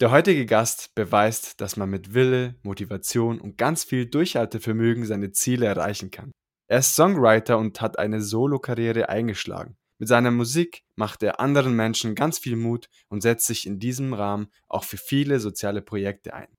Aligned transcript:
Der 0.00 0.12
heutige 0.12 0.46
Gast 0.46 0.94
beweist, 0.94 1.60
dass 1.60 1.76
man 1.76 1.90
mit 1.90 2.14
Wille, 2.14 2.54
Motivation 2.62 3.40
und 3.40 3.58
ganz 3.58 3.82
viel 3.82 4.06
Durchhaltevermögen 4.06 5.04
seine 5.04 5.32
Ziele 5.32 5.66
erreichen 5.66 6.12
kann. 6.12 6.30
Er 6.68 6.78
ist 6.78 6.94
Songwriter 6.94 7.58
und 7.58 7.80
hat 7.80 7.98
eine 7.98 8.22
Solokarriere 8.22 9.08
eingeschlagen. 9.08 9.76
Mit 9.98 10.08
seiner 10.08 10.30
Musik 10.30 10.84
macht 10.94 11.24
er 11.24 11.40
anderen 11.40 11.74
Menschen 11.74 12.14
ganz 12.14 12.38
viel 12.38 12.54
Mut 12.54 12.88
und 13.08 13.22
setzt 13.22 13.46
sich 13.46 13.66
in 13.66 13.80
diesem 13.80 14.14
Rahmen 14.14 14.46
auch 14.68 14.84
für 14.84 14.98
viele 14.98 15.40
soziale 15.40 15.82
Projekte 15.82 16.32
ein. 16.32 16.54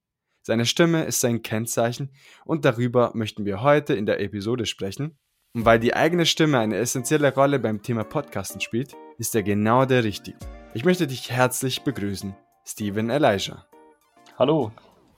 Seine 0.45 0.65
Stimme 0.65 1.05
ist 1.05 1.21
sein 1.21 1.41
Kennzeichen 1.41 2.11
und 2.43 2.65
darüber 2.65 3.11
möchten 3.13 3.45
wir 3.45 3.61
heute 3.61 3.93
in 3.93 4.05
der 4.05 4.19
Episode 4.19 4.65
sprechen. 4.65 5.17
Und 5.55 5.63
weil 5.63 5.79
die 5.79 5.93
eigene 5.93 6.25
Stimme 6.25 6.59
eine 6.59 6.75
essentielle 6.75 7.33
Rolle 7.33 7.59
beim 7.59 7.83
Thema 7.83 8.03
Podcasten 8.03 8.59
spielt, 8.59 8.97
ist 9.17 9.33
er 9.33 9.43
genau 9.43 9.85
der 9.85 10.03
Richtige. 10.03 10.37
Ich 10.73 10.83
möchte 10.83 11.07
dich 11.07 11.31
herzlich 11.31 11.83
begrüßen, 11.83 12.35
Steven 12.69 13.09
Elijah. 13.09 13.65
Hallo, 14.37 14.71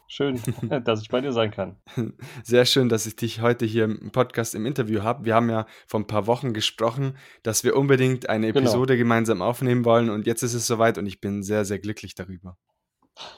schön, 0.08 0.42
dass 0.86 1.02
ich 1.02 1.10
bei 1.10 1.20
dir 1.20 1.34
sein 1.34 1.52
kann. 1.52 1.76
Sehr 2.44 2.64
schön, 2.64 2.88
dass 2.88 3.06
ich 3.06 3.18
dich 3.18 3.42
heute 3.42 3.66
hier 3.66 3.84
im 3.84 4.10
Podcast 4.14 4.56
im 4.56 4.66
Interview 4.66 5.04
habe. 5.04 5.26
Wir 5.26 5.36
haben 5.36 5.50
ja 5.50 5.66
vor 5.86 6.00
ein 6.00 6.08
paar 6.08 6.28
Wochen 6.28 6.54
gesprochen, 6.54 7.18
dass 7.44 7.66
wir 7.66 7.76
unbedingt 7.76 8.30
eine 8.30 8.54
genau. 8.54 8.60
Episode 8.62 8.96
genau. 8.96 9.04
gemeinsam 9.04 9.42
aufnehmen 9.42 9.84
wollen 9.84 10.10
und 10.10 10.28
jetzt 10.28 10.44
ist 10.44 10.54
es 10.54 10.66
soweit 10.66 10.98
und 10.98 11.06
ich 11.08 11.20
bin 11.20 11.44
sehr, 11.44 11.66
sehr 11.66 11.80
glücklich 11.80 12.16
darüber. 12.16 12.58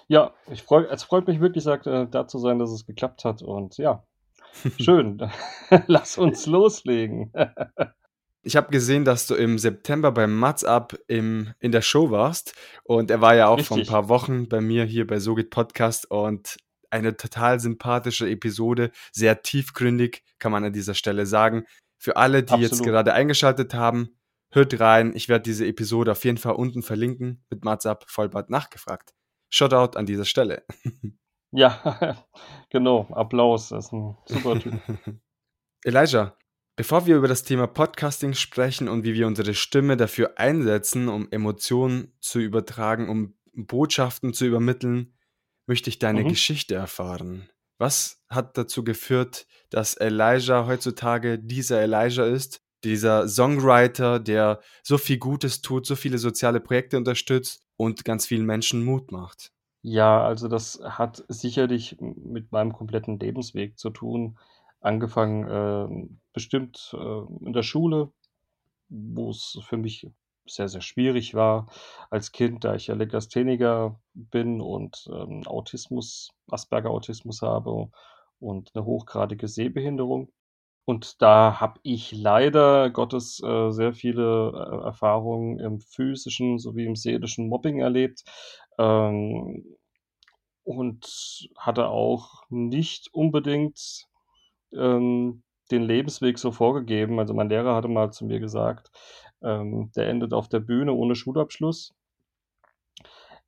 Ja, 0.07 0.35
ich 0.51 0.61
freu, 0.61 0.83
es 0.83 1.01
freut 1.01 1.25
mich 1.25 1.39
wirklich, 1.39 1.63
sagt, 1.63 1.87
äh, 1.87 2.05
da 2.07 2.27
zu 2.27 2.37
sein, 2.37 2.59
dass 2.59 2.69
es 2.69 2.85
geklappt 2.85 3.25
hat 3.25 3.41
und 3.41 3.77
ja, 3.77 4.03
schön. 4.79 5.27
Lass 5.87 6.19
uns 6.19 6.45
loslegen. 6.45 7.33
Ich 8.45 8.57
habe 8.57 8.71
gesehen, 8.71 9.05
dass 9.05 9.25
du 9.25 9.35
im 9.35 9.57
September 9.57 10.11
beim 10.11 10.37
Mats 10.37 10.65
Up 10.65 10.97
im, 11.07 11.53
in 11.59 11.71
der 11.71 11.81
Show 11.81 12.11
warst 12.11 12.53
und 12.83 13.09
er 13.09 13.21
war 13.21 13.35
ja 13.35 13.47
auch 13.47 13.57
Richtig. 13.57 13.67
vor 13.67 13.77
ein 13.77 13.85
paar 13.85 14.09
Wochen 14.09 14.49
bei 14.49 14.59
mir 14.59 14.83
hier 14.83 15.07
bei 15.07 15.19
Sogit 15.19 15.49
Podcast 15.49 16.11
und 16.11 16.57
eine 16.89 17.15
total 17.15 17.59
sympathische 17.59 18.29
Episode, 18.29 18.91
sehr 19.13 19.41
tiefgründig, 19.41 20.23
kann 20.39 20.51
man 20.51 20.65
an 20.65 20.73
dieser 20.73 20.93
Stelle 20.93 21.25
sagen. 21.25 21.65
Für 21.97 22.17
alle, 22.17 22.43
die 22.43 22.51
Absolut. 22.51 22.71
jetzt 22.71 22.83
gerade 22.83 23.13
eingeschaltet 23.13 23.73
haben, 23.73 24.17
hört 24.51 24.77
rein. 24.79 25.13
Ich 25.15 25.29
werde 25.29 25.43
diese 25.43 25.65
Episode 25.65 26.11
auf 26.11 26.23
jeden 26.25 26.37
Fall 26.37 26.53
unten 26.53 26.83
verlinken 26.83 27.43
mit 27.49 27.63
Mats 27.63 27.85
Up 27.85 28.05
Vollbart 28.07 28.49
nachgefragt. 28.49 29.13
Shoutout 29.49 29.97
an 29.97 30.05
dieser 30.05 30.25
Stelle. 30.25 30.65
Ja, 31.51 32.25
genau. 32.69 33.07
Applaus. 33.11 33.69
Das 33.69 33.85
ist 33.85 33.93
ein 33.93 34.17
super 34.25 34.59
Typ. 34.59 34.73
Elijah, 35.85 36.35
Bevor 36.75 37.05
wir 37.05 37.17
über 37.17 37.27
das 37.27 37.43
Thema 37.43 37.67
Podcasting 37.67 38.33
sprechen 38.33 38.89
und 38.89 39.03
wie 39.03 39.13
wir 39.13 39.27
unsere 39.27 39.53
Stimme 39.53 39.95
dafür 39.95 40.39
einsetzen, 40.39 41.07
um 41.07 41.27
Emotionen 41.29 42.11
zu 42.19 42.39
übertragen, 42.39 43.09
um 43.09 43.35
Botschaften 43.53 44.33
zu 44.33 44.47
übermitteln, 44.47 45.13
möchte 45.67 45.91
ich 45.91 45.99
deine 45.99 46.23
mhm. 46.23 46.29
Geschichte 46.29 46.73
erfahren. 46.73 47.47
Was 47.77 48.23
hat 48.27 48.57
dazu 48.57 48.83
geführt, 48.83 49.45
dass 49.69 49.93
Elijah 49.93 50.65
heutzutage 50.65 51.37
dieser 51.37 51.79
Elijah 51.79 52.25
ist, 52.25 52.63
dieser 52.83 53.27
Songwriter, 53.27 54.19
der 54.19 54.59
so 54.81 54.97
viel 54.97 55.19
Gutes 55.19 55.61
tut, 55.61 55.85
so 55.85 55.95
viele 55.95 56.17
soziale 56.17 56.59
Projekte 56.59 56.97
unterstützt 56.97 57.61
und 57.77 58.03
ganz 58.03 58.25
vielen 58.25 58.47
Menschen 58.47 58.83
Mut 58.83 59.11
macht? 59.11 59.51
Ja, 59.83 60.23
also 60.23 60.47
das 60.47 60.79
hat 60.83 61.23
sicherlich 61.27 61.97
mit 61.99 62.51
meinem 62.51 62.73
kompletten 62.73 63.19
Lebensweg 63.19 63.77
zu 63.77 63.91
tun 63.91 64.39
angefangen, 64.83 65.47
äh, 65.47 66.07
bestimmt 66.33 66.93
äh, 66.93 67.45
in 67.45 67.53
der 67.53 67.63
Schule, 67.63 68.11
wo 68.89 69.29
es 69.29 69.59
für 69.67 69.77
mich 69.77 70.07
sehr, 70.45 70.67
sehr 70.67 70.81
schwierig 70.81 71.35
war 71.35 71.67
als 72.09 72.31
Kind, 72.31 72.63
da 72.63 72.75
ich 72.75 72.87
ja 72.87 72.95
Legastheniker 72.95 73.99
bin 74.13 74.61
und 74.61 75.09
ähm, 75.11 75.47
Autismus, 75.47 76.31
Asperger-Autismus 76.49 77.41
habe 77.41 77.89
und 78.39 78.71
eine 78.75 78.85
hochgradige 78.85 79.47
Sehbehinderung. 79.47 80.31
Und 80.85 81.21
da 81.21 81.61
habe 81.61 81.79
ich 81.83 82.11
leider 82.11 82.89
Gottes 82.89 83.41
äh, 83.41 83.71
sehr 83.71 83.93
viele 83.93 84.51
äh, 84.51 84.85
Erfahrungen 84.85 85.59
im 85.59 85.79
physischen 85.79 86.59
sowie 86.59 86.85
im 86.85 86.97
seelischen 86.97 87.47
Mobbing 87.47 87.79
erlebt. 87.79 88.25
Ähm, 88.77 89.77
und 90.63 91.49
hatte 91.57 91.87
auch 91.87 92.43
nicht 92.49 93.13
unbedingt 93.13 94.07
ähm, 94.73 95.43
den 95.73 95.83
Lebensweg 95.83 96.39
so 96.39 96.51
vorgegeben. 96.51 97.19
Also 97.19 97.33
mein 97.33 97.49
Lehrer 97.49 97.75
hatte 97.75 97.87
mal 97.87 98.11
zu 98.11 98.25
mir 98.25 98.39
gesagt, 98.39 98.91
ähm, 99.41 99.91
der 99.95 100.07
endet 100.07 100.33
auf 100.33 100.47
der 100.47 100.59
Bühne 100.59 100.93
ohne 100.93 101.15
Schulabschluss. 101.15 101.93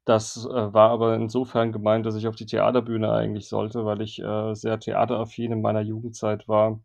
Das 0.04 0.46
äh, 0.46 0.74
war 0.74 0.92
aber 0.92 1.16
insofern 1.16 1.72
gemeint, 1.72 2.06
dass 2.06 2.16
ich 2.16 2.28
auf 2.28 2.36
die 2.36 2.46
Theaterbühne 2.46 3.12
eigentlich 3.12 3.48
sollte, 3.48 3.86
weil 3.86 4.02
ich 4.02 4.22
äh, 4.22 4.54
sehr 4.54 4.80
theateraffin 4.80 5.52
in 5.52 5.62
meiner 5.62 5.82
Jugendzeit 5.82 6.48
war, 6.48 6.80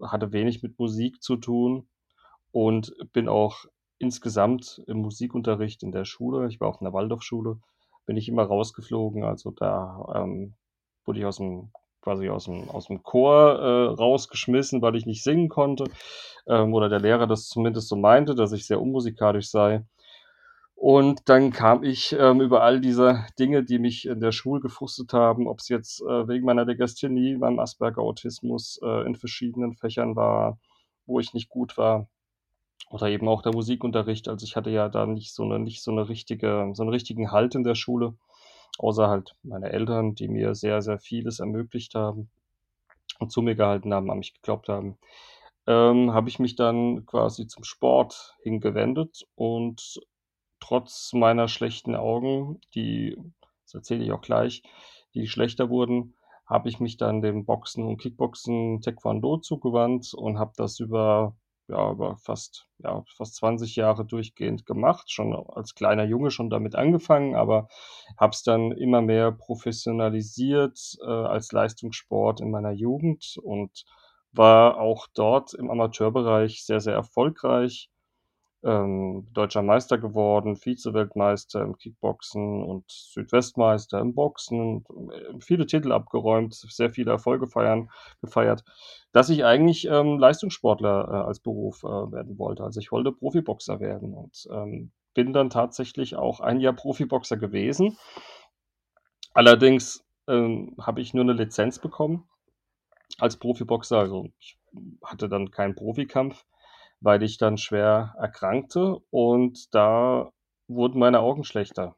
hatte 0.00 0.32
wenig 0.32 0.62
mit 0.62 0.78
Musik 0.78 1.22
zu 1.22 1.36
tun 1.36 1.86
und 2.52 2.94
bin 3.12 3.28
auch 3.28 3.66
insgesamt 3.98 4.82
im 4.86 4.98
Musikunterricht 4.98 5.82
in 5.82 5.92
der 5.92 6.04
Schule, 6.04 6.48
ich 6.48 6.60
war 6.60 6.68
auf 6.68 6.80
einer 6.80 6.92
Waldorfschule, 6.92 7.58
bin 8.06 8.16
ich 8.16 8.28
immer 8.28 8.44
rausgeflogen. 8.44 9.24
Also 9.24 9.50
da 9.50 10.06
ähm, 10.14 10.54
wurde 11.04 11.18
ich 11.18 11.26
aus 11.26 11.38
dem 11.38 11.70
quasi 12.06 12.28
aus 12.28 12.44
dem, 12.44 12.70
aus 12.70 12.86
dem 12.86 13.02
Chor 13.02 13.58
äh, 13.58 13.94
rausgeschmissen, 13.94 14.80
weil 14.80 14.94
ich 14.94 15.06
nicht 15.06 15.24
singen 15.24 15.48
konnte. 15.48 15.86
Ähm, 16.46 16.72
oder 16.72 16.88
der 16.88 17.00
Lehrer 17.00 17.26
das 17.26 17.48
zumindest 17.48 17.88
so 17.88 17.96
meinte, 17.96 18.36
dass 18.36 18.52
ich 18.52 18.64
sehr 18.64 18.80
unmusikalisch 18.80 19.50
sei. 19.50 19.84
Und 20.76 21.28
dann 21.28 21.50
kam 21.50 21.82
ich 21.82 22.14
ähm, 22.16 22.40
über 22.40 22.62
all 22.62 22.80
diese 22.80 23.26
Dinge, 23.40 23.64
die 23.64 23.80
mich 23.80 24.06
in 24.06 24.20
der 24.20 24.30
Schule 24.30 24.60
gefrustet 24.60 25.12
haben, 25.14 25.48
ob 25.48 25.58
es 25.58 25.68
jetzt 25.68 26.00
äh, 26.02 26.28
wegen 26.28 26.46
meiner 26.46 26.64
Legasthenie, 26.64 27.36
meinem 27.38 27.58
Asperger-Autismus 27.58 28.78
äh, 28.84 29.04
in 29.04 29.16
verschiedenen 29.16 29.74
Fächern 29.74 30.14
war, 30.14 30.60
wo 31.06 31.18
ich 31.18 31.34
nicht 31.34 31.48
gut 31.48 31.76
war, 31.76 32.06
oder 32.88 33.08
eben 33.08 33.26
auch 33.26 33.42
der 33.42 33.52
Musikunterricht. 33.52 34.28
Also 34.28 34.44
ich 34.44 34.54
hatte 34.54 34.70
ja 34.70 34.88
da 34.88 35.06
nicht 35.06 35.34
so 35.34 35.42
eine, 35.42 35.58
nicht 35.58 35.82
so 35.82 35.90
eine 35.90 36.08
richtige, 36.08 36.70
so 36.74 36.84
einen 36.84 36.92
richtigen 36.92 37.32
Halt 37.32 37.56
in 37.56 37.64
der 37.64 37.74
Schule 37.74 38.14
außer 38.78 39.08
halt 39.08 39.34
meine 39.42 39.70
Eltern, 39.70 40.14
die 40.14 40.28
mir 40.28 40.54
sehr, 40.54 40.82
sehr 40.82 40.98
vieles 40.98 41.40
ermöglicht 41.40 41.94
haben 41.94 42.30
und 43.18 43.32
zu 43.32 43.42
mir 43.42 43.54
gehalten 43.54 43.94
haben, 43.94 44.10
an 44.10 44.18
mich 44.18 44.34
geglaubt 44.34 44.68
haben, 44.68 44.98
ähm, 45.66 46.12
habe 46.12 46.28
ich 46.28 46.38
mich 46.38 46.56
dann 46.56 47.06
quasi 47.06 47.46
zum 47.46 47.64
Sport 47.64 48.36
hingewendet 48.42 49.26
und 49.34 50.00
trotz 50.60 51.12
meiner 51.12 51.48
schlechten 51.48 51.94
Augen, 51.94 52.60
die, 52.74 53.16
das 53.64 53.74
erzähle 53.74 54.04
ich 54.04 54.12
auch 54.12 54.20
gleich, 54.20 54.62
die 55.14 55.26
schlechter 55.26 55.70
wurden, 55.70 56.14
habe 56.46 56.68
ich 56.68 56.78
mich 56.78 56.96
dann 56.96 57.22
dem 57.22 57.44
Boxen 57.44 57.84
und 57.84 57.98
Kickboxen 57.98 58.80
Taekwondo 58.80 59.38
zugewandt 59.38 60.14
und 60.14 60.38
habe 60.38 60.52
das 60.56 60.78
über 60.78 61.36
ja, 61.68 61.90
über 61.90 62.16
fast, 62.18 62.68
ja, 62.78 63.02
fast 63.16 63.36
20 63.36 63.76
Jahre 63.76 64.04
durchgehend 64.04 64.66
gemacht, 64.66 65.10
schon 65.10 65.34
als 65.34 65.74
kleiner 65.74 66.04
Junge 66.04 66.30
schon 66.30 66.50
damit 66.50 66.74
angefangen, 66.74 67.34
aber 67.34 67.68
habe 68.18 68.32
es 68.32 68.42
dann 68.42 68.72
immer 68.72 69.02
mehr 69.02 69.32
professionalisiert 69.32 70.78
äh, 71.02 71.10
als 71.10 71.52
Leistungssport 71.52 72.40
in 72.40 72.50
meiner 72.50 72.72
Jugend 72.72 73.36
und 73.42 73.84
war 74.32 74.78
auch 74.78 75.06
dort 75.14 75.54
im 75.54 75.70
Amateurbereich 75.70 76.64
sehr, 76.64 76.80
sehr 76.80 76.94
erfolgreich 76.94 77.90
ähm, 78.62 79.28
deutscher 79.32 79.62
Meister 79.62 79.98
geworden, 79.98 80.56
Vize-Weltmeister 80.56 81.62
im 81.62 81.76
Kickboxen 81.76 82.64
und 82.64 82.84
Südwestmeister 82.88 84.00
im 84.00 84.14
Boxen, 84.14 84.84
äh, 85.12 85.40
viele 85.40 85.66
Titel 85.66 85.92
abgeräumt, 85.92 86.54
sehr 86.54 86.90
viele 86.90 87.12
Erfolge 87.12 87.46
feiern, 87.46 87.90
gefeiert, 88.20 88.64
dass 89.12 89.28
ich 89.28 89.44
eigentlich 89.44 89.86
ähm, 89.86 90.18
Leistungssportler 90.18 91.08
äh, 91.08 91.26
als 91.26 91.40
Beruf 91.40 91.84
äh, 91.84 91.88
werden 91.88 92.38
wollte. 92.38 92.64
Also 92.64 92.80
ich 92.80 92.92
wollte 92.92 93.12
Profiboxer 93.12 93.80
werden 93.80 94.14
und 94.14 94.48
ähm, 94.50 94.90
bin 95.14 95.32
dann 95.32 95.50
tatsächlich 95.50 96.16
auch 96.16 96.40
ein 96.40 96.60
Jahr 96.60 96.74
Profiboxer 96.74 97.36
gewesen. 97.36 97.96
Allerdings 99.32 100.04
ähm, 100.28 100.74
habe 100.80 101.00
ich 101.00 101.14
nur 101.14 101.24
eine 101.24 101.34
Lizenz 101.34 101.78
bekommen 101.78 102.28
als 103.18 103.36
Profiboxer, 103.36 103.98
also 103.98 104.28
ich 104.40 104.58
hatte 105.02 105.28
dann 105.28 105.50
keinen 105.50 105.74
Profikampf 105.74 106.44
weil 107.00 107.22
ich 107.22 107.38
dann 107.38 107.58
schwer 107.58 108.14
erkrankte 108.18 108.98
und 109.10 109.74
da 109.74 110.30
wurden 110.68 110.98
meine 110.98 111.20
Augen 111.20 111.44
schlechter. 111.44 111.96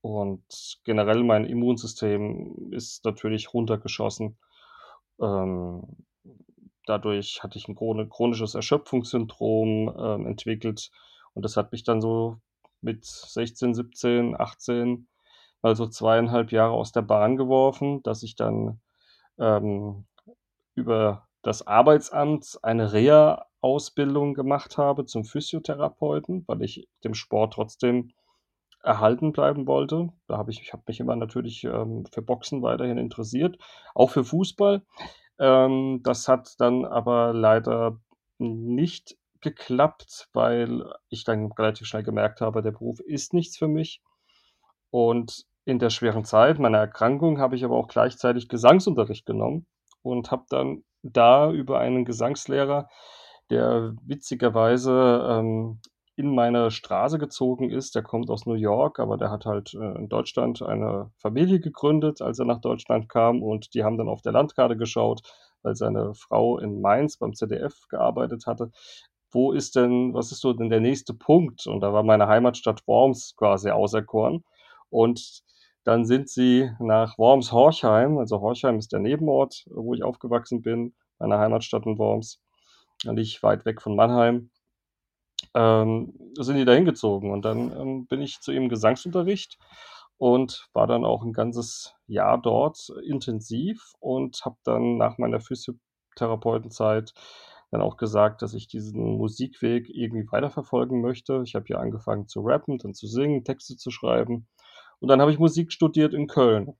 Und 0.00 0.80
generell 0.84 1.22
mein 1.22 1.44
Immunsystem 1.44 2.72
ist 2.72 3.04
natürlich 3.04 3.54
runtergeschossen. 3.54 4.36
Ähm, 5.20 6.04
dadurch 6.86 7.42
hatte 7.42 7.58
ich 7.58 7.68
ein 7.68 7.76
chronisches 7.76 8.54
Erschöpfungssyndrom 8.54 9.94
ähm, 9.96 10.26
entwickelt 10.26 10.90
und 11.34 11.44
das 11.44 11.56
hat 11.56 11.72
mich 11.72 11.84
dann 11.84 12.00
so 12.00 12.38
mit 12.80 13.04
16, 13.04 13.74
17, 13.74 14.38
18 14.38 15.06
mal 15.62 15.76
so 15.76 15.86
zweieinhalb 15.86 16.50
Jahre 16.50 16.72
aus 16.72 16.92
der 16.92 17.02
Bahn 17.02 17.36
geworfen, 17.36 18.02
dass 18.02 18.22
ich 18.24 18.34
dann 18.34 18.80
ähm, 19.38 20.04
über 20.74 21.28
das 21.42 21.66
Arbeitsamt 21.66 22.58
eine 22.62 22.92
Reha-Ausbildung 23.62 24.34
gemacht 24.34 24.78
habe 24.78 25.06
zum 25.06 25.24
Physiotherapeuten, 25.24 26.44
weil 26.46 26.62
ich 26.62 26.88
dem 27.04 27.14
Sport 27.14 27.54
trotzdem 27.54 28.12
erhalten 28.82 29.32
bleiben 29.32 29.66
wollte. 29.66 30.08
Da 30.26 30.38
habe 30.38 30.50
ich 30.50 30.60
ich 30.60 30.72
habe 30.72 30.82
mich 30.86 31.00
immer 31.00 31.16
natürlich, 31.16 31.64
ähm, 31.64 32.04
für 32.10 32.22
Boxen 32.22 32.62
weiterhin 32.62 32.98
interessiert, 32.98 33.58
auch 33.94 34.10
für 34.10 34.24
Fußball. 34.24 34.82
Ähm, 35.38 36.00
das 36.02 36.28
hat 36.28 36.54
dann 36.58 36.84
aber 36.84 37.32
leider 37.32 38.00
nicht 38.38 39.16
geklappt, 39.40 40.28
weil 40.32 40.84
ich 41.08 41.24
dann 41.24 41.52
relativ 41.52 41.86
schnell 41.86 42.02
gemerkt 42.02 42.40
habe, 42.40 42.62
der 42.62 42.72
Beruf 42.72 43.00
ist 43.00 43.34
nichts 43.34 43.56
für 43.56 43.68
mich. 43.68 44.02
Und 44.90 45.46
in 45.64 45.78
der 45.78 45.90
schweren 45.90 46.24
Zeit 46.24 46.58
meiner 46.58 46.78
Erkrankung 46.78 47.38
habe 47.38 47.54
ich 47.56 47.64
aber 47.64 47.76
auch 47.76 47.88
gleichzeitig 47.88 48.48
Gesangsunterricht 48.48 49.26
genommen 49.26 49.66
und 50.02 50.30
habe 50.32 50.44
dann 50.48 50.84
da 51.02 51.50
über 51.50 51.78
einen 51.78 52.04
Gesangslehrer, 52.04 52.88
der 53.52 53.94
witzigerweise, 54.06 55.26
ähm, 55.28 55.78
in 56.16 56.34
meine 56.34 56.70
Straße 56.70 57.18
gezogen 57.18 57.70
ist. 57.70 57.94
Der 57.94 58.02
kommt 58.02 58.30
aus 58.30 58.46
New 58.46 58.54
York, 58.54 58.98
aber 58.98 59.16
der 59.16 59.30
hat 59.30 59.46
halt, 59.46 59.74
äh, 59.74 59.98
in 59.98 60.08
Deutschland 60.08 60.62
eine 60.62 61.10
Familie 61.18 61.60
gegründet, 61.60 62.20
als 62.22 62.38
er 62.38 62.46
nach 62.46 62.60
Deutschland 62.60 63.08
kam 63.08 63.42
und 63.42 63.74
die 63.74 63.84
haben 63.84 63.98
dann 63.98 64.08
auf 64.08 64.22
der 64.22 64.32
Landkarte 64.32 64.76
geschaut, 64.76 65.22
weil 65.62 65.74
seine 65.76 66.14
Frau 66.14 66.58
in 66.58 66.80
Mainz 66.80 67.16
beim 67.18 67.34
ZDF 67.34 67.88
gearbeitet 67.88 68.46
hatte. 68.46 68.70
Wo 69.30 69.52
ist 69.52 69.76
denn 69.76 70.12
was 70.14 70.32
ist 70.32 70.40
so 70.40 70.52
denn 70.52 70.70
der 70.70 70.80
nächste 70.80 71.14
Punkt? 71.14 71.66
Und 71.66 71.80
da 71.80 71.92
war 71.92 72.02
meine 72.02 72.28
Heimatstadt 72.28 72.86
Worms 72.86 73.34
quasi 73.36 73.70
auserkoren. 73.70 74.44
Und 74.90 75.42
dann 75.84 76.04
sind 76.04 76.28
sie 76.28 76.70
nach 76.80 77.18
Worms-Horchheim 77.18 78.18
also 78.18 78.40
Horchheim 78.40 78.78
ist 78.78 78.92
der 78.92 79.00
Nebenort, 79.00 79.64
wo 79.70 79.94
ich 79.94 80.04
aufgewachsen 80.04 80.62
bin, 80.62 80.94
meine 81.18 81.38
Heimatstadt 81.38 81.86
in 81.86 81.98
Worms, 81.98 82.40
nicht 83.04 83.42
weit 83.42 83.64
weg 83.64 83.82
von 83.82 83.96
Mannheim 83.96 84.50
ähm, 85.54 86.12
sind 86.38 86.56
die 86.56 86.64
da 86.64 86.72
hingezogen. 86.72 87.30
Und 87.30 87.44
dann, 87.44 87.72
ähm, 87.78 88.06
bin 88.06 88.20
ich 88.22 88.40
zu 88.40 88.52
ihm 88.52 88.68
Gesangsunterricht 88.68 89.58
und 90.18 90.68
war 90.72 90.86
dann 90.86 91.04
auch 91.04 91.22
ein 91.22 91.32
ganzes 91.32 91.94
Jahr 92.06 92.40
dort 92.40 92.90
intensiv 93.06 93.92
und 94.00 94.44
habe 94.44 94.56
dann 94.64 94.96
nach 94.98 95.18
meiner 95.18 95.40
Physiotherapeutenzeit 95.40 97.12
dann 97.70 97.80
auch 97.82 97.96
gesagt, 97.96 98.42
dass 98.42 98.54
ich 98.54 98.66
diesen 98.68 99.16
Musikweg 99.16 99.88
irgendwie 99.90 100.30
weiterverfolgen 100.30 101.00
möchte. 101.00 101.42
Ich 101.44 101.54
habe 101.54 101.64
hier 101.66 101.80
angefangen 101.80 102.28
zu 102.28 102.40
rappen, 102.42 102.78
dann 102.78 102.94
zu 102.94 103.06
singen, 103.06 103.44
Texte 103.44 103.76
zu 103.76 103.90
schreiben 103.90 104.46
und 105.00 105.08
dann 105.08 105.20
habe 105.20 105.32
ich 105.32 105.38
Musik 105.38 105.72
studiert 105.72 106.14
in 106.14 106.26
Köln. 106.28 106.74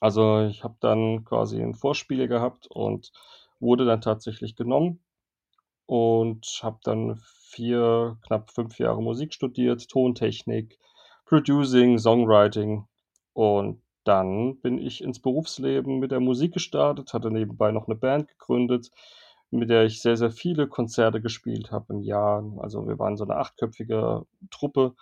Also, 0.00 0.40
ich 0.46 0.64
habe 0.64 0.76
dann 0.80 1.24
quasi 1.24 1.60
'n 1.62 1.74
Vorspiel 1.74 2.28
gehabt 2.28 2.66
und 2.70 3.12
wurde 3.60 3.84
dann 3.86 4.00
tatsächlich 4.00 4.56
genommen 4.56 5.00
und 5.86 6.46
habe 6.62 6.78
dann 6.84 7.16
4, 7.50 8.18
knapp 8.26 8.50
5 8.52 8.78
Jahre 8.78 9.02
Musik 9.02 9.34
studiert, 9.34 9.88
Tontechnik, 9.88 10.78
Producing, 11.26 11.98
Songwriting. 11.98 12.86
Und 13.34 13.82
dann 14.04 14.60
bin 14.60 14.78
ich 14.78 15.02
ins 15.02 15.20
Berufsleben 15.20 15.98
mit 16.00 16.12
der 16.12 16.20
Musik 16.20 16.54
gestartet, 16.54 17.12
hatte 17.14 17.30
nebenbei 17.30 17.72
noch 17.72 17.88
'ne 17.88 17.96
Band 17.96 18.28
gegründet, 18.28 18.90
mit 19.50 19.70
der 19.70 19.84
ich 19.84 20.02
sehr, 20.02 20.16
sehr 20.16 20.30
viele 20.32 20.68
Konzerte 20.68 21.20
gespielt 21.22 21.70
habe 21.72 21.94
im 21.94 22.02
Jahr. 22.02 22.44
Also, 22.58 22.86
wir 22.88 22.98
waren 22.98 23.16
so 23.16 23.24
'ne 23.24 23.36
achtköpfige 23.36 24.24
Truppe, 24.50 24.94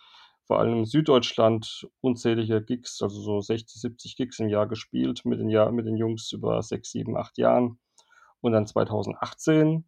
vor 0.46 0.58
allem 0.60 0.78
in 0.80 0.84
Süddeutschland 0.86 1.88
unzählige 2.02 2.62
Gigs, 2.62 3.00
also 3.02 3.20
so 3.22 3.40
60, 3.40 3.80
70 3.80 4.16
Gigs 4.16 4.38
im 4.40 4.48
Jahr 4.50 4.66
gespielt 4.68 5.24
mit 5.24 5.40
den 5.40 5.48
Jahr 5.50 5.72
mit 5.72 5.86
den 5.86 5.96
Jungs 5.96 6.32
über 6.32 6.62
6, 6.62 6.90
7, 6.92 7.16
8 7.16 7.38
Jahren. 7.38 7.78
Und 8.42 8.52
dann 8.52 8.66
2018 8.66 9.84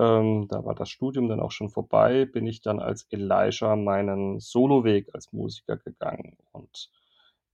ähm, 0.00 0.48
da 0.48 0.64
war 0.64 0.74
das 0.74 0.88
Studium 0.90 1.28
dann 1.28 1.40
auch 1.40 1.52
schon 1.52 1.68
vorbei, 1.68 2.24
bin 2.24 2.46
ich 2.46 2.62
dann 2.62 2.80
als 2.80 3.06
Elijah 3.10 3.76
meinen 3.76 4.40
Soloweg 4.40 5.14
als 5.14 5.32
Musiker 5.32 5.76
gegangen 5.76 6.38
und 6.52 6.90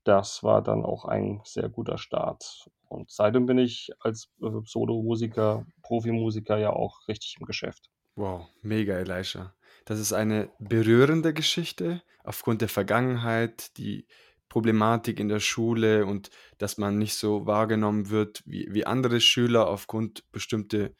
das 0.05 0.45
war 0.45 0.63
dann 0.63 0.85
auch 0.85 1.05
ein 1.05 1.41
sehr 1.45 1.69
guter 1.69 1.99
Start. 1.99 2.71
Und 2.89 3.11
seitdem 3.11 3.47
bin 3.47 3.59
ich 3.59 3.91
als, 3.99 4.31
äh, 4.41 4.61
Solomusiker, 4.65 5.67
Profimusiker 5.83 6.57
ja 6.59 6.71
auch 6.71 7.09
richtig 7.09 7.37
im 7.41 7.47
Geschäft. 7.47 7.91
Wow, 8.15 8.49
mega, 8.63 8.95
Elijah. 8.99 9.55
Das 9.85 9.99
ist 9.99 10.13
eine 10.13 10.51
berührende 10.59 11.35
Geschichte 11.35 12.03
aufgrund 12.25 12.61
der 12.63 12.69
Vergangenheit, 12.69 13.77
die 13.77 14.07
Problematik 14.49 15.21
in 15.21 15.29
der 15.29 15.41
Schule 15.41 16.07
und 16.07 16.31
dass 16.59 16.79
man 16.79 16.99
nicht 16.99 17.15
so 17.15 17.47
wahrgenommen 17.47 18.11
wird 18.11 18.43
wie 18.47 18.69
wie 18.71 18.87
andere 18.87 19.21
Schüler 19.21 19.69
aufgrund 19.69 20.31
bestimmte 20.33 20.95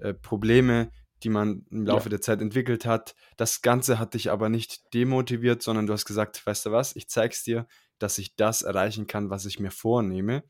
äh, 0.00 0.14
Probleme, 0.14 0.90
die 1.22 1.28
man 1.30 1.66
im 1.70 1.86
Laufe 1.86 2.08
Ja. 2.08 2.10
der 2.10 2.20
Zeit 2.20 2.40
entwickelt 2.40 2.86
hat. 2.86 3.14
Das 3.36 3.62
Ganze 3.62 3.98
hat 3.98 4.14
dich 4.14 4.30
aber 4.30 4.48
nicht 4.48 4.94
demotiviert, 4.94 5.62
sondern 5.62 5.86
du 5.86 5.92
hast 5.92 6.04
gesagt: 6.04 6.46
„Weißt 6.46 6.66
du 6.66 6.72
was? 6.72 6.94
Ich 6.96 7.08
zeige 7.08 7.32
es 7.34 7.42
dir, 7.42 7.66
dass 7.98 8.18
ich 8.18 8.36
das 8.36 8.62
erreichen 8.62 9.06
kann, 9.06 9.30
was 9.30 9.44
ich 9.46 9.58
mir 9.58 9.70
vornehme.“ 9.72 10.44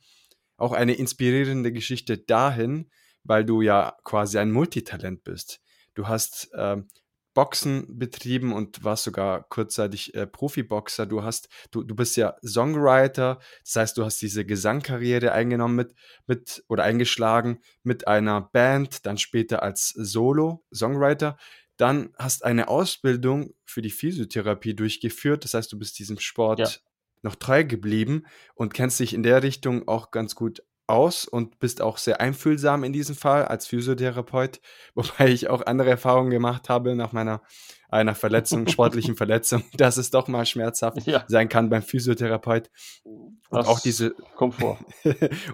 Auch 0.57 0.73
eine 0.73 0.95
inspirierende 0.95 1.73
Geschichte 1.73 2.19
dahin, 2.19 2.91
weil 3.25 3.45
du 3.45 3.63
ja 3.63 3.97
quasi 4.05 4.39
ein 4.39 4.51
Multitalent 4.53 5.25
bist. 5.25 5.61
Du 5.95 6.09
hast, 6.09 6.51
ähm, 6.55 6.89
Boxen 7.39 8.01
betrieben 8.01 8.53
und 8.53 8.83
warst 8.83 9.05
sogar 9.05 9.49
kurzzeitig, 9.49 10.13
äh, 10.17 10.27
Profiboxer. 10.27 11.07
Du 11.07 11.23
hast 11.23 11.49
du 11.71 11.85
du 11.85 11.95
bist 11.95 12.17
ja 12.17 12.35
Songwriter, 12.45 13.39
das 13.65 13.77
heißt, 13.77 13.97
du 13.97 14.05
hast 14.05 14.21
diese 14.21 14.45
Gesangkarriere 14.45 15.31
eingenommen 15.31 15.77
mit 15.77 15.95
mit 16.27 16.65
oder 16.67 16.83
eingeschlagen 16.83 17.61
mit 17.85 18.09
einer 18.09 18.41
Band, 18.41 19.07
dann 19.07 19.19
später 19.19 19.63
als 19.63 19.91
Solo-Songwriter. 19.91 21.37
Dann 21.77 22.13
hast 22.19 22.45
eine 22.45 22.67
Ausbildung 22.67 23.55
für 23.65 23.83
die 23.83 23.91
Physiotherapie 23.91 24.75
durchgeführt. 24.75 25.45
Das 25.45 25.55
heißt, 25.55 25.71
du 25.73 25.79
bist 25.79 25.97
diesem 26.01 26.17
Ja. 26.17 26.23
Sport 26.23 26.83
noch 27.23 27.37
treu 27.37 27.63
geblieben 27.65 28.27
und 28.57 28.75
kennst 28.75 28.99
dich 28.99 29.15
in 29.15 29.23
der 29.23 29.45
Richtung 29.45 29.87
auch 29.87 30.11
ganz 30.11 30.35
gut 30.35 30.65
aus 30.89 31.27
und 31.27 31.59
bist 31.59 31.81
auch 31.83 31.99
sehr 31.99 32.21
einfühlsam 32.21 32.83
in 32.85 32.93
diesem 32.93 33.15
Fall 33.15 33.45
als 33.45 33.67
Physiotherapeut, 33.67 34.61
wobei 34.95 35.29
ich 35.29 35.49
auch 35.49 35.65
andere 35.67 35.91
Erfahrungen 35.91 36.31
gemacht 36.31 36.69
habe 36.69 36.95
nach 36.95 37.13
meiner 37.13 37.43
einer 37.91 38.15
Verletzung 38.15 38.67
sportlichen 38.69 39.17
Verletzung, 39.17 39.65
dass 39.75 39.97
es 39.97 40.11
doch 40.11 40.29
mal 40.29 40.45
schmerzhaft 40.47 41.07
Ja. 41.07 41.25
sein 41.29 41.49
kann 41.49 41.71
beim 41.71 41.83
Physiotherapeut. 41.83 42.71
Und 43.05 43.39
auch 43.67 43.75
Das 43.77 43.83
diese 43.83 44.11
kommt 44.37 44.55
vor. 44.57 44.79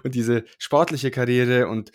und 0.03 0.15
diese 0.15 0.43
sportliche 0.57 1.11
Karriere 1.11 1.67
und 1.67 1.91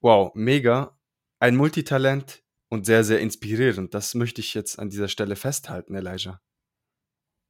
wow, 0.00 0.30
mega. 0.34 0.98
Ein 1.40 1.56
Multitalent 1.56 2.42
und 2.68 2.84
sehr, 2.84 3.04
sehr 3.04 3.20
inspirierend. 3.20 3.94
Das 3.94 4.14
möchte 4.14 4.40
ich 4.40 4.52
jetzt 4.54 4.78
an 4.78 4.90
dieser 4.90 5.08
Stelle 5.08 5.36
festhalten, 5.36 5.94
Elijah. 5.94 6.40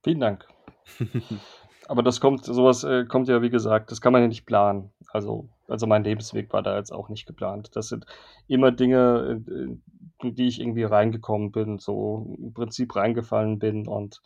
Vielen 0.05 0.21
Dank. 0.21 0.47
Aber 1.91 2.03
das 2.03 2.21
kommt 2.21 2.45
so 2.45 2.65
was, 2.67 2.85
äh, 2.85 3.07
kommt 3.07 3.29
ja, 3.29 3.41
wie 3.41 3.49
gesagt 3.49 3.91
das 3.91 4.03
kann 4.03 4.13
man 4.13 4.21
ja 4.21 4.29
nicht 4.29 4.45
planen. 4.45 4.93
Also 5.11 5.49
also 5.69 5.87
mein 5.87 6.05
Lebensweg 6.05 6.53
war 6.53 6.63
da 6.63 6.77
jetzt 6.77 6.93
auch 6.93 7.09
nicht 7.09 7.27
geplant. 7.27 7.71
Das 7.75 7.89
sind 7.89 8.05
immer 8.47 8.71
Dinge, 8.73 9.43
äh, 9.49 9.51
äh, 9.53 9.79
in 10.23 10.35
die 10.35 10.49
ich 10.49 10.61
irgendwie 10.61 10.83
reingekommen 10.85 11.51
bin, 11.51 11.79
so 11.79 12.35
im 12.39 12.53
Prinzip 12.53 12.95
reingefallen 12.95 13.59
bin 13.59 13.89
und 13.89 14.21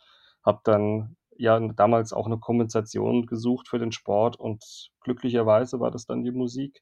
habe 0.45 0.59
dann, 0.65 1.15
ja, 1.37 1.57
damals 1.59 2.11
auch 2.11 2.27
'ne 2.27 2.37
Kompensation 2.37 3.25
gesucht 3.27 3.69
für 3.69 3.79
den 3.79 3.93
Sport 3.93 4.37
und 4.37 4.89
glücklicherweise 5.01 5.79
war 5.79 5.89
das 5.91 6.05
dann 6.05 6.23
die 6.23 6.31
Musik, 6.31 6.81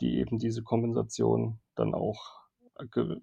die 0.00 0.18
eben 0.18 0.38
diese 0.38 0.62
Kompensation 0.62 1.58
dann 1.74 1.94
auch 1.94 2.38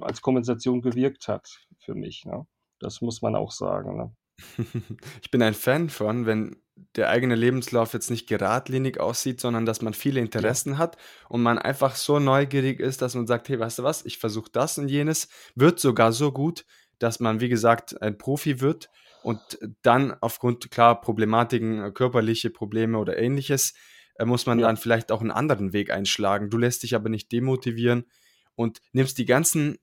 als 0.01 0.22
Kompensation 0.22 0.82
gewirkt 0.82 1.27
hat 1.29 1.48
für 1.79 1.96
mich, 1.96 2.25
ne? 2.25 2.46
Das 2.79 3.01
muss 3.01 3.22
man 3.22 3.36
auch 3.36 3.51
sagen, 3.51 3.98
ne? 3.98 4.12
Ich 5.22 5.31
bin 5.31 5.41
ein 5.41 5.53
Fan 5.53 5.89
von, 5.89 6.25
wenn 6.25 6.58
der 6.96 7.10
eigene 7.10 7.36
Lebenslauf 7.36 7.93
jetzt 7.93 8.10
nicht 8.10 8.27
geradlinig 8.27 9.00
aussieht, 9.00 9.41
sondern 9.41 9.65
dass 9.65 9.81
man 9.81 9.93
viele 9.93 10.19
Ja. 10.38 10.55
Interessen 10.55 10.77
hat 10.77 10.98
und 11.27 11.41
man 11.41 11.58
einfach 11.60 11.96
so 11.96 12.19
neugierig 12.19 12.79
ist, 12.79 13.01
dass 13.01 13.15
man 13.15 13.27
sagt: 13.27 13.50
„Hey, 13.50 13.60
weißt 13.60 13.79
du 13.79 13.84
was? 13.84 14.05
Ich 14.05 14.17
versuche 14.17 14.50
das 14.51 14.77
und 14.77 14.88
jenes.“ 14.88 15.27
Wird 15.55 15.79
sogar 15.79 16.13
so 16.13 16.31
gut, 16.31 16.65
dass 17.00 17.19
man, 17.19 17.41
wie 17.41 17.50
gesagt, 17.50 18.01
ein 18.01 18.17
Profi 18.17 18.62
wird 18.62 18.89
und 19.22 19.60
dann 19.81 20.13
aufgrund, 20.22 20.72
klar, 20.72 21.01
Problematiken, 21.01 21.84
äh, 21.84 21.91
körperliche 21.91 22.50
Probleme 22.50 22.98
oder 22.98 23.17
Ähnliches, 23.17 23.74
äh, 24.15 24.25
muss 24.25 24.46
man 24.46 24.60
Ja. 24.60 24.67
dann 24.67 24.77
vielleicht 24.77 25.12
auch 25.12 25.22
'n 25.22 25.31
anderen 25.31 25.74
Weg 25.74 25.91
einschlagen. 25.91 26.50
Du 26.50 26.58
lässt 26.58 26.84
dich 26.84 26.96
aber 26.96 27.10
nicht 27.10 27.31
demotivieren 27.31 28.05
und 28.55 28.79
nimmst 28.93 29.17
die 29.17 29.25
ganzen 29.25 29.77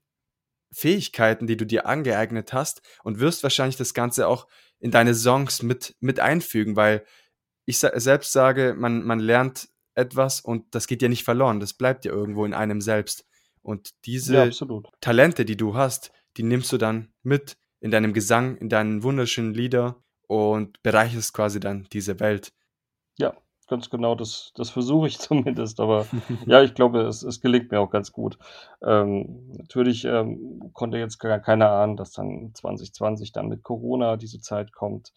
Fähigkeiten, 0.73 1.47
die 1.47 1.57
du 1.57 1.65
dir 1.65 1.87
angeeignet 1.87 2.53
hast 2.53 2.83
und 3.05 3.21
wirst 3.21 3.43
wahrscheinlich 3.43 3.77
das 3.77 3.95
Ganze 3.95 4.29
auch 4.29 4.47
in 4.79 4.91
deine 4.91 5.15
Songs 5.15 5.63
mit 5.63 5.97
mit 6.01 6.21
einfügen, 6.21 6.77
weil 6.77 7.05
ich 7.65 7.79
sa 7.79 7.99
selbst 7.99 8.33
sage, 8.33 8.75
man 8.77 9.05
man 9.05 9.21
lernt 9.21 9.69
etwas 9.95 10.41
und 10.41 10.75
das 10.75 10.87
geht 10.87 11.03
ja 11.03 11.09
nicht 11.09 11.25
verloren. 11.25 11.61
Das 11.61 11.75
bleibt 11.75 12.05
ja 12.05 12.13
irgendwo 12.13 12.45
in 12.45 12.55
einem 12.55 12.81
selbst. 12.81 13.27
Und 13.63 13.89
Ja, 13.89 13.95
diese 14.05 14.43
absolut. 14.43 14.89
Talente, 15.01 15.45
die 15.45 15.57
du 15.57 15.75
hast, 15.75 16.13
die 16.37 16.43
nimmst 16.43 16.73
du 16.73 16.79
dann 16.79 17.13
mit 17.23 17.57
in 17.81 17.91
deinem 17.91 18.13
Gesang, 18.13 18.57
in 18.59 18.69
deinen 18.69 19.03
wunderschönen 19.03 19.55
Lieder 19.55 20.03
und 20.29 20.83
bereicherst 20.83 21.33
quasi 21.33 21.61
dann 21.61 21.87
diese 21.93 22.21
Welt. 22.21 22.53
Ja, 23.19 23.37
ganz 23.67 23.91
genau, 23.91 24.15
das 24.15 24.53
das 24.55 24.71
versuche 24.71 25.09
ich 25.09 25.19
zumindest, 25.21 25.81
aber 25.81 26.07
ja, 26.47 26.63
ich 26.63 26.75
glaube, 26.75 27.03
es 27.03 27.23
es 27.23 27.41
gelingt 27.41 27.71
mir 27.71 27.81
auch 27.81 27.91
ganz 27.91 28.13
gut. 28.13 28.39
Ähm, 28.83 29.53
natürlich, 29.57 30.05
ähm, 30.05 30.71
konnte 30.75 30.99
jetzt 30.99 31.19
gar 31.19 31.39
keiner 31.41 31.71
ahnen, 31.71 31.97
dass 31.97 32.13
dann 32.13 32.53
2020 32.55 33.33
dann 33.33 33.49
mit 33.49 33.63
Corona 33.63 34.17
diese 34.17 34.41
Zeit 34.41 34.73
kommt 34.73 35.13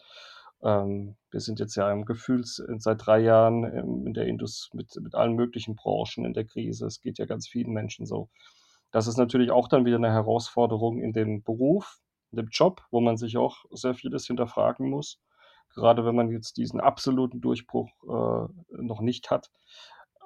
Ähm, 0.62 1.16
wir 1.30 1.40
sind 1.40 1.58
jetzt 1.60 1.74
ja 1.76 1.90
im 1.92 2.04
Gefühls 2.04 2.62
seit 2.78 3.06
drei 3.06 3.20
Jahren 3.20 3.64
ähm, 3.64 4.06
in 4.06 4.14
der 4.14 4.26
Indus 4.26 4.70
mit, 4.74 4.94
mit 5.02 5.14
allen 5.14 5.34
möglichen 5.34 5.74
Branchen 5.76 6.24
in 6.26 6.34
der 6.34 6.44
Krise. 6.46 6.86
Es 6.86 7.00
geht 7.00 7.18
ja 7.18 7.26
ganz 7.26 7.48
vielen 7.48 7.72
Menschen 7.72 8.06
so. 8.06 8.28
Das 8.92 9.06
ist 9.06 9.16
natürlich 9.18 9.50
auch 9.50 9.68
dann 9.68 9.84
wieder 9.84 9.96
eine 9.96 10.12
Herausforderung 10.12 11.00
in 11.00 11.12
dem 11.12 11.42
Beruf, 11.42 11.98
in 12.32 12.36
dem 12.38 12.48
Job, 12.50 12.82
wo 12.90 13.00
man 13.00 13.16
sich 13.16 13.36
auch 13.36 13.64
sehr 13.70 13.94
vieles 13.94 14.26
hinterfragen 14.26 14.88
muss. 14.90 15.20
Gerade 15.74 16.04
wenn 16.04 16.16
man 16.16 16.30
jetzt 16.30 16.56
diesen 16.56 16.80
absoluten 16.80 17.40
Durchbruch 17.40 17.88
äh, 18.04 18.82
noch 18.82 19.00
nicht 19.00 19.30
hat. 19.30 19.50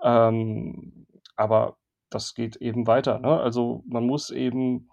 Ähm, 0.02 1.06
aber 1.36 1.76
das 2.10 2.34
geht 2.34 2.56
eben 2.56 2.86
weiter. 2.86 3.18
Ne? 3.18 3.40
Also 3.40 3.82
man 3.86 4.06
muss 4.06 4.30
eben 4.30 4.88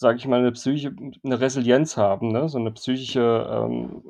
sage 0.00 0.16
ich 0.16 0.26
mal, 0.26 0.38
eine 0.38 0.52
Psyche, 0.52 0.94
eine 1.22 1.40
Resilienz 1.40 1.98
haben, 1.98 2.32
ne? 2.32 2.48
so 2.48 2.56
eine 2.56 2.72
psychische, 2.72 3.46
ähm, 3.50 4.02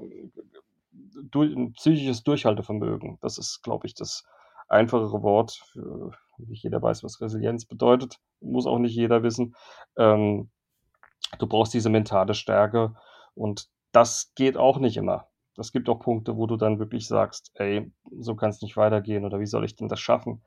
durch, 1.30 1.52
ein 1.52 1.72
psychisches 1.72 2.22
Durchhaltevermögen. 2.22 3.18
Das 3.20 3.38
ist, 3.38 3.62
glaube 3.62 3.88
ich, 3.88 3.94
das 3.94 4.24
einfachere 4.68 5.22
Wort. 5.24 5.60
Für, 5.72 6.12
nicht 6.38 6.62
jeder 6.62 6.80
weiß, 6.80 7.02
was 7.02 7.20
Resilienz 7.20 7.64
bedeutet, 7.64 8.18
muss 8.40 8.66
auch 8.66 8.78
nicht 8.78 8.94
jeder 8.94 9.24
wissen. 9.24 9.56
Ähm, 9.96 10.50
du 11.40 11.46
brauchst 11.48 11.74
diese 11.74 11.90
mentale 11.90 12.34
Stärke 12.34 12.94
und 13.34 13.68
das 13.92 14.32
geht 14.34 14.56
auch 14.56 14.78
nicht 14.78 14.96
immer. 14.96 15.28
Es 15.56 15.72
gibt 15.72 15.88
auch 15.88 16.00
Punkte, 16.00 16.36
wo 16.36 16.46
du 16.46 16.56
dann 16.56 16.78
wirklich 16.78 17.06
sagst, 17.06 17.50
ey, 17.54 17.92
so 18.18 18.34
kann 18.34 18.50
es 18.50 18.62
nicht 18.62 18.76
weitergehen 18.76 19.24
oder 19.24 19.40
wie 19.40 19.46
soll 19.46 19.64
ich 19.64 19.76
denn 19.76 19.88
das 19.88 20.00
schaffen? 20.00 20.42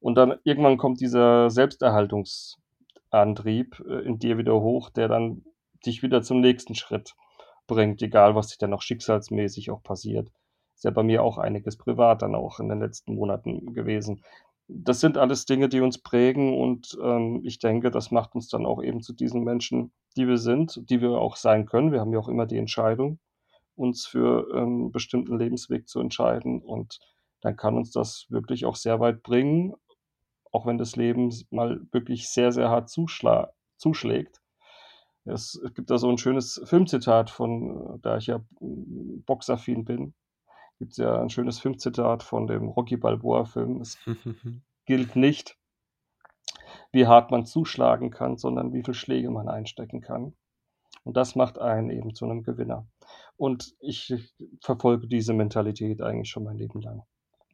Und 0.00 0.16
dann 0.16 0.38
irgendwann 0.44 0.78
kommt 0.78 1.00
dieser 1.00 1.48
Selbsterhaltungs- 1.48 2.56
Antrieb 3.10 3.82
äh, 3.88 4.00
in 4.06 4.18
dir 4.18 4.38
wieder 4.38 4.60
hoch, 4.60 4.90
der 4.90 5.08
dann 5.08 5.44
dich 5.84 6.02
wieder 6.02 6.22
zum 6.22 6.40
nächsten 6.40 6.74
Schritt 6.74 7.14
bringt, 7.66 8.02
egal 8.02 8.34
was 8.34 8.48
sich 8.48 8.58
dann 8.58 8.70
noch 8.70 8.82
schicksalsmäßig 8.82 9.70
auch 9.70 9.82
passiert. 9.82 10.28
Ist 10.74 10.84
ja 10.84 10.90
bei 10.90 11.02
mir 11.02 11.22
auch 11.22 11.38
einiges 11.38 11.76
privat 11.76 12.22
dann 12.22 12.34
auch 12.34 12.60
in 12.60 12.68
den 12.68 12.80
letzten 12.80 13.14
Monaten 13.14 13.74
gewesen. 13.74 14.22
Das 14.72 15.00
sind 15.00 15.18
alles 15.18 15.46
Dinge, 15.46 15.68
die 15.68 15.80
uns 15.80 15.98
prägen 15.98 16.56
und 16.56 16.96
ähm, 17.02 17.40
ich 17.44 17.58
denke, 17.58 17.90
das 17.90 18.10
macht 18.10 18.34
uns 18.34 18.48
dann 18.48 18.66
auch 18.66 18.82
eben 18.82 19.02
zu 19.02 19.12
diesen 19.12 19.42
Menschen, 19.42 19.92
die 20.16 20.28
wir 20.28 20.38
sind, 20.38 20.88
die 20.88 21.00
wir 21.00 21.10
auch 21.12 21.36
sein 21.36 21.66
können. 21.66 21.92
Wir 21.92 22.00
haben 22.00 22.12
ja 22.12 22.20
auch 22.20 22.28
immer 22.28 22.46
die 22.46 22.58
Entscheidung, 22.58 23.18
uns 23.74 24.06
für 24.06 24.48
einen 24.54 24.84
ähm, 24.86 24.92
bestimmten 24.92 25.38
Lebensweg 25.38 25.88
zu 25.88 26.00
entscheiden 26.00 26.62
und 26.62 27.00
dann 27.40 27.56
kann 27.56 27.76
uns 27.76 27.90
das 27.90 28.26
wirklich 28.28 28.64
auch 28.64 28.76
sehr 28.76 29.00
weit 29.00 29.22
bringen, 29.22 29.74
auch 30.52 30.66
wenn 30.66 30.78
das 30.78 30.94
Leben 30.96 31.32
mal 31.50 31.80
wirklich 31.90 32.28
sehr, 32.28 32.52
sehr 32.52 32.68
hart 32.68 32.90
zuschlägt. 32.90 34.40
Es 35.24 35.60
gibt 35.74 35.90
da 35.90 35.98
so 35.98 36.08
ein 36.08 36.18
schönes 36.18 36.60
Filmzitat 36.64 37.30
von, 37.30 37.98
da 38.02 38.16
ich 38.16 38.26
ja 38.26 38.40
boxaffin 38.60 39.84
bin, 39.84 40.14
gibt 40.80 40.92
es 40.92 40.96
ja 40.96 41.20
ein 41.20 41.28
schönes 41.28 41.60
Filmzitat 41.60 42.22
von 42.22 42.46
dem 42.46 42.68
Rocky 42.68 42.96
Balboa-Film. 42.96 43.82
Es 43.82 43.98
gilt 44.86 45.14
nicht, 45.14 45.58
wie 46.90 47.06
hart 47.06 47.30
man 47.30 47.44
zuschlagen 47.44 48.10
kann, 48.10 48.38
sondern 48.38 48.72
wie 48.72 48.82
viele 48.82 48.94
Schläge 48.94 49.30
man 49.30 49.48
einstecken 49.48 50.00
kann. 50.00 50.34
Und 51.04 51.18
das 51.18 51.34
macht 51.34 51.58
einen 51.58 51.90
eben 51.90 52.14
zu 52.14 52.24
einem 52.24 52.42
Gewinner. 52.42 52.88
Und 53.36 53.74
ich 53.80 54.14
verfolge 54.62 55.06
diese 55.06 55.34
Mentalität 55.34 56.00
eigentlich 56.00 56.30
schon 56.30 56.44
mein 56.44 56.56
Leben 56.56 56.80
lang. 56.80 57.02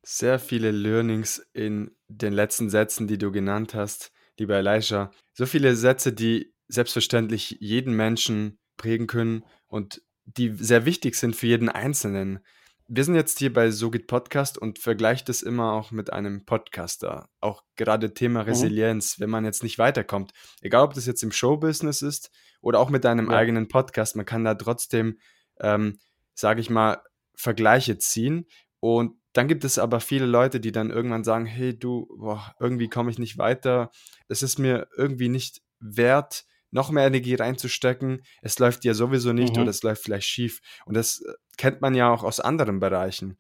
Sehr 0.05 0.39
viele 0.39 0.71
Learnings 0.71 1.39
in 1.53 1.91
den 2.07 2.33
letzten 2.33 2.71
Sätzen, 2.71 3.09
die 3.09 3.19
du 3.19 3.33
genannt 3.33 3.75
hast, 3.75 4.13
lieber 4.39 4.57
Elisha. 4.57 5.11
So 5.33 5.47
viele 5.47 5.75
Sätze, 5.75 6.13
die 6.13 6.55
selbstverständlich 6.69 7.57
jeden 7.59 7.95
Menschen 7.95 8.59
prägen 8.77 9.09
können 9.09 9.45
und 9.67 10.01
die 10.25 10.55
sehr 10.57 10.87
wichtig 10.87 11.17
sind 11.17 11.35
für 11.35 11.49
jeden 11.49 11.69
Einzelnen. 11.69 12.39
Wir 12.89 13.03
sind 13.03 13.17
jetzt 13.17 13.41
hier 13.41 13.53
bei 13.53 13.73
Sogit 13.73 14.07
Podcast 14.07 14.59
und 14.59 14.79
vergleicht 14.79 15.29
das 15.29 15.43
immer 15.43 15.73
auch 15.73 15.91
mit 15.91 16.13
einem 16.13 16.45
Podcaster. 16.45 17.29
Auch 17.41 17.65
gerade 17.75 18.15
Thema 18.15 18.43
mhm. 18.43 18.49
Resilienz, 18.49 19.19
mhm. 19.19 19.23
wenn 19.23 19.31
man 19.31 19.45
jetzt 19.45 19.65
nicht 19.65 19.79
weiterkommt. 19.79 20.33
Egal, 20.61 20.85
ob 20.85 20.95
das 20.95 21.07
jetzt 21.07 21.25
im 21.25 21.33
Showbusiness 21.33 22.03
ist 22.03 22.31
oder 22.61 22.79
auch 22.79 22.89
mit 22.89 23.05
deinem 23.05 23.29
ja. 23.29 23.37
eigenen 23.37 23.67
Podcast, 23.67 24.15
man 24.15 24.25
kann 24.25 24.45
da 24.45 24.55
trotzdem, 24.55 25.19
ähm, 25.59 25.99
sage 26.35 26.61
ich 26.61 26.71
mal, 26.71 27.03
Vergleiche 27.35 27.99
ziehen. 27.99 28.47
Und 28.79 29.21
dann 29.33 29.49
gibt 29.49 29.65
es 29.65 29.81
aber 29.81 29.99
viele 29.99 30.27
Leute, 30.27 30.61
die 30.61 30.71
dann 30.71 30.91
irgendwann 30.91 31.25
sagen, 31.25 31.47
hey 31.47 31.77
du, 31.77 32.07
boah, 32.17 32.55
irgendwie 32.61 32.89
komme 32.89 33.11
ich 33.11 33.19
nicht 33.19 33.37
weiter. 33.37 33.91
Es 34.29 34.45
ist 34.45 34.61
mir 34.61 34.87
irgendwie 34.97 35.29
nicht 35.29 35.61
wert, 35.81 36.45
noch 36.71 36.91
mehr 36.91 37.07
Energie 37.07 37.35
reinzustecken. 37.35 38.23
Es 38.43 38.59
läuft 38.59 38.85
ja 38.85 38.95
sowieso 38.95 39.33
nicht 39.33 39.57
mhm. 39.57 39.63
oder 39.63 39.71
es 39.71 39.83
läuft 39.83 40.05
vielleicht 40.05 40.29
schief. 40.29 40.61
Und 40.85 40.95
das 40.95 41.21
äh, 41.21 41.33
kennt 41.57 41.81
man 41.81 41.95
ja 41.95 42.13
auch 42.13 42.23
aus 42.23 42.41
anderen 42.41 42.81
Bereichen. 42.81 43.39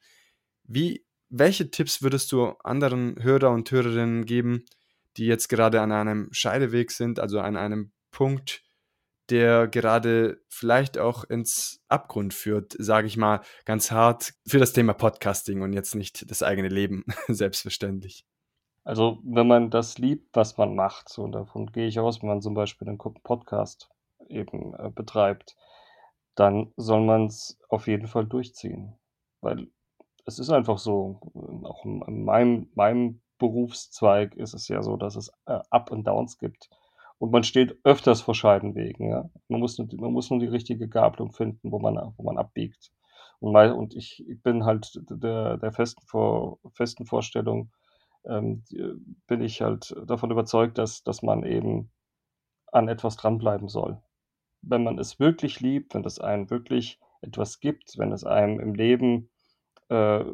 Wie, 0.64 1.04
welche 1.28 1.70
Tipps 1.70 2.02
würdest 2.02 2.32
du 2.32 2.48
anderen 2.62 3.22
Hörer 3.22 3.50
und 3.50 3.70
Hörerinnen 3.70 4.24
geben, 4.24 4.64
die 5.16 5.26
jetzt 5.26 5.48
gerade 5.48 5.80
an 5.80 5.92
einem 5.92 6.28
Scheideweg 6.32 6.90
sind, 6.90 7.18
also 7.18 7.40
an 7.40 7.56
einem 7.56 7.92
Punkt, 8.10 8.62
der 9.30 9.66
gerade 9.66 10.40
vielleicht 10.48 10.98
auch 10.98 11.24
ins 11.24 11.80
Abgrund 11.88 12.32
führt, 12.32 12.76
sage 12.78 13.06
ich 13.06 13.16
mal, 13.16 13.40
ganz 13.64 13.90
hart 13.90 14.34
für 14.46 14.58
das 14.58 14.72
Thema 14.72 14.94
Podcasting 14.94 15.62
und 15.62 15.72
jetzt 15.72 15.94
nicht 15.94 16.30
das 16.30 16.42
eigene 16.42 16.68
Leben, 16.68 17.04
selbstverständlich. 17.28 18.24
Also 18.86 19.18
wenn 19.24 19.48
man 19.48 19.70
das 19.70 19.98
liebt, 19.98 20.36
was 20.36 20.56
man 20.58 20.76
macht, 20.76 21.08
so 21.08 21.26
davon 21.26 21.66
gehe 21.72 21.88
ich 21.88 21.98
aus, 21.98 22.22
wenn 22.22 22.28
man 22.28 22.40
zum 22.40 22.54
Beispiel 22.54 22.88
einen 22.88 22.98
Podcast 22.98 23.90
eben 24.28 24.74
äh, 24.74 24.90
betreibt, 24.94 25.56
dann 26.36 26.72
soll 26.76 27.00
man 27.00 27.26
es 27.26 27.58
auf 27.68 27.88
jeden 27.88 28.06
Fall 28.06 28.26
durchziehen. 28.26 28.94
Weil 29.40 29.66
es 30.24 30.38
ist 30.38 30.50
einfach 30.50 30.78
so, 30.78 31.18
auch 31.64 31.84
in 31.84 32.24
meinem, 32.24 32.70
meinem 32.76 33.20
Berufszweig 33.38 34.36
ist 34.36 34.54
es 34.54 34.68
ja 34.68 34.80
so, 34.84 34.96
dass 34.96 35.16
es 35.16 35.32
äh, 35.46 35.58
Up 35.70 35.90
und 35.90 36.06
Downs 36.06 36.38
gibt. 36.38 36.70
Und 37.18 37.32
man 37.32 37.42
steht 37.42 37.76
öfters 37.82 38.20
vor 38.20 38.36
Scheidenwegen. 38.36 39.10
Ja? 39.10 39.28
Man, 39.48 39.58
muss 39.58 39.78
nur, 39.78 39.88
man 39.96 40.12
muss 40.12 40.30
nur 40.30 40.38
die 40.38 40.46
richtige 40.46 40.88
Gabelung 40.88 41.32
finden, 41.32 41.72
wo 41.72 41.80
man, 41.80 41.96
wo 42.16 42.22
man 42.22 42.38
abbiegt. 42.38 42.92
Und, 43.40 43.50
mal, 43.50 43.72
und 43.72 43.96
ich, 43.96 44.24
bin 44.44 44.64
halt 44.64 44.92
der, 45.10 45.56
der 45.56 45.72
festen, 45.72 46.06
vor, 46.06 46.60
festen 46.70 47.04
Vorstellung, 47.04 47.72
ähm, 48.28 48.64
bin 49.26 49.40
ich 49.40 49.62
halt 49.62 49.94
davon 50.06 50.30
überzeugt, 50.30 50.78
dass, 50.78 51.02
dass 51.02 51.22
man 51.22 51.44
eben 51.44 51.90
an 52.72 52.88
etwas 52.88 53.16
dranbleiben 53.16 53.68
soll. 53.68 54.02
Wenn 54.62 54.84
man 54.84 54.98
es 54.98 55.18
wirklich 55.18 55.60
liebt, 55.60 55.94
wenn 55.94 56.04
es 56.04 56.18
einem 56.18 56.50
wirklich 56.50 57.00
etwas 57.20 57.60
gibt, 57.60 57.98
wenn 57.98 58.12
es 58.12 58.24
einem 58.24 58.60
im 58.60 58.74
Leben, 58.74 59.30
äh, 59.88 60.24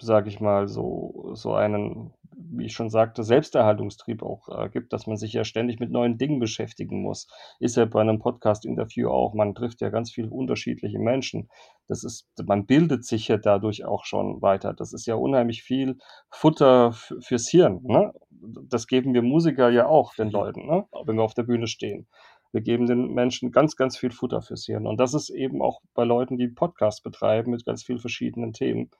sage 0.00 0.28
ich 0.28 0.40
mal, 0.40 0.68
so, 0.68 1.30
so 1.34 1.54
einen 1.54 2.12
wie 2.38 2.66
ich 2.66 2.74
schon 2.74 2.90
sagte, 2.90 3.24
Selbsterhaltungstrieb 3.24 4.22
auch 4.22 4.48
äh, 4.48 4.68
gibt, 4.68 4.92
dass 4.92 5.06
man 5.06 5.16
sich 5.16 5.32
ja 5.32 5.44
ständig 5.44 5.80
mit 5.80 5.90
neuen 5.90 6.18
Dingen 6.18 6.38
beschäftigen 6.38 7.00
muss. 7.00 7.28
Ist 7.60 7.76
ja 7.76 7.86
bei 7.86 8.00
einem 8.00 8.18
Podcast-Interview 8.18 9.08
auch. 9.08 9.34
Man 9.34 9.54
trifft 9.54 9.80
ja 9.80 9.88
ganz 9.88 10.12
viele 10.12 10.30
unterschiedliche 10.30 10.98
Menschen. 10.98 11.48
Das 11.88 12.04
ist, 12.04 12.28
man 12.44 12.66
bildet 12.66 13.04
sich 13.04 13.28
ja 13.28 13.38
dadurch 13.38 13.84
auch 13.84 14.04
schon 14.04 14.42
weiter. 14.42 14.74
Das 14.74 14.92
ist 14.92 15.06
ja 15.06 15.14
unheimlich 15.14 15.62
viel 15.62 15.98
Futter 16.30 16.92
fürs 16.92 17.48
Hirn. 17.48 17.80
Ne? 17.84 18.12
Das 18.68 18.86
geben 18.86 19.14
wir 19.14 19.22
Musiker 19.22 19.70
ja 19.70 19.86
auch 19.86 20.14
den 20.14 20.30
Leuten, 20.30 20.66
ne? 20.66 20.84
wenn 21.04 21.16
wir 21.16 21.22
auf 21.22 21.34
der 21.34 21.44
Bühne 21.44 21.66
stehen. 21.66 22.06
Wir 22.52 22.60
geben 22.60 22.86
den 22.86 23.12
Menschen 23.12 23.50
ganz, 23.50 23.76
ganz 23.76 23.96
viel 23.96 24.10
Futter 24.10 24.42
fürs 24.42 24.66
Hirn. 24.66 24.86
Und 24.86 24.98
das 24.98 25.14
ist 25.14 25.30
eben 25.30 25.62
auch 25.62 25.80
bei 25.94 26.04
Leuten, 26.04 26.36
die 26.36 26.48
Podcasts 26.48 27.00
betreiben 27.00 27.50
mit 27.50 27.64
ganz 27.64 27.82
vielen 27.82 27.98
verschiedenen 27.98 28.52
Themen. 28.52 28.90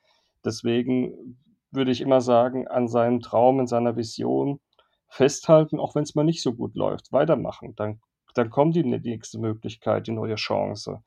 Deswegen 0.44 1.38
würde 1.70 1.90
ich 1.90 2.00
immer 2.00 2.20
sagen, 2.20 2.66
an 2.68 2.88
seinem 2.88 3.20
Traum, 3.20 3.60
in 3.60 3.66
seiner 3.66 3.96
Vision 3.96 4.60
festhalten, 5.08 5.78
auch 5.78 5.94
wenn 5.94 6.02
es 6.02 6.14
mal 6.14 6.24
nicht 6.24 6.42
so 6.42 6.54
gut 6.54 6.74
läuft, 6.74 7.12
weitermachen. 7.12 7.74
Dann, 7.76 8.00
dann 8.34 8.50
kommt 8.50 8.76
die 8.76 8.84
nächste 8.84 9.38
Möglichkeit, 9.38 10.06
die 10.06 10.12
neue 10.12 10.36
Chance. 10.36 11.02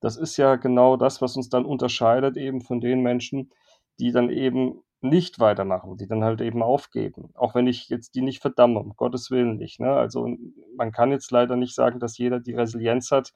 Das 0.00 0.16
ist 0.16 0.36
ja 0.36 0.56
genau 0.56 0.96
das, 0.96 1.20
was 1.20 1.36
uns 1.36 1.48
dann 1.48 1.64
unterscheidet 1.64 2.36
eben 2.36 2.62
von 2.62 2.80
den 2.80 3.02
Menschen, 3.02 3.50
die 3.98 4.12
dann 4.12 4.30
eben 4.30 4.82
nicht 5.02 5.40
weitermachen, 5.40 5.96
die 5.96 6.06
dann 6.06 6.24
halt 6.24 6.40
eben 6.40 6.62
aufgeben. 6.62 7.30
Auch 7.34 7.54
wenn 7.54 7.66
ich 7.66 7.88
jetzt 7.88 8.14
die 8.14 8.22
nicht 8.22 8.40
verdamme, 8.40 8.80
um 8.80 8.94
Gottes 8.96 9.30
Willen 9.30 9.56
nicht. 9.56 9.80
Ne? 9.80 9.92
Also 9.92 10.28
man 10.76 10.92
kann 10.92 11.10
jetzt 11.10 11.30
leider 11.30 11.56
nicht 11.56 11.74
sagen, 11.74 12.00
dass 12.00 12.18
jeder 12.18 12.40
die 12.40 12.54
Resilienz 12.54 13.10
hat, 13.10 13.32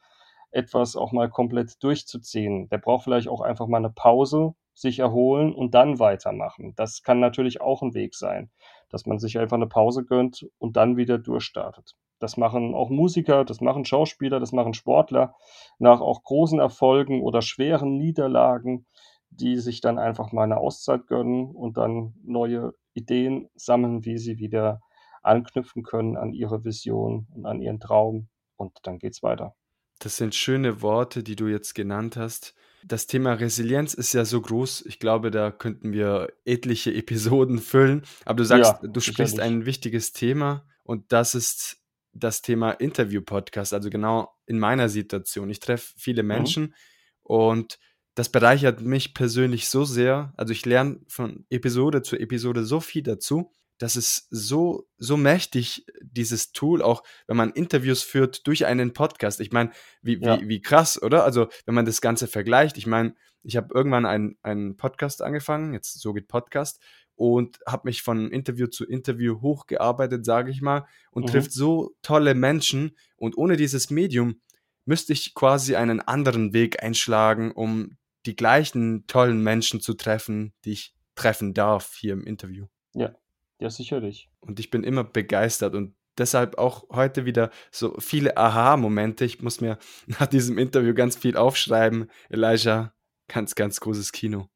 etwas 0.51 0.95
auch 0.95 1.13
mal 1.13 1.29
komplett 1.31 1.83
durchzuziehen. 1.83 2.69
Der 2.69 2.79
braucht 2.79 3.05
vielleicht 3.05 3.29
auch 3.29 3.41
einfach 3.41 3.67
mal 3.67 3.79
eine 3.79 3.91
Pause, 3.91 4.55
sich 4.75 4.99
erholen 4.99 5.55
und 5.55 5.75
dann 5.75 5.99
weitermachen. 5.99 6.75
Das 6.77 7.03
kann 7.03 7.21
natürlich 7.21 7.61
auch 7.61 7.83
ein 7.83 7.95
Weg 7.95 8.15
sein, 8.15 8.51
dass 8.91 9.07
man 9.07 9.19
sich 9.19 9.39
einfach 9.39 9.57
eine 9.57 9.69
Pause 9.69 10.05
gönnt 10.05 10.47
und 10.59 10.77
dann 10.77 10.97
wieder 10.97 11.19
durchstartet. 11.19 11.95
Das 12.19 12.37
machen 12.37 12.75
auch 12.75 12.91
Musiker, 12.91 13.45
das 13.45 13.61
machen 13.61 13.85
Schauspieler, 13.85 14.41
das 14.41 14.53
machen 14.53 14.75
Sportler 14.75 15.35
nach 15.79 16.01
auch 16.01 16.23
großen 16.23 16.59
Erfolgen 16.59 17.23
oder 17.23 17.43
schweren 17.43 17.97
Niederlagen, 17.99 18.87
die 19.31 19.59
sich 19.59 19.81
dann 19.81 19.99
einfach 19.99 20.33
mal 20.33 20.45
eine 20.45 20.59
Auszeit 20.59 21.07
gönnen 21.07 21.51
und 21.55 21.77
dann 21.77 22.15
neue 22.23 22.73
Ideen 22.95 23.49
sammeln, 23.55 24.05
wie 24.05 24.19
sie 24.19 24.39
wieder 24.39 24.81
anknüpfen 25.23 25.83
können 25.83 26.17
an 26.17 26.33
ihre 26.33 26.65
Vision 26.65 27.27
und 27.35 27.47
an 27.47 27.61
ihren 27.61 27.81
Traum 27.81 28.29
und 28.57 28.79
dann 28.85 28.99
geht's 28.99 29.23
weiter. 29.23 29.55
Das 29.99 30.17
sind 30.17 30.35
schöne 30.35 30.83
Worte, 30.83 31.23
die 31.23 31.37
du 31.37 31.47
jetzt 31.47 31.75
genannt 31.75 32.17
hast. 32.17 32.55
Das 32.87 33.07
Thema 33.07 33.33
Resilienz 33.35 33.95
ist 33.95 34.13
ja 34.13 34.25
so 34.27 34.41
groß. 34.41 34.85
Ich 34.87 34.99
glaube, 34.99 35.31
da 35.31 35.51
könnten 35.51 35.93
wir 35.93 36.33
etliche 36.45 36.93
Episoden 36.95 37.59
füllen. 37.59 38.03
Aber 38.25 38.37
du 38.37 38.45
sagst, 38.45 38.75
Ja, 38.83 38.89
du 38.89 39.01
sprichst 39.01 39.41
ein 39.41 39.65
wichtiges 39.67 40.13
Thema 40.13 40.67
und 40.83 41.11
das 41.13 41.35
ist 41.35 41.79
das 42.13 42.43
Thema 42.43 42.73
Interview-Podcast. 42.73 43.73
Also 43.75 43.91
genau 43.91 44.29
in 44.47 44.59
meiner 44.59 44.89
Situation. 44.89 45.51
Ich 45.51 45.61
treffe 45.61 45.95
viele 45.97 46.23
Mhm. 46.23 46.29
Menschen 46.29 46.75
und 47.23 47.79
das 48.15 48.29
bereichert 48.29 48.81
mich 48.81 49.15
persönlich 49.15 49.69
so 49.69 49.85
sehr. 49.85 50.33
Also 50.37 50.53
ich 50.53 50.65
lerne 50.65 51.01
von 51.09 51.47
Episode 51.51 52.03
zu 52.03 52.17
Episode 52.17 52.65
so 52.65 52.79
viel 52.81 53.03
dazu. 53.03 53.51
Das 53.79 53.97
ist 53.97 54.27
so, 54.31 54.87
so 54.99 55.17
mächtig, 55.17 55.85
dieses 56.01 56.53
Tool, 56.53 56.81
auch 56.83 57.03
wenn 57.27 57.37
man 57.37 57.51
Interviews 57.51 58.03
führt 58.03 58.47
durch 58.47 58.67
einen 58.67 58.93
Podcast. 58.93 59.41
Ich 59.41 59.53
meine, 59.53 59.71
wie, 60.03 60.19
Ja. 60.21 60.41
wie, 60.41 60.49
wie 60.49 60.61
krass, 60.63 61.01
oder? 61.03 61.25
Also, 61.25 61.49
wenn 61.67 61.75
man 61.75 61.85
das 61.87 62.01
Ganze 62.01 62.27
vergleicht, 62.29 62.79
ich 62.79 62.87
meine, 62.87 63.15
ich 63.43 63.57
habe 63.57 63.75
irgendwann 63.75 64.07
einen, 64.07 64.39
einen 64.43 64.77
Podcast 64.77 65.23
angefangen, 65.23 65.73
jetzt 65.75 66.01
so 66.01 66.13
geht 66.13 66.29
Podcast, 66.29 66.81
und 67.17 67.59
habe 67.67 67.89
mich 67.89 68.03
von 68.03 68.31
Interview 68.33 68.67
zu 68.67 68.85
Interview 68.85 69.41
hochgearbeitet, 69.41 70.25
sage 70.25 70.51
ich 70.51 70.61
mal, 70.63 70.87
und 71.13 71.29
trifft 71.29 71.51
Mhm. 71.51 71.59
so 71.59 71.95
tolle 72.03 72.35
Menschen. 72.35 72.97
Und 73.17 73.37
ohne 73.39 73.57
dieses 73.57 73.91
Medium 73.91 74.41
müsste 74.85 75.13
ich 75.13 75.35
quasi 75.35 75.77
einen 75.77 76.01
anderen 76.01 76.53
Weg 76.53 76.83
einschlagen, 76.83 77.53
um 77.53 77.97
die 78.27 78.35
gleichen 78.35 79.07
tollen 79.07 79.43
Menschen 79.43 79.81
zu 79.81 79.95
treffen, 79.95 80.55
die 80.65 80.73
ich 80.73 80.95
treffen 81.15 81.55
darf 81.55 81.95
hier 81.95 82.15
im 82.15 82.25
Interview. 82.25 82.67
Ja. 82.95 83.15
Ja, 83.59 83.71
sicherlich. 83.71 84.31
Und 84.41 84.61
ich 84.61 84.71
bin 84.71 84.85
immer 84.85 85.05
begeistert 85.05 85.75
und 85.75 85.95
deshalb 86.19 86.59
auch 86.59 86.89
heute 86.91 87.25
wieder 87.25 87.51
so 87.71 87.97
viele 87.99 88.37
Aha-Momente. 88.37 89.25
Ich 89.25 89.43
muss 89.43 89.61
mir 89.61 89.79
nach 90.07 90.27
diesem 90.27 90.59
Interview 90.59 90.95
ganz 90.95 91.17
viel 91.17 91.37
aufschreiben. 91.37 92.11
Elijah, 92.29 92.95
ganz, 93.29 93.55
ganz 93.55 93.81
großes 93.81 94.13
Kino. 94.13 94.49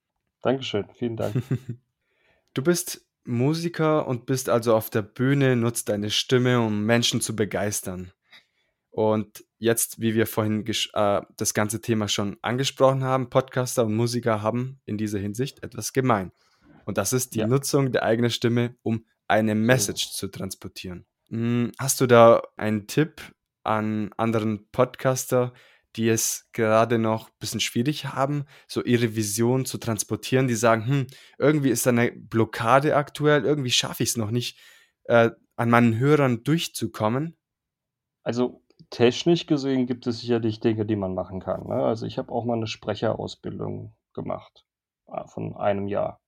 Dankeschön. 0.43 0.87
Vielen 0.95 1.17
Dank. 1.17 1.43
Du 2.55 2.65
bist 2.65 3.07
Musiker 3.25 4.09
und 4.09 4.27
bist 4.27 4.49
also 4.49 4.75
auf 4.75 4.91
der 4.91 5.03
Bühne, 5.03 5.55
nutzt 5.55 5.91
deine 5.91 6.11
Stimme, 6.11 6.61
um 6.61 6.85
Menschen 6.87 7.21
zu 7.21 7.37
begeistern. 7.37 8.11
Und 8.91 9.45
jetzt, 9.59 10.01
wie 10.01 10.15
wir 10.15 10.27
vorhin 10.27 10.67
äh, 10.67 11.21
das 11.37 11.55
ganze 11.55 11.81
Thema 11.81 12.09
schon 12.09 12.37
angesprochen 12.43 13.05
haben, 13.05 13.31
Podcaster 13.31 13.85
und 13.85 13.95
Musiker 13.95 14.43
haben 14.43 14.81
in 14.87 14.99
dieser 14.99 15.21
Hinsicht 15.21 15.63
etwas 15.63 15.93
gemein. 15.93 16.33
Und 16.89 16.97
das 16.99 17.13
ist 17.13 17.35
die 17.35 17.41
Ja. 17.41 17.47
Nutzung 17.47 17.93
der 17.93 18.03
eigenen 18.05 18.31
Stimme, 18.31 18.75
um 18.83 19.05
eine 19.29 19.53
ist 19.53 19.59
Message 19.59 20.07
es. 20.07 20.13
zu 20.13 20.29
transportieren. 20.29 21.07
Hm, 21.29 21.73
Hast 21.79 22.01
du 22.01 22.07
da 22.07 22.43
einen 22.57 22.87
Tipp 22.87 23.21
an 23.63 24.11
anderen 24.17 24.71
Podcaster, 24.71 25.53
die 25.97 26.09
es 26.09 26.49
gerade 26.53 26.99
noch 26.99 27.29
ein 27.29 27.35
bisschen 27.41 27.61
schwierig 27.61 28.07
haben, 28.07 28.47
so 28.67 28.83
ihre 28.83 29.15
Vision 29.17 29.67
zu 29.67 29.77
transportieren, 29.79 30.49
die 30.49 30.55
sagen, 30.55 30.87
hm, 30.87 31.07
irgendwie 31.39 31.69
ist 31.71 31.85
da 31.85 31.91
eine 31.91 32.13
Blockade 32.13 32.97
aktuell, 32.97 33.45
irgendwie 33.45 33.71
schaffe 33.71 34.03
ich 34.03 34.11
es 34.11 34.17
noch 34.17 34.31
nicht, 34.31 34.59
äh, 35.05 35.31
an 35.57 35.71
meinen 35.71 35.99
Hörern 35.99 36.43
durchzukommen? 36.45 37.37
Also, 38.25 38.63
technisch 38.91 39.47
gesehen 39.47 39.87
gibt 39.87 40.07
es 40.07 40.21
sicherlich 40.21 40.61
Dinge, 40.61 40.87
die 40.87 40.95
man 40.97 41.15
machen 41.15 41.41
kann, 41.41 41.67
ne? 41.67 41.83
Also, 41.85 42.07
ich 42.07 42.17
habe 42.19 42.31
auch 42.33 42.45
mal 42.45 42.57
'ne 42.57 42.67
Sprecherausbildung 42.69 43.93
gemacht, 44.15 44.65
ah, 45.07 45.27
von 45.27 45.57
einem 45.57 45.89
Jahr. 45.89 46.21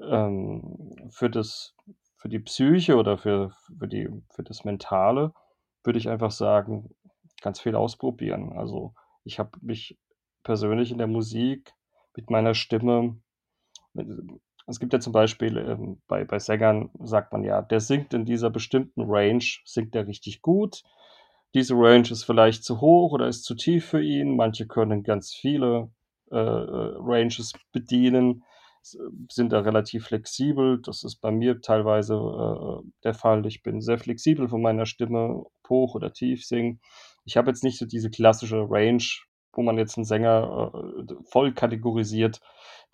Ähm, 0.00 1.08
für 1.10 1.30
das 1.30 1.74
für 2.16 2.28
die 2.28 2.38
Psyche 2.40 2.96
oder 2.96 3.18
für 3.18 3.50
für 3.78 3.88
die 3.88 4.08
für 4.30 4.42
das 4.42 4.64
Mentale 4.64 5.32
würde 5.84 5.98
ich 5.98 6.08
einfach 6.08 6.30
sagen, 6.32 6.90
ganz 7.42 7.60
viel 7.60 7.74
ausprobieren. 7.76 8.52
Also, 8.52 8.94
ich 9.24 9.38
habe 9.38 9.52
mich 9.62 9.98
persönlich 10.42 10.90
in 10.92 10.98
der 10.98 11.06
Musik 11.06 11.72
mit 12.16 12.30
meiner 12.30 12.54
Stimme 12.54 13.16
es 14.66 14.78
gibt 14.80 14.92
ja 14.92 15.00
zum 15.00 15.12
Beispiel, 15.12 15.56
ähm, 15.58 16.00
bei 16.08 16.24
bei 16.24 16.38
Sängern 16.38 16.90
sagt 17.02 17.32
man 17.32 17.44
ja: 17.44 17.62
„Der 17.62 17.80
singt 17.80 18.14
in 18.14 18.24
dieser 18.24 18.50
bestimmten 18.50 19.02
Range 19.06 19.44
singt 19.64 19.94
er 19.94 20.06
richtig 20.06 20.42
gut. 20.42 20.82
Diese 21.54 21.74
Range 21.74 22.08
ist 22.10 22.24
vielleicht 22.24 22.64
zu 22.64 22.80
hoch 22.80 23.12
oder 23.12 23.28
ist 23.28 23.44
zu 23.44 23.54
tief 23.54 23.86
für 23.86 24.02
ihn.“ 24.02 24.36
Manche 24.36 24.66
können 24.66 25.02
ganz 25.02 25.32
viele, 25.34 25.90
äh, 26.30 26.36
äh, 26.36 26.94
Ranges 26.98 27.54
bedienen, 27.72 28.44
sind 28.82 29.52
da 29.52 29.60
relativ 29.60 30.06
flexibel. 30.06 30.80
Das 30.82 31.04
ist 31.04 31.16
bei 31.16 31.30
mir 31.30 31.60
teilweise, 31.60 32.14
äh, 32.14 32.90
der 33.04 33.14
Fall. 33.14 33.46
Ich 33.46 33.62
bin 33.62 33.80
sehr 33.80 33.98
flexibel 33.98 34.48
von 34.48 34.62
meiner 34.62 34.86
Stimme, 34.86 35.44
hoch 35.68 35.94
oder 35.94 36.12
tief 36.12 36.44
singen. 36.46 36.80
Ich 37.24 37.36
habe 37.36 37.50
jetzt 37.50 37.64
nicht 37.64 37.78
so 37.78 37.86
diese 37.86 38.10
klassische 38.10 38.66
Range, 38.70 39.02
wo 39.52 39.62
man 39.62 39.78
jetzt 39.78 39.96
'n 39.98 40.04
Sänger, 40.04 40.72
äh, 40.74 41.14
voll 41.30 41.52
kategorisiert, 41.54 42.40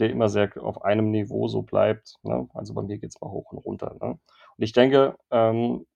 der 0.00 0.10
immer 0.10 0.28
sehr 0.28 0.50
auf 0.62 0.82
einem 0.84 1.10
Niveau 1.10 1.48
so 1.48 1.62
bleibt, 1.62 2.16
ne? 2.22 2.48
Also, 2.54 2.74
bei 2.74 2.82
mir 2.82 2.98
geht's 2.98 3.20
mal 3.20 3.30
hoch 3.30 3.52
und 3.52 3.58
runter, 3.58 3.94
ne? 4.00 4.10
Und 4.12 4.64
ich 4.64 4.72
denke, 4.72 5.16
ähm, 5.30 5.86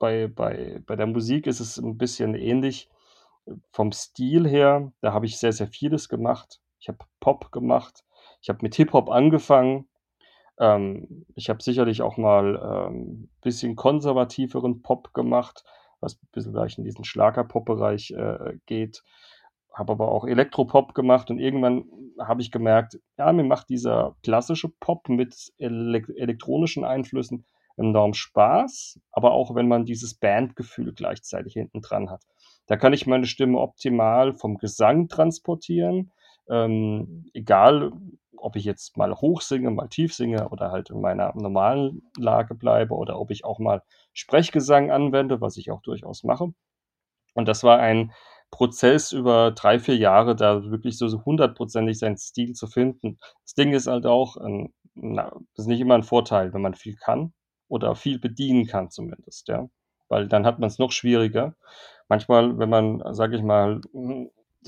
bei 0.00 0.28
bei 0.28 0.82
bei 0.86 0.96
der 0.96 1.06
Musik 1.08 1.46
ist 1.48 1.60
es 1.60 1.78
'n 1.78 1.98
bisschen 1.98 2.34
ähnlich. 2.34 2.88
Äh, 3.46 3.54
vom 3.72 3.92
Stil 3.92 4.48
her, 4.48 4.92
da 5.02 5.12
habe 5.14 5.26
ich 5.26 5.38
sehr, 5.38 5.52
sehr 5.54 5.68
vieles 5.68 6.08
gemacht. 6.10 6.60
Ich 6.80 6.88
habe 6.88 6.98
Pop 7.20 7.52
gemacht. 7.52 8.04
Ich 8.40 8.48
habe 8.48 8.60
mit 8.62 8.74
Hip-Hop 8.74 9.10
angefangen. 9.10 9.88
Ähm, 10.58 11.26
ich 11.34 11.48
habe 11.48 11.62
sicherlich 11.62 12.02
auch 12.02 12.16
mal, 12.16 12.88
ähm, 12.90 13.28
bisschen 13.42 13.76
konservativeren 13.76 14.82
Pop 14.82 15.12
gemacht, 15.14 15.64
was 16.00 16.16
bisschen 16.32 16.52
vielleicht 16.52 16.78
in 16.78 16.84
diesen 16.84 17.04
Schlager-Pop-Bereich, 17.04 18.12
äh, 18.12 18.58
geht. 18.66 19.02
Habe 19.72 19.92
aber 19.92 20.10
auch 20.10 20.24
Elektropop 20.24 20.94
gemacht 20.94 21.30
und 21.30 21.38
irgendwann 21.38 21.84
habe 22.18 22.42
ich 22.42 22.50
gemerkt, 22.50 22.98
ja, 23.16 23.32
mir 23.32 23.44
macht 23.44 23.68
dieser 23.68 24.16
klassische 24.22 24.68
Pop 24.68 25.08
mit 25.08 25.52
elek 25.58 26.08
elektronischen 26.16 26.84
Einflüssen 26.84 27.44
enorm 27.76 28.12
Spaß, 28.12 28.98
aber 29.12 29.32
auch 29.32 29.54
wenn 29.54 29.68
man 29.68 29.84
dieses 29.84 30.14
Bandgefühl 30.14 30.92
gleichzeitig 30.92 31.52
hinten 31.52 31.80
dran 31.80 32.10
hat. 32.10 32.22
Da 32.66 32.76
kann 32.76 32.92
ich 32.92 33.06
meine 33.06 33.26
Stimme 33.26 33.58
optimal 33.58 34.34
vom 34.34 34.58
Gesang 34.58 35.08
transportieren, 35.08 36.10
ähm, 36.50 37.26
egal, 37.34 37.92
ob 38.40 38.56
ich 38.56 38.64
jetzt 38.64 38.96
mal 38.96 39.14
hoch 39.14 39.40
singe, 39.42 39.70
mal 39.70 39.88
tief 39.88 40.14
singe 40.14 40.48
oder 40.50 40.70
halt 40.72 40.90
in 40.90 41.00
meiner 41.00 41.32
normalen 41.36 42.02
Lage 42.18 42.54
bleibe 42.54 42.94
oder 42.94 43.18
ob 43.20 43.30
ich 43.30 43.44
auch 43.44 43.58
mal 43.58 43.82
Sprechgesang 44.14 44.90
anwende, 44.90 45.40
was 45.40 45.56
ich 45.56 45.70
auch 45.70 45.82
durchaus 45.82 46.24
mache. 46.24 46.52
Und 47.34 47.48
das 47.48 47.64
war 47.64 47.78
ein 47.80 48.12
Prozess 48.50 49.12
über 49.12 49.52
3, 49.52 49.78
4 49.78 49.96
Jahre, 49.96 50.36
da 50.36 50.64
wirklich 50.70 50.98
so 50.98 51.24
hundertprozentig 51.24 51.98
seinen 51.98 52.16
Stil 52.18 52.54
zu 52.54 52.66
finden. 52.66 53.18
Das 53.44 53.54
Ding 53.54 53.72
ist 53.74 53.86
halt 53.88 54.06
auch, 54.06 54.36
ähm, 54.44 54.72
na, 54.94 55.30
das 55.56 55.64
ist 55.64 55.68
nicht 55.68 55.80
immer 55.80 55.94
'n 55.96 56.02
Vorteil, 56.04 56.52
wenn 56.54 56.62
man 56.62 56.74
viel 56.74 56.96
kann 56.96 57.32
oder 57.68 57.94
viel 57.96 58.18
bedienen 58.18 58.66
kann 58.66 58.90
zumindest, 58.90 59.48
ja, 59.48 59.68
weil 60.08 60.28
dann 60.28 60.46
hat 60.46 60.58
man's 60.60 60.78
noch 60.78 60.92
schwieriger. 60.92 61.54
Manchmal, 62.08 62.58
wenn 62.58 62.70
man, 62.70 63.02
sage 63.14 63.36
ich 63.36 63.42
mal 63.42 63.80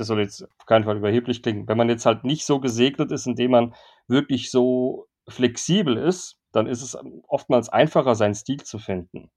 das 0.01 0.09
soll 0.09 0.21
jetzt 0.21 0.43
auf 0.45 0.67
keinen 0.67 0.85
Fall 0.85 0.97
überheblich 0.99 1.43
klingen, 1.43 1.69
wenn 1.69 1.77
man 1.79 1.89
jetzt 1.91 2.07
halt 2.07 2.25
nicht 2.25 2.45
so 2.47 2.61
gesegnet 2.61 3.13
ist, 3.13 3.27
indem 3.27 3.53
man 3.53 3.75
wirklich 4.09 4.51
so 4.51 5.07
flexibel 5.29 5.97
ist, 5.99 6.39
dann 6.53 6.67
ist 6.67 6.83
es, 6.83 6.99
oftmals 7.29 7.69
einfacher, 7.71 8.15
seinen 8.17 8.35
Stil 8.35 8.59
zu 8.63 8.79
finden. 8.79 9.31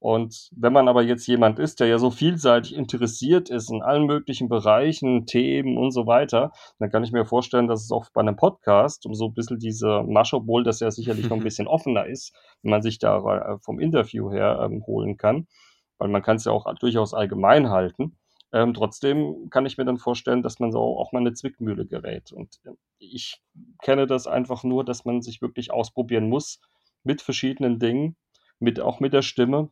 Und 0.00 0.50
wenn 0.56 0.72
man 0.74 0.88
aber 0.88 1.02
jetzt 1.02 1.26
jemand 1.26 1.58
ist, 1.58 1.80
der 1.80 1.88
ja 1.88 1.98
so 1.98 2.10
vielseitig 2.10 2.74
interessiert 2.76 3.50
ist 3.50 3.70
in 3.70 3.82
allen 3.82 4.06
möglichen 4.06 4.48
Bereichen, 4.48 5.26
Themen 5.26 5.78
und 5.78 5.90
so 5.92 6.06
weiter, 6.06 6.52
dann 6.78 6.90
kann 6.90 7.04
ich 7.04 7.12
mir 7.12 7.24
vorstellen, 7.26 7.68
dass 7.68 7.82
es 7.84 7.92
auch 7.92 8.06
bei 8.12 8.22
'nem 8.22 8.36
Podcast 8.36 9.06
um 9.06 9.14
so 9.14 9.26
'n 9.28 9.34
bisschen 9.34 9.58
diese 9.58 10.02
Masche 10.04 10.36
obwohl 10.36 10.64
das 10.64 10.80
ja 10.80 10.90
sicherlich 10.90 11.30
noch 11.30 11.38
'n 11.38 11.42
bisschen 11.48 11.66
offener 11.68 12.06
ist, 12.06 12.34
wenn 12.62 12.70
man 12.72 12.82
sich 12.82 12.98
da 12.98 13.18
äh, 13.54 13.58
vom 13.60 13.80
Interview 13.80 14.30
her, 14.32 14.60
ähm, 14.64 14.84
holen 14.86 15.16
kann, 15.16 15.46
weil 15.98 16.08
man 16.10 16.22
kann's 16.22 16.44
ja 16.44 16.52
auch 16.52 16.66
durchaus 16.80 17.14
allgemein 17.14 17.70
halten. 17.70 18.18
Ähm, 18.52 18.74
trotzdem 18.74 19.50
kann 19.50 19.66
ich 19.66 19.76
mir 19.78 19.84
dann 19.84 19.98
vorstellen, 19.98 20.42
dass 20.42 20.60
man 20.60 20.72
so 20.72 20.80
auch 20.80 21.12
mal 21.12 21.18
in 21.20 21.24
'ne 21.24 21.32
Zwickmühle 21.34 21.86
gerät. 21.86 22.32
Und, 22.32 22.60
äh, 22.64 22.70
ich 22.98 23.42
kenne 23.82 24.06
das 24.06 24.26
einfach 24.26 24.64
nur, 24.64 24.84
dass 24.84 25.04
man 25.04 25.22
sich 25.22 25.42
wirklich 25.42 25.70
ausprobieren 25.72 26.28
muss 26.28 26.60
mit 27.04 27.22
verschiedenen 27.22 27.78
Dingen, 27.78 28.16
mit 28.60 28.80
auch 28.80 29.00
mit 29.00 29.12
der 29.12 29.22
Stimme. 29.22 29.70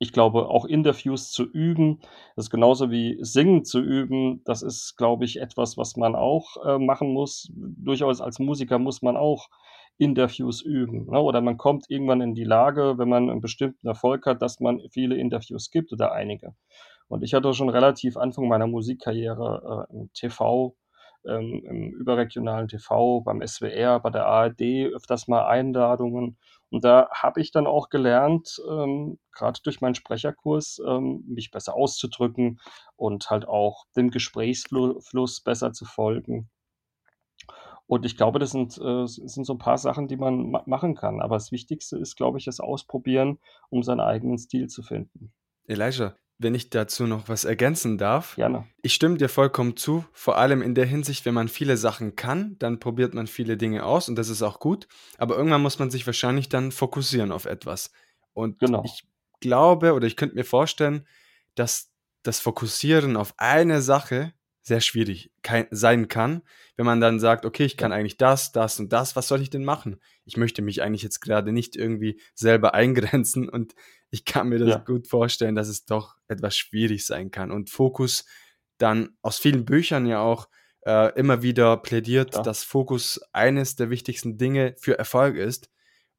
Ich 0.00 0.12
glaube, 0.12 0.48
auch 0.48 0.64
Interviews 0.64 1.30
zu 1.30 1.44
üben, 1.44 2.00
das 2.36 2.46
ist 2.46 2.50
genauso 2.50 2.90
wie 2.90 3.16
Singen 3.22 3.64
zu 3.64 3.80
üben. 3.80 4.42
Das 4.44 4.62
ist, 4.62 4.96
glaube 4.96 5.24
ich, 5.24 5.40
etwas, 5.40 5.76
was 5.78 5.96
man 5.96 6.16
auch, 6.16 6.56
äh, 6.66 6.78
machen 6.78 7.12
muss. 7.12 7.50
Durchaus 7.54 8.20
als 8.20 8.38
Musiker 8.40 8.78
muss 8.80 9.02
man 9.02 9.16
auch 9.16 9.48
Interviews 9.98 10.62
üben, 10.62 11.06
ne? 11.10 11.20
Oder 11.20 11.40
man 11.40 11.56
kommt 11.58 11.86
irgendwann 11.88 12.20
in 12.20 12.34
die 12.34 12.44
Lage, 12.44 12.98
wenn 12.98 13.08
man 13.08 13.30
'n 13.30 13.40
bestimmten 13.40 13.86
Erfolg 13.86 14.26
hat, 14.26 14.42
dass 14.42 14.58
man 14.60 14.80
viele 14.90 15.16
Interviews 15.16 15.70
gibt 15.70 15.92
oder 15.92 16.12
einige. 16.12 16.54
Und 17.08 17.22
ich 17.22 17.34
hatte 17.34 17.52
schon 17.54 17.68
relativ 17.68 18.16
Anfang 18.16 18.48
meiner 18.48 18.66
Musikkarriere, 18.66 19.86
äh, 19.90 19.94
im 19.94 20.12
TV 20.12 20.76
ähm, 21.26 21.62
im 21.64 21.90
überregionalen 21.92 22.68
TV, 22.68 23.20
beim 23.20 23.46
SWR, 23.46 24.00
bei 24.00 24.10
der 24.10 24.26
ARD 24.26 24.92
öfters 24.94 25.28
mal 25.28 25.46
Einladungen. 25.46 26.36
Und 26.70 26.84
da 26.84 27.08
habe 27.10 27.40
ich 27.40 27.50
dann 27.50 27.66
auch 27.66 27.88
gelernt, 27.88 28.60
ähm, 28.68 29.18
gerade 29.32 29.60
durch 29.62 29.80
meinen 29.80 29.94
Sprecherkurs, 29.94 30.80
ähm, 30.86 31.24
mich 31.26 31.50
besser 31.50 31.74
auszudrücken 31.74 32.60
und 32.96 33.30
halt 33.30 33.46
auch 33.46 33.84
dem 33.96 34.10
Gesprächsfluss 34.10 35.40
besser 35.40 35.72
zu 35.72 35.84
folgen. 35.84 36.50
Und 37.86 38.06
ich 38.06 38.16
glaube, 38.16 38.38
das 38.38 38.50
sind, 38.50 38.78
äh, 38.78 39.06
sind 39.06 39.44
so 39.44 39.54
ein 39.54 39.58
paar 39.58 39.78
Sachen, 39.78 40.08
die 40.08 40.16
man 40.16 40.50
ma 40.50 40.62
machen 40.66 40.94
kann. 40.94 41.20
Aber 41.20 41.36
das 41.36 41.52
Wichtigste 41.52 41.98
ist, 41.98 42.16
glaube 42.16 42.38
ich, 42.38 42.46
das 42.46 42.58
Ausprobieren, 42.58 43.38
um 43.68 43.82
seinen 43.82 44.00
eigenen 44.00 44.38
Stil 44.38 44.68
zu 44.68 44.82
finden. 44.82 45.32
Elijah, 45.66 46.16
wenn 46.38 46.54
ich 46.54 46.70
dazu 46.70 47.06
noch 47.06 47.28
was 47.28 47.44
ergänzen 47.44 47.96
darf. 47.98 48.36
Gerne. 48.36 48.66
Ich 48.82 48.94
stimme 48.94 49.16
dir 49.18 49.28
vollkommen 49.28 49.76
zu, 49.76 50.04
vor 50.12 50.36
allem 50.36 50.62
in 50.62 50.74
der 50.74 50.86
Hinsicht, 50.86 51.24
wenn 51.24 51.34
man 51.34 51.48
viele 51.48 51.76
Sachen 51.76 52.16
kann, 52.16 52.56
dann 52.58 52.80
probiert 52.80 53.14
man 53.14 53.26
viele 53.26 53.56
Dinge 53.56 53.84
aus 53.84 54.08
und 54.08 54.16
das 54.16 54.28
ist 54.28 54.42
auch 54.42 54.58
gut, 54.60 54.88
aber 55.18 55.36
irgendwann 55.36 55.62
muss 55.62 55.78
man 55.78 55.90
sich 55.90 56.06
wahrscheinlich 56.06 56.48
dann 56.48 56.72
fokussieren 56.72 57.32
auf 57.32 57.44
etwas. 57.44 57.92
Und 58.32 58.58
Genau. 58.58 58.82
ich 58.84 59.04
glaube 59.40 59.94
oder 59.94 60.06
ich 60.06 60.16
könnte 60.16 60.34
mir 60.34 60.44
vorstellen, 60.44 61.06
dass 61.54 61.92
das 62.22 62.40
Fokussieren 62.40 63.16
auf 63.16 63.34
eine 63.36 63.80
Sache 63.80 64.32
sehr 64.64 64.80
schwierig 64.80 65.30
sein 65.70 66.08
kann, 66.08 66.42
wenn 66.76 66.86
man 66.86 67.00
dann 67.00 67.20
sagt: 67.20 67.44
„Okay, 67.44 67.64
ich 67.64 67.76
kann 67.76 67.92
Ja. 67.92 67.98
eigentlich 67.98 68.16
das, 68.16 68.50
das 68.50 68.80
und 68.80 68.92
das. 68.92 69.14
Was 69.14 69.28
soll 69.28 69.42
ich 69.42 69.50
denn 69.50 69.64
machen? 69.64 70.00
Ich 70.24 70.36
möchte 70.36 70.62
mich 70.62 70.82
eigentlich 70.82 71.02
jetzt 71.02 71.20
gerade 71.20 71.52
nicht 71.52 71.76
irgendwie 71.76 72.20
selber 72.34 72.74
eingrenzen“ 72.74 73.48
und 73.48 73.74
ich 74.10 74.24
kann 74.24 74.48
mir 74.48 74.58
das 74.58 74.70
Ja. 74.70 74.78
gut 74.78 75.06
vorstellen, 75.06 75.54
dass 75.54 75.68
es 75.68 75.84
doch 75.84 76.16
etwas 76.28 76.56
schwierig 76.56 77.06
sein 77.06 77.30
kann 77.30 77.50
und 77.52 77.70
Fokus 77.70 78.24
dann 78.78 79.16
aus 79.22 79.38
vielen 79.38 79.64
Büchern 79.64 80.06
ja 80.06 80.20
auch, 80.20 80.48
äh, 80.86 81.12
immer 81.18 81.42
wieder 81.42 81.76
plädiert, 81.78 82.32
Klar. 82.32 82.44
dass 82.44 82.64
Fokus 82.64 83.20
eines 83.32 83.76
der 83.76 83.90
wichtigsten 83.90 84.36
Dinge 84.38 84.74
für 84.78 84.98
Erfolg 84.98 85.36
ist. 85.36 85.70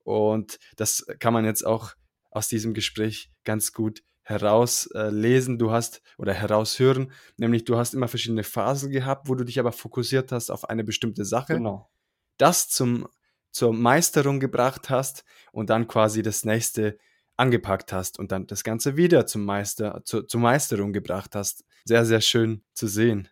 Und 0.04 0.60
das 0.78 1.06
kann 1.20 1.34
man 1.34 1.46
jetzt 1.46 1.66
auch 1.66 1.94
aus 2.32 2.48
diesem 2.48 2.74
Gespräch 2.74 3.32
ganz 3.44 3.74
gut 3.74 4.04
heraus 4.26 4.88
äh, 4.96 5.10
lesen. 5.12 5.60
Du 5.60 5.72
hast 5.72 6.02
oder 6.20 6.34
heraushören, 6.34 7.14
nämlich 7.38 7.66
du 7.66 7.78
hast 7.78 7.94
immer 7.96 8.10
verschiedene 8.10 8.44
Phasen 8.44 8.92
gehabt, 8.92 9.30
wo 9.30 9.36
du 9.36 9.46
dich 9.46 9.60
aber 9.60 9.72
fokussiert 9.74 10.34
hast 10.34 10.52
auf 10.52 10.70
eine 10.70 10.84
bestimmte 10.84 11.26
Sache, 11.26 11.64
Genau. 11.64 11.90
das 12.38 12.70
zum 12.70 13.08
zur 13.52 13.74
Meisterung 13.74 14.40
gebracht 14.42 14.90
hast 14.90 15.24
und 15.54 15.70
dann 15.70 15.88
quasi 15.88 16.22
das 16.24 16.44
Nächste 16.46 16.98
angepackt 17.38 17.94
hast 17.94 18.20
und 18.20 18.32
dann 18.34 18.48
das 18.48 18.64
Ganze 18.66 18.98
wieder 18.98 19.26
zum 19.28 19.46
Meister 19.46 20.02
zur 20.06 20.28
zur 20.28 20.42
Meisterung 20.42 20.94
gebracht 20.94 21.36
hast. 21.36 21.64
Sehr, 21.86 22.06
sehr 22.06 22.22
schön 22.22 22.64
zu 22.74 22.88
sehen. 22.88 23.30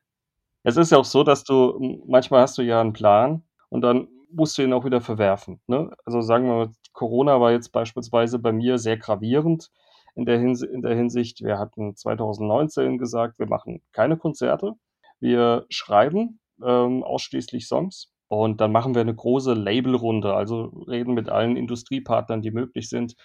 Es 0.63 0.77
ist 0.77 0.91
ja 0.91 0.97
auch 0.97 1.05
so, 1.05 1.23
dass 1.23 1.43
du 1.43 1.77
hm, 1.79 2.03
manchmal 2.07 2.41
hast 2.41 2.57
du 2.57 2.61
ja 2.61 2.81
'n 2.81 2.93
Plan 2.93 3.43
und 3.69 3.81
dann 3.81 4.07
musst 4.31 4.57
du 4.57 4.63
ihn 4.63 4.73
auch 4.73 4.85
wieder 4.85 5.01
verwerfen, 5.01 5.61
ne? 5.67 5.91
Also, 6.05 6.21
sagen 6.21 6.45
wir 6.47 6.53
mal, 6.55 6.71
Corona 6.93 7.39
war 7.39 7.51
jetzt 7.51 7.71
beispielsweise 7.71 8.39
bei 8.39 8.51
mir 8.51 8.77
sehr 8.77 8.97
gravierend 8.97 9.69
in 10.15 10.25
der 10.25 10.39
Hinsi 10.39 10.65
in 10.67 10.81
der 10.81 10.95
Hinsicht, 10.95 11.41
wir 11.43 11.59
hatten 11.59 11.95
2019 11.95 12.97
gesagt, 12.97 13.39
wir 13.39 13.47
machen 13.47 13.81
keine 13.93 14.17
Konzerte. 14.17 14.73
Wir 15.19 15.65
schreiben, 15.69 16.39
ähm, 16.63 17.03
ausschließlich 17.03 17.67
Songs 17.67 18.11
und 18.27 18.61
dann 18.61 18.71
machen 18.71 18.95
wir 18.95 19.03
'ne 19.03 19.15
große 19.15 19.53
Labelrunde, 19.53 20.33
also 20.35 20.65
reden 20.87 21.13
mit 21.13 21.29
allen 21.29 21.57
Industriepartnern, 21.57 22.41
die 22.41 22.51
möglich 22.51 22.89
sind. 22.89 23.15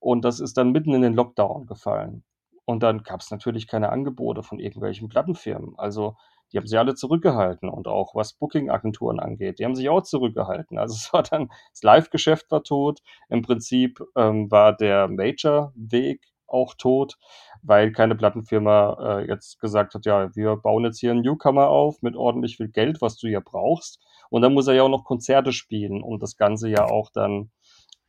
Und 0.00 0.24
das 0.24 0.40
ist 0.40 0.56
dann 0.56 0.72
mitten 0.72 0.94
in 0.94 1.02
den 1.02 1.14
Lockdown 1.14 1.66
gefallen. 1.66 2.24
Und 2.64 2.82
dann 2.82 3.02
gab's 3.02 3.30
natürlich 3.30 3.66
keine 3.68 3.90
Angebote 3.90 4.42
von 4.42 4.58
irgendwelchen 4.60 5.08
Plattenfirmen. 5.08 5.74
Also, 5.78 6.16
die 6.52 6.58
haben 6.58 6.66
sich 6.66 6.78
alle 6.78 6.94
zurückgehalten 6.94 7.68
und 7.68 7.88
auch 7.88 8.14
was 8.14 8.34
Booking-Agenturen 8.34 9.20
angeht, 9.20 9.58
die 9.58 9.64
haben 9.64 9.74
sich 9.74 9.88
auch 9.88 10.02
zurückgehalten. 10.02 10.78
Also, 10.78 10.94
es 10.96 11.12
war 11.12 11.22
dann 11.22 11.48
das 11.72 11.82
Live-Geschäft 11.82 12.50
war 12.50 12.62
tot. 12.62 13.00
Im 13.28 13.42
Prinzip, 13.42 14.00
ähm, 14.16 14.50
war 14.50 14.76
der 14.76 15.08
Major-Weg 15.08 16.22
auch 16.46 16.74
tot, 16.74 17.16
weil 17.62 17.92
keine 17.92 18.16
Plattenfirma, 18.16 19.20
äh, 19.20 19.28
jetzt 19.28 19.60
gesagt 19.60 19.94
hat: 19.94 20.04
„Ja, 20.06 20.34
wir 20.34 20.56
bauen 20.56 20.84
jetzt 20.84 20.98
hier 21.00 21.12
'n 21.12 21.20
Newcomer 21.22 21.68
auf 21.68 22.02
mit 22.02 22.16
ordentlich 22.16 22.56
viel 22.56 22.68
Geld, 22.68 23.00
was 23.00 23.16
du 23.18 23.28
ja 23.28 23.40
brauchst.“ 23.44 24.00
Und 24.30 24.42
dann 24.42 24.54
muss 24.54 24.66
er 24.66 24.74
ja 24.74 24.82
auch 24.82 24.88
noch 24.88 25.04
Konzerte 25.04 25.52
spielen, 25.52 26.02
um 26.02 26.18
das 26.18 26.36
Ganze 26.36 26.68
ja 26.68 26.86
auch 26.86 27.10
dann 27.10 27.50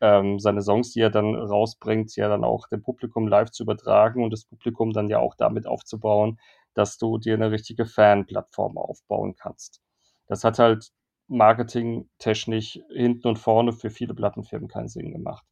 ähm, 0.00 0.38
seine 0.40 0.62
Songs, 0.62 0.92
die 0.92 1.00
er 1.00 1.10
dann 1.10 1.34
rausbringt, 1.34 2.14
ja 2.16 2.28
dann 2.28 2.44
auch 2.44 2.66
dem 2.68 2.82
Publikum 2.82 3.28
live 3.28 3.50
zu 3.50 3.62
übertragen 3.62 4.24
und 4.24 4.30
das 4.32 4.44
Publikum 4.44 4.92
dann 4.92 5.08
ja 5.08 5.18
auch 5.20 5.34
damit 5.36 5.66
aufzubauen, 5.66 6.38
dass 6.74 6.98
du 6.98 7.18
dir 7.18 7.36
'ne 7.38 7.50
richtige 7.52 7.86
Fanplattform 7.86 8.78
aufbauen 8.78 9.34
kannst. 9.36 9.80
Das 10.28 10.44
hat 10.44 10.58
halt 10.58 10.90
marketingtechnisch 11.28 12.80
hinten 12.94 13.28
und 13.28 13.38
vorne 13.38 13.72
für 13.72 13.90
viele 13.90 14.14
Plattenfirmen 14.14 14.68
keinen 14.68 14.88
Sinn 14.88 15.12
gemacht. 15.12 15.44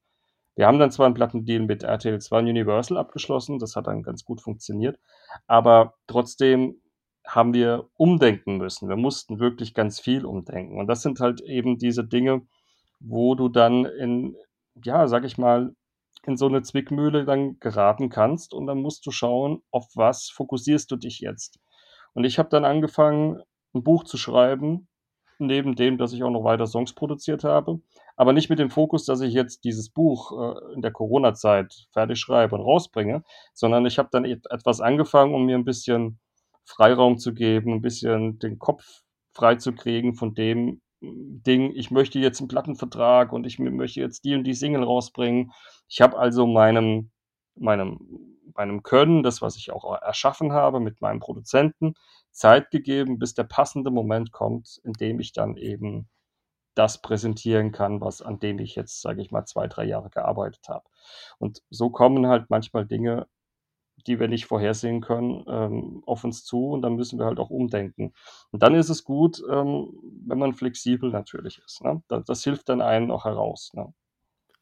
Wir 0.56 0.66
haben 0.68 0.78
dann 0.80 0.90
zwar 0.92 1.06
'n 1.08 1.14
Plattendeal 1.14 1.60
mit 1.62 1.84
RTL 1.84 2.20
2 2.20 2.40
und 2.40 2.48
Universal 2.48 2.98
abgeschlossen, 2.98 3.58
das 3.60 3.76
hat 3.76 3.86
dann 3.88 4.02
ganz 4.04 4.24
gut 4.24 4.40
funktioniert, 4.42 4.98
aber 5.48 5.94
trotzdem 6.08 6.82
haben 7.26 7.54
wir 7.54 7.88
umdenken 7.96 8.58
müssen. 8.58 8.88
Wir 8.88 8.96
mussten 8.96 9.40
wirklich 9.40 9.74
ganz 9.74 10.00
viel 10.00 10.24
umdenken. 10.26 10.78
Und 10.80 10.88
das 10.88 11.02
sind 11.02 11.20
halt 11.20 11.40
eben 11.42 11.78
diese 11.78 12.04
Dinge, 12.06 12.42
wo 13.00 13.34
du 13.36 13.48
dann 13.50 13.84
in, 13.86 14.36
ja, 14.84 15.08
sage 15.08 15.26
ich 15.28 15.38
mal, 15.38 15.74
in 16.26 16.36
so 16.36 16.48
'ne 16.48 16.62
Zwickmühle 16.62 17.24
dann 17.26 17.58
geraten 17.60 18.10
kannst 18.10 18.54
und 18.54 18.66
dann 18.66 18.78
musst 18.82 19.06
du 19.06 19.10
schauen, 19.12 19.62
auf 19.72 19.88
was 19.96 20.30
fokussierst 20.30 20.90
du 20.90 20.96
dich 20.96 21.20
jetzt? 21.20 21.58
Und 22.14 22.24
ich 22.24 22.38
habe 22.38 22.48
dann 22.50 22.64
angefangen, 22.66 23.42
'n 23.74 23.82
Buch 23.84 24.04
zu 24.04 24.18
schreiben, 24.18 24.88
neben 25.38 25.74
dem, 25.76 25.98
dass 25.98 26.12
ich 26.14 26.22
auch 26.24 26.30
noch 26.30 26.44
weiter 26.44 26.66
Songs 26.66 26.94
produziert 26.94 27.44
habe, 27.44 27.80
aber 28.16 28.32
nicht 28.34 28.50
mit 28.50 28.58
dem 28.60 28.70
Fokus, 28.70 29.06
dass 29.06 29.20
ich 29.22 29.34
jetzt 29.34 29.64
dieses 29.64 29.90
Buch, 29.90 30.32
äh, 30.56 30.74
in 30.74 30.82
der 30.82 30.92
Corona-Zeit 30.92 31.88
fertig 31.92 32.20
schreibe 32.20 32.56
und 32.56 32.62
rausbringe, 32.62 33.22
sondern 33.54 33.86
ich 33.86 33.98
habe 33.98 34.10
dann 34.12 34.24
et 34.26 34.46
etwas 34.50 34.80
angefangen, 34.82 35.34
um 35.34 35.46
mir 35.46 35.56
'n 35.56 35.64
bisschen 35.64 36.20
Freiraum 36.66 37.18
zu 37.18 37.34
geben, 37.34 37.72
'n 37.74 37.82
bisschen 37.82 38.38
den 38.40 38.58
Kopf 38.58 39.02
freizukriegen 39.34 40.14
von 40.14 40.34
dem 40.34 40.80
Ding: 41.46 41.72
„Ich 41.74 41.90
möchte 41.90 42.18
jetzt 42.18 42.40
'n 42.40 42.48
Plattenvertrag 42.48 43.32
und 43.32 43.46
ich 43.46 43.58
möchte 43.58 44.00
jetzt 44.00 44.24
die 44.24 44.34
und 44.34 44.44
die 44.44 44.54
Single 44.54 44.84
rausbringen.“ 44.84 45.52
Ich 45.88 46.00
habe 46.00 46.18
also 46.18 46.46
meinem 46.46 47.10
meinem 47.56 48.00
meinem 48.56 48.82
Können, 48.82 49.22
das, 49.22 49.42
was 49.42 49.56
ich 49.56 49.70
auch 49.72 50.00
erschaffen 50.02 50.52
habe 50.52 50.80
mit 50.80 51.00
meinem 51.00 51.20
Produzenten, 51.20 51.94
Zeit 52.32 52.70
gegeben, 52.70 53.18
bis 53.18 53.34
der 53.34 53.44
passende 53.44 53.90
Moment 53.90 54.32
kommt, 54.32 54.80
in 54.84 54.92
dem 54.94 55.20
ich 55.20 55.32
dann 55.32 55.56
eben 55.56 56.08
das 56.76 57.02
präsentieren 57.02 57.72
kann, 57.72 58.00
was 58.02 58.22
an 58.22 58.40
dem 58.40 58.58
ich 58.60 58.76
jetzt, 58.76 59.02
sage 59.02 59.22
ich 59.22 59.30
mal, 59.32 59.46
2, 59.46 59.68
3 59.68 59.84
Jahre 59.84 60.10
gearbeitet 60.10 60.68
habe. 60.68 60.84
Und 61.38 61.62
so 61.70 61.90
kommen 61.90 62.26
halt 62.28 62.50
manchmal 62.50 62.86
Dinge, 62.86 63.26
die 64.06 64.20
wir 64.20 64.28
nicht 64.28 64.46
vorhersehen 64.46 65.00
können, 65.00 65.44
ähm, 65.48 66.02
auf 66.06 66.24
uns 66.24 66.44
zu 66.44 66.68
und 66.70 66.82
dann 66.82 66.96
müssen 66.96 67.18
wir 67.18 67.26
halt 67.26 67.38
auch 67.38 67.50
umdenken. 67.50 68.12
Und 68.50 68.62
dann 68.62 68.74
ist 68.74 68.88
es 68.88 69.04
gut, 69.04 69.42
ähm, 69.50 69.88
wenn 70.26 70.38
man 70.38 70.54
flexibel 70.54 71.10
natürlich 71.10 71.60
ist, 71.64 71.82
ne? 71.82 72.02
Da 72.08 72.20
das 72.20 72.44
hilft 72.44 72.68
dann 72.68 72.80
einem 72.80 73.10
auch 73.10 73.24
heraus, 73.24 73.70
ne? 73.74 73.92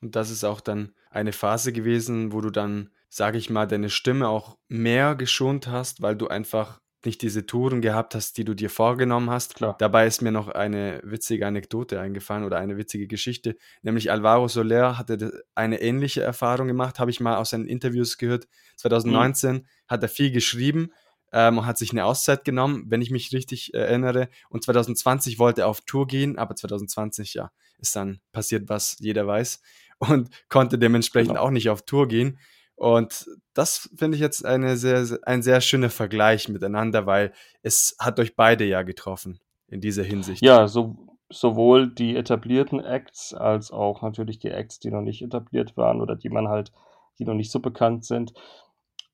Und 0.01 0.15
das 0.15 0.31
ist 0.31 0.45
auch 0.45 0.61
dann 0.61 0.95
eine 1.11 1.33
Phase 1.33 1.73
gewesen, 1.73 2.33
wo 2.33 2.41
du 2.41 2.51
dann, 2.51 2.91
sage 3.09 3.39
ich 3.39 3.51
mal, 3.51 3.67
deine 3.67 3.91
Stimme 3.91 4.29
auch 4.29 4.57
mehr 4.69 5.17
geschont 5.17 5.69
hast, 5.69 6.03
weil 6.03 6.17
du 6.17 6.29
einfach 6.29 6.81
nicht 7.09 7.23
diese 7.23 7.47
Touren 7.47 7.81
gehabt 7.81 8.15
hast, 8.15 8.37
die 8.39 8.45
du 8.45 8.55
dir 8.55 8.71
vorgenommen 8.71 9.31
hast. 9.31 9.55
Klar. 9.57 9.75
Dabei 9.79 10.07
ist 10.07 10.23
mir 10.23 10.31
noch 10.31 10.49
eine 10.49 11.01
witzige 11.03 11.47
Anekdote 11.47 11.99
eingefallen 12.01 12.45
oder 12.45 12.59
eine 12.59 12.77
witzige 12.77 13.07
Geschichte, 13.09 13.57
nämlich 13.83 14.11
Alvaro 14.13 14.47
Soler 14.49 14.99
hatte 14.99 15.43
eine 15.55 15.81
ähnliche 15.81 16.23
Erfahrung 16.23 16.69
gemacht, 16.69 16.99
habe 17.01 17.11
ich 17.11 17.21
mal 17.21 17.37
aus 17.37 17.51
seinen 17.51 17.67
Interviews 17.67 18.19
gehört. 18.19 18.45
Mhm. 18.45 18.77
2019 18.77 19.67
hat 19.89 20.03
er 20.03 20.09
viel 20.09 20.31
geschrieben, 20.31 20.93
ähm, 21.33 21.59
und 21.59 21.67
hat 21.67 21.77
sich 21.79 21.93
'ne 21.93 22.05
Auszeit 22.05 22.45
genommen, 22.45 22.85
wenn 22.89 23.03
ich 23.03 23.11
mich 23.11 23.33
richtig 23.33 23.75
erinnere. 23.75 24.29
Und 24.51 24.63
2020 24.65 25.39
wollte 25.39 25.63
er 25.63 25.69
auf 25.69 25.81
Tour 25.83 26.07
gehen, 26.07 26.39
aber 26.39 26.55
2020, 26.57 27.35
ja, 27.35 27.51
ist 27.79 27.95
dann 27.97 28.21
passiert, 28.33 28.69
was 28.69 28.97
jeder 29.01 29.27
weiß 29.27 29.61
und 29.99 30.31
konnte 30.49 30.79
dementsprechend 30.79 31.31
Genau. 31.35 31.43
auch 31.43 31.51
nicht 31.51 31.69
auf 31.71 31.83
Tour 31.83 32.09
gehen. 32.09 32.39
Und 32.79 33.27
das 33.55 33.91
finde 33.97 34.15
ich 34.17 34.21
jetzt 34.21 34.45
eine 34.47 34.77
sehr, 34.77 35.05
se 35.05 35.19
ein 35.25 35.43
sehr 35.43 35.61
schöner 35.61 35.91
Vergleich 35.91 36.49
miteinander, 36.49 37.07
weil 37.07 37.33
es 37.63 37.97
hat 37.99 38.21
euch 38.21 38.37
beide 38.37 38.65
ja 38.65 38.83
getroffen 38.83 39.41
in 39.69 39.81
dieser 39.81 40.05
Hinsicht. 40.05 40.43
Ja, 40.43 40.69
so 40.69 40.97
sowohl 41.31 41.89
die 41.93 42.17
etablierten 42.17 42.81
Acts 42.81 43.35
als 43.35 43.71
auch 43.71 44.01
natürlich 44.03 44.39
die 44.39 44.49
Acts, 44.51 44.79
die 44.79 44.91
noch 44.91 45.03
nicht 45.03 45.21
etabliert 45.23 45.77
waren 45.77 46.01
oder 46.01 46.17
die 46.17 46.31
man 46.31 46.49
halt 46.49 46.73
die 47.19 47.25
noch 47.25 47.35
nicht 47.35 47.51
so 47.51 47.59
bekannt 47.61 48.05
sind. 48.05 48.33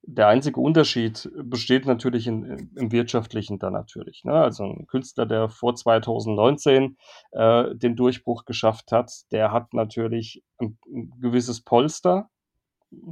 Der 0.02 0.28
einzige 0.28 0.60
Unterschied 0.60 1.30
besteht 1.44 1.86
natürlich 1.86 2.26
in 2.26 2.70
im 2.76 2.92
Wirtschaftlichen 2.92 3.58
dann 3.58 3.72
natürlich, 3.72 4.24
ne? 4.24 4.34
Also 4.34 4.64
'n 4.64 4.86
Künstler, 4.86 5.24
der 5.26 5.48
vor 5.48 5.74
2019, 5.74 6.98
äh, 7.32 7.74
den 7.74 7.96
Durchbruch 7.96 8.44
geschafft 8.44 8.92
hat, 8.92 9.10
der 9.32 9.50
hat 9.52 9.72
natürlich 9.74 10.42
'n 10.60 10.78
'n 10.86 11.10
gewisses 11.20 11.62
Polster. 11.62 12.28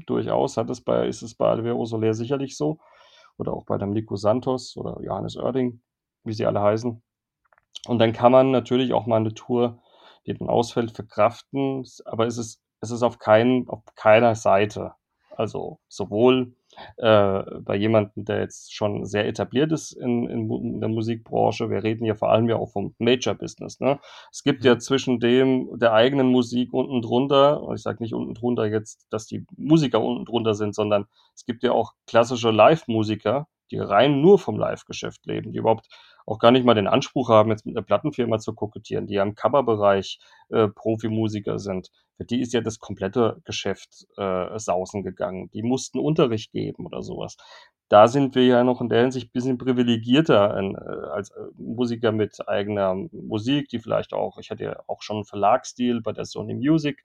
Durchaus 0.07 0.57
hat 0.57 0.71
es 0.71 0.81
bei 0.81 1.07
ist 1.07 1.23
es 1.23 1.35
bei 1.35 1.49
Alvaro 1.49 1.85
Soler 1.85 2.15
sicherlich 2.15 2.57
so 2.57 2.79
oder 3.39 3.53
auch 3.55 3.65
bei 3.67 3.79
dem 3.79 3.91
Nico 3.93 4.17
Santos 4.17 4.77
oder 4.77 5.01
Johannes 5.03 5.37
Oerding, 5.37 5.83
wie 6.25 6.33
sie 6.33 6.47
alle 6.47 6.61
heißen. 6.61 7.03
Und 7.89 7.99
dann 7.99 8.13
kann 8.13 8.33
man 8.33 8.51
natürlich 8.51 8.93
auch 8.93 9.07
mal 9.07 9.17
eine 9.17 9.35
Tour, 9.35 9.83
die 10.27 10.35
dann 10.35 10.49
ausfällt, 10.49 10.93
verkraften, 10.93 11.85
aber 12.05 12.27
es 12.27 12.39
ist 12.39 12.61
es 12.81 12.91
ist 12.91 13.03
auf 13.03 13.19
keinen 13.19 13.69
auf 13.69 13.83
keiner 13.97 14.35
Seite. 14.35 14.95
Also, 15.37 15.81
sowohl, 15.89 16.55
äh, 16.97 17.43
bei 17.61 17.77
jemandem, 17.77 18.25
der 18.25 18.41
jetzt 18.41 18.75
schon 18.75 19.05
sehr 19.07 19.27
etabliert 19.27 19.73
ist 19.73 19.93
in 19.93 20.27
in 20.29 20.51
in 20.51 20.81
der 20.81 20.89
Musikbranche. 20.89 21.71
Wir 21.71 21.83
reden 21.83 22.05
hier 22.05 22.17
vor 22.17 22.31
allem 22.31 22.49
ja 22.49 22.57
auch 22.57 22.71
vom 22.73 22.95
Major-Business, 22.99 23.81
ne? 23.81 24.01
Es 24.31 24.43
gibt 24.43 24.65
ja 24.65 24.79
Mhm. 24.79 24.79
zwischen 24.79 25.21
dem 25.21 25.69
der 25.79 25.93
eigenen 25.93 26.29
Musik 26.29 26.73
unten 26.73 27.03
drunter 27.03 27.63
und 27.63 27.77
ich 27.77 27.83
sage 27.83 28.03
nicht 28.03 28.15
unten 28.15 28.35
drunter 28.35 28.67
jetzt, 28.67 29.07
dass 29.11 29.27
die 29.27 29.45
Musiker 29.57 30.01
unten 30.03 30.25
drunter 30.25 30.55
sind, 30.55 30.75
sondern 30.75 31.07
es 31.35 31.45
gibt 31.45 31.63
ja 31.63 31.73
auch 31.73 31.93
klassische 32.07 32.51
Live-Musiker, 32.51 33.49
die 33.71 33.79
rein 33.79 34.21
nur 34.21 34.39
vom 34.39 34.59
Live-Geschäft 34.59 35.25
leben, 35.27 35.53
die 35.53 35.59
überhaupt 35.59 35.89
auch 36.27 36.39
gar 36.39 36.51
nicht 36.53 36.65
mal 36.65 36.75
den 36.75 36.87
Anspruch 36.89 37.29
haben, 37.31 37.51
jetzt 37.51 37.67
mit 37.67 37.75
'ner 37.75 37.83
Plattenfirma 37.83 38.39
zu 38.39 38.55
kokettieren, 38.55 39.07
die 39.07 39.15
ja 39.15 39.23
im 39.23 39.35
Coverbereich, 39.35 40.19
äh, 40.51 40.69
Profimusiker 40.69 41.59
sind. 41.59 41.91
Für 42.17 42.25
die 42.25 42.41
ist 42.41 42.53
ja 42.53 42.61
das 42.61 42.79
komplette 42.79 43.41
Geschäft, 43.45 44.07
äh, 44.17 44.59
sausen 44.59 45.03
gegangen. 45.03 45.51
Die 45.53 45.63
mussten 45.63 45.99
Unterricht 45.99 46.53
geben 46.53 46.87
oder 46.87 47.03
so 47.03 47.19
was. 47.19 47.37
Da 47.89 48.09
sind 48.09 48.35
wir 48.35 48.47
ja 48.47 48.65
noch 48.65 48.81
in 48.81 48.89
der 48.89 49.03
Hinsicht 49.03 49.33
bisschen 49.33 49.59
privilegierter 49.59 50.57
in 50.59 50.75
äh, 50.77 50.79
als, 51.13 51.31
äh, 51.31 51.41
Musiker 51.57 52.13
mit 52.13 52.49
eigener 52.49 52.95
Musik, 53.13 53.69
die 53.69 53.79
vielleicht 53.81 54.13
auch 54.15 54.39
ich 54.39 54.51
hatte 54.51 54.65
ja 54.65 54.77
auch 54.89 55.03
schon 55.03 55.19
'n 55.19 55.25
Verlagsdeal 55.27 56.01
bei 56.03 56.13
der 56.13 56.25
Sony 56.25 56.55
Music. 56.55 57.05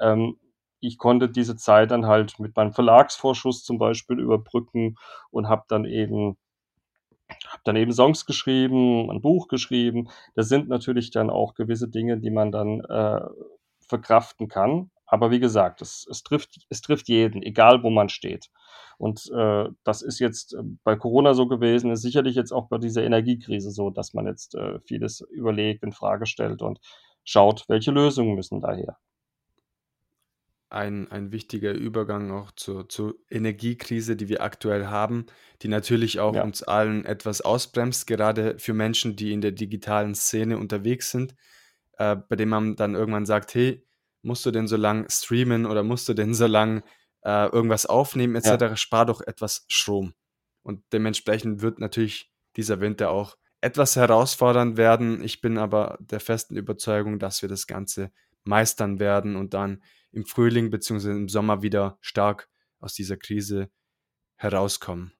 Ähm, 0.00 0.38
ich 0.80 0.96
konnte 0.98 1.28
diese 1.28 1.56
Zeit 1.56 1.90
dann 1.90 2.06
halt 2.06 2.38
mit 2.38 2.54
meinem 2.56 2.72
Verlagsvorschuss 2.72 3.64
zum 3.64 3.78
Beispiel 3.78 4.20
überbrücken 4.20 4.94
und 5.30 5.48
habe 5.48 5.64
dann 5.68 5.84
eben 5.86 6.36
habe 7.46 7.62
dann 7.64 7.76
eben 7.76 7.92
Songs 7.92 8.26
geschrieben, 8.26 9.10
'n 9.10 9.20
Buch 9.22 9.48
geschrieben. 9.48 10.08
Das 10.34 10.48
sind 10.48 10.68
natürlich 10.68 11.10
dann 11.10 11.30
auch 11.30 11.54
gewisse 11.54 11.88
Dinge, 11.88 12.18
die 12.18 12.30
man 12.30 12.52
dann, 12.52 12.80
äh, 12.82 13.20
verkraften 13.88 14.48
kann. 14.48 14.90
Aber 15.06 15.30
wie 15.30 15.40
gesagt, 15.40 15.80
es 15.82 16.06
es 16.10 16.22
trifft 16.22 16.66
es 16.68 16.82
trifft 16.82 17.08
jeden, 17.08 17.42
egal 17.42 17.82
wo 17.82 17.90
man 17.90 18.08
steht. 18.10 18.50
Und, 18.98 19.30
äh, 19.34 19.68
das 19.84 20.02
ist 20.02 20.18
jetzt, 20.18 20.54
äh, 20.54 20.62
bei 20.84 20.96
Corona 20.96 21.34
so 21.34 21.46
gewesen, 21.48 21.90
ist 21.92 22.02
sicherlich 22.02 22.34
jetzt 22.36 22.52
auch 22.52 22.68
bei 22.68 22.78
dieser 22.78 23.04
Energiekrise 23.04 23.70
so, 23.70 23.90
dass 23.90 24.12
man 24.14 24.26
jetzt, 24.26 24.54
äh, 24.54 24.80
vieles 24.80 25.20
überlegt, 25.30 25.82
infrage 25.84 26.26
stellt 26.26 26.62
und 26.62 26.80
schaut, 27.24 27.64
welche 27.68 27.90
Lösungen 27.92 28.34
müssen 28.34 28.60
da 28.60 28.72
her. 28.74 28.98
Ein 30.72 31.10
ein 31.10 31.32
wichtiger 31.32 31.72
Übergang 31.72 32.30
auch 32.30 32.50
zur 32.50 32.90
zur 32.90 33.14
Energiekrise, 33.30 34.16
die 34.16 34.28
wir 34.28 34.42
aktuell 34.42 34.86
haben, 34.88 35.24
die 35.62 35.68
natürlich 35.68 36.20
auch 36.20 36.34
Ja. 36.34 36.42
uns 36.42 36.62
allen 36.62 37.06
etwas 37.06 37.40
ausbremst, 37.40 38.06
gerade 38.06 38.58
für 38.58 38.74
Menschen, 38.74 39.16
die 39.16 39.32
in 39.32 39.40
der 39.40 39.52
digitalen 39.52 40.14
Szene 40.14 40.58
unterwegs 40.58 41.10
sind, 41.10 41.34
äh, 41.98 42.16
bei 42.16 42.36
denen 42.36 42.50
man 42.50 42.76
dann 42.76 42.94
irgendwann 42.94 43.24
sagt: 43.26 43.54
„Hey, 43.54 43.86
musst 44.22 44.44
du 44.46 44.50
denn 44.50 44.68
so 44.68 44.76
lang 44.76 45.08
streamen 45.10 45.64
oder 45.66 45.82
musst 45.84 46.06
du 46.10 46.14
denn 46.14 46.34
so 46.34 46.46
lang, 46.46 46.82
äh, 47.22 47.46
irgendwas 47.48 47.86
aufnehmen 47.86 48.36
et 48.36 48.44
Ja. 48.44 48.58
Spar 48.78 49.06
doch 49.06 49.22
etwas 49.22 49.64
Strom.“ 49.68 50.12
Und 50.62 50.84
dementsprechend 50.92 51.62
wird 51.62 51.78
natürlich 51.78 52.30
dieser 52.56 52.80
Winter 52.80 53.10
auch 53.10 53.36
etwas 53.62 53.96
herausfordernd 53.96 54.76
werden. 54.76 55.22
Ich 55.24 55.40
bin 55.40 55.56
aber 55.58 55.96
der 56.00 56.20
festen 56.20 56.56
Überzeugung, 56.56 57.18
dass 57.18 57.40
wir 57.42 57.48
das 57.48 57.66
Ganze 57.66 58.12
meistern 58.48 58.98
werden 58.98 59.36
und 59.36 59.54
dann 59.54 59.82
im 60.12 60.24
Frühling 60.26 60.70
beziehungsweise 60.70 61.12
im 61.16 61.28
Sommer 61.28 61.62
wieder 61.62 61.98
stark 62.00 62.48
aus 62.80 62.94
dieser 62.94 63.16
Krise 63.16 63.70
herauskommen. 64.36 65.12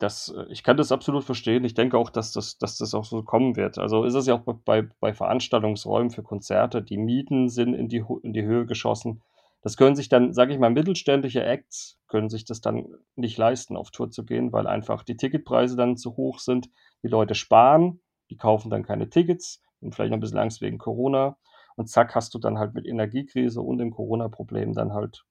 Das 0.00 0.28
äh, 0.34 0.46
ich 0.50 0.62
kann 0.64 0.76
das 0.76 0.92
absolut 0.92 1.24
verstehen. 1.24 1.64
Ich 1.64 1.74
denke 1.74 1.96
auch, 1.98 2.10
dass 2.10 2.32
das 2.32 2.58
dass 2.58 2.76
das 2.78 2.94
auch 2.94 3.04
so 3.04 3.22
kommen 3.22 3.56
wird. 3.56 3.78
Also, 3.78 4.04
ist 4.04 4.14
es 4.14 4.26
ja 4.26 4.34
auch 4.34 4.42
bei 4.64 4.82
bei 5.00 5.12
Veranstaltungsräumen 5.14 6.10
für 6.10 6.22
Konzerte. 6.22 6.82
Die 6.82 6.96
Mieten 6.98 7.48
sind 7.48 7.74
in 7.74 7.88
die 7.88 8.02
in 8.22 8.32
die 8.32 8.42
Höhe 8.44 8.66
geschossen. 8.66 9.22
Das 9.62 9.76
können 9.76 9.94
sich 9.94 10.08
dann, 10.08 10.32
sage 10.32 10.54
ich 10.54 10.58
mal, 10.58 10.70
mittelständische 10.70 11.44
Acts 11.44 11.98
können 12.08 12.30
sich 12.30 12.46
das 12.46 12.62
dann 12.62 12.86
nicht 13.14 13.36
leisten, 13.36 13.76
auf 13.76 13.90
Tour 13.90 14.10
zu 14.10 14.24
gehen, 14.24 14.52
weil 14.54 14.66
einfach 14.66 15.02
die 15.04 15.16
Ticketpreise 15.18 15.76
dann 15.76 15.98
zu 15.98 16.16
hoch 16.16 16.38
sind. 16.38 16.70
Die 17.02 17.08
Leute 17.08 17.34
sparen, 17.34 18.00
die 18.30 18.38
kaufen 18.38 18.70
dann 18.70 18.84
keine 18.84 19.10
Tickets 19.10 19.62
und 19.80 19.94
vielleicht 19.94 20.10
noch 20.12 20.16
'n 20.18 20.20
bisschen 20.20 20.38
Angst 20.38 20.62
wegen 20.62 20.78
Corona. 20.78 21.36
Und 21.80 21.88
zack, 21.88 22.14
hast 22.14 22.34
du 22.34 22.38
dann 22.38 22.58
halt 22.58 22.74
mit 22.74 22.86
Energiekrise 22.86 23.62
und 23.62 23.78
dem 23.78 23.90
Coronaproblem 23.92 24.74
dann 24.74 24.92
halt 24.92 25.24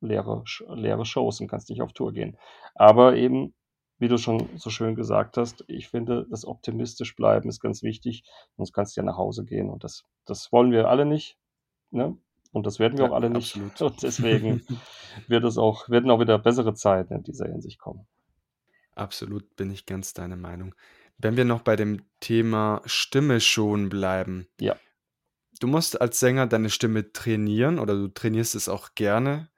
leere 0.00 0.42
leere 0.68 1.04
Shows 1.06 1.40
und 1.40 1.48
kannst 1.48 1.70
nicht 1.70 1.82
auf 1.82 1.92
Tour 1.92 2.12
gehen. 2.12 2.36
Aber 2.74 3.16
eben, 3.16 3.54
wie 3.98 4.08
du 4.08 4.18
schon 4.18 4.48
so 4.58 4.70
schön 4.70 4.94
gesagt 4.96 5.36
hast, 5.38 5.64
ich 5.68 5.88
finde, 5.88 6.26
das 6.30 6.44
optimistisch 6.44 7.14
bleiben 7.16 7.48
ist 7.48 7.60
ganz 7.60 7.82
wichtig, 7.82 8.24
sonst 8.56 8.72
kannst 8.72 8.96
du 8.96 9.00
ja 9.00 9.04
nach 9.06 9.16
Hause 9.18 9.44
gehen 9.44 9.70
und 9.70 9.84
das 9.84 10.04
das 10.26 10.52
wollen 10.52 10.72
wir 10.72 10.88
alle 10.88 11.06
nicht, 11.06 11.38
ne? 11.90 12.16
Und 12.52 12.66
das 12.66 12.78
werden 12.80 12.98
wir 12.98 13.04
Ja, 13.04 13.06
auch 13.06 13.12
alle 13.14 13.30
nicht. 13.30 13.60
absolut. 13.60 13.80
Und 13.80 14.02
deswegen 14.02 14.62
wird 15.28 15.44
es 15.44 15.58
auch 15.58 15.88
werden 15.90 16.10
auch 16.10 16.20
wieder 16.20 16.38
bessere 16.38 16.74
Zeiten 16.74 17.14
in 17.14 17.22
dieser 17.24 17.46
Hinsicht 17.48 17.78
kommen. 17.78 18.06
Absolut, 18.94 19.56
bin 19.56 19.70
ich 19.70 19.86
ganz 19.86 20.14
deiner 20.14 20.36
Meinung. 20.36 20.74
Wenn 21.18 21.36
wir 21.36 21.44
noch 21.44 21.62
bei 21.62 21.76
dem 21.76 22.02
Thema 22.20 22.82
Stimme 22.86 23.40
schonen 23.40 23.88
bleiben. 23.88 24.48
Ja. 24.60 24.76
Du 25.62 25.68
musst 25.68 26.00
als 26.00 26.18
Sänger 26.18 26.48
deine 26.48 26.70
Stimme 26.70 27.12
trainieren 27.12 27.78
oder 27.78 27.94
du 27.94 28.08
trainierst 28.08 28.56
es 28.56 28.68
auch 28.68 28.96
gerne. 28.96 29.48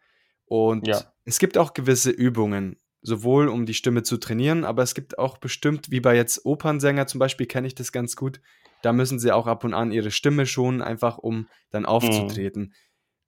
Und 0.47 0.87
Ja. 0.87 1.15
es 1.25 1.39
gibt 1.39 1.57
auch 1.57 1.73
gewisse 1.73 2.11
Übungen, 2.11 2.79
sowohl 3.01 3.49
um 3.49 3.65
die 3.67 3.73
Stimme 3.75 4.03
zu 4.03 4.19
trainieren, 4.19 4.65
aber 4.65 4.83
es 4.83 4.95
gibt 4.95 5.19
auch 5.19 5.39
bestimmt 5.39 5.91
wie 5.91 6.01
bei 6.01 6.15
jetzt 6.15 6.45
Opernsänger 6.45 7.07
zum 7.07 7.21
Beispiel 7.21 7.47
kenne 7.47 7.67
ich 7.69 7.75
das 7.75 7.91
ganz 7.93 8.17
gut, 8.17 8.43
da 8.83 8.93
müssen 8.93 9.19
sie 9.19 9.33
auch 9.33 9.47
ab 9.47 9.65
und 9.65 9.73
an 9.73 9.93
ihre 9.93 10.11
Stimme 10.11 10.45
schonen, 10.47 10.83
einfach 10.83 11.17
um 11.17 11.49
dann 11.71 11.87
Mhm. 12.01 12.45
aufzutreten. 12.49 12.75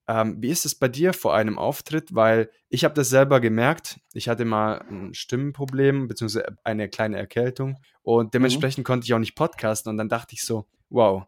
Ähm, 0.08 0.36
wie 0.42 0.50
ist 0.50 0.66
es 0.66 0.74
bei 0.76 0.88
dir 0.88 1.14
vor 1.14 1.34
einem 1.34 1.58
Auftritt? 1.58 2.14
Weil 2.14 2.50
ich 2.68 2.84
habe 2.84 2.94
das 2.94 3.08
selber 3.10 3.40
gemerkt. 3.40 4.00
Ich 4.14 4.28
hatte 4.28 4.44
mal 4.44 4.84
'n 4.90 5.14
Stimmenproblem 5.14 6.08
beziehungsweise 6.08 6.56
eine 6.64 6.88
kleine 6.90 7.18
Erkältung 7.18 7.78
und 8.02 8.34
Mhm. 8.38 8.66
dementsprechend 8.66 8.84
konnte 8.86 9.06
ich 9.06 9.14
auch 9.14 9.18
nicht 9.20 9.34
podcasten 9.36 9.90
und 9.90 9.96
dann 9.98 10.08
dachte 10.10 10.34
ich 10.34 10.42
so: 10.44 10.68
„Wow, 10.90 11.24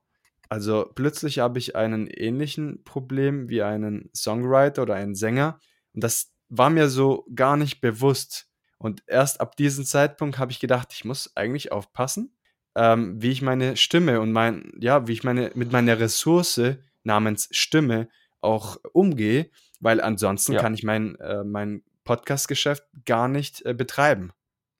also 0.48 0.90
plötzlich 0.94 1.38
habe 1.40 1.58
ich 1.58 1.76
einen 1.76 2.06
ähnlichen 2.08 2.82
Problem 2.84 3.48
wie 3.48 3.62
einen 3.62 4.10
Songwriter 4.14 4.82
oder 4.82 4.94
einen 4.94 5.14
Sänger.“ 5.14 5.58
Und 5.94 6.04
das 6.04 6.32
war 6.48 6.70
mir 6.70 6.88
so 6.88 7.26
gar 7.34 7.56
nicht 7.56 7.80
bewusst. 7.80 8.48
Und 8.78 9.02
erst 9.06 9.40
ab 9.40 9.56
diesem 9.56 9.84
Zeitpunkt 9.84 10.38
habe 10.38 10.52
ich 10.52 10.60
gedacht: 10.60 10.92
„Ich 10.92 11.04
muss 11.04 11.36
eigentlich 11.36 11.72
aufpassen, 11.72 12.36
ähm, 12.76 13.20
wie 13.20 13.30
ich 13.30 13.42
meine 13.42 13.76
Stimme 13.76 14.20
und 14.20 14.32
mein 14.32 14.72
ja, 14.80 15.06
wie 15.08 15.12
ich 15.12 15.24
meine 15.24 15.50
mit 15.54 15.72
meiner 15.72 15.98
Ressource 16.00 16.60
namens 17.02 17.48
Stimme 17.52 18.08
auch 18.40 18.76
umgehe, 18.92 19.50
weil 19.80 20.00
ansonsten 20.00 20.52
Ja. 20.54 20.60
kann 20.60 20.74
ich 20.74 20.82
mein 20.84 21.16
äh, 21.16 21.44
mein 21.44 21.82
Podcast-Geschäft 22.04 22.84
gar 23.04 23.28
nicht, 23.28 23.64
äh, 23.66 23.74
betreiben, 23.74 24.32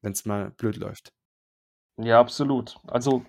wenn's 0.03 0.25
mal 0.25 0.51
blöd 0.53 0.77
läuft.“ 0.77 1.13
Ja, 1.99 2.21
absolut. 2.21 2.79
Also, 2.87 3.25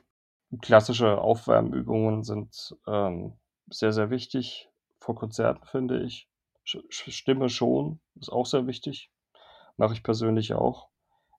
klassische 0.62 1.20
Aufwärmübungen 1.22 2.24
sind, 2.24 2.76
ähm, 2.88 3.34
sehr, 3.70 3.94
sehr 3.94 4.10
wichtig 4.10 4.70
vor 5.00 5.16
Konzerten, 5.16 5.66
finde 5.66 6.02
ich. 6.04 6.28
Stimme 6.66 7.50
schonen 7.50 8.00
ist 8.20 8.30
auch 8.32 8.46
sehr 8.46 8.68
wichtig. 8.68 9.12
Mache 9.78 9.94
ich 9.94 10.04
persönlich 10.04 10.54
auch. 10.54 10.90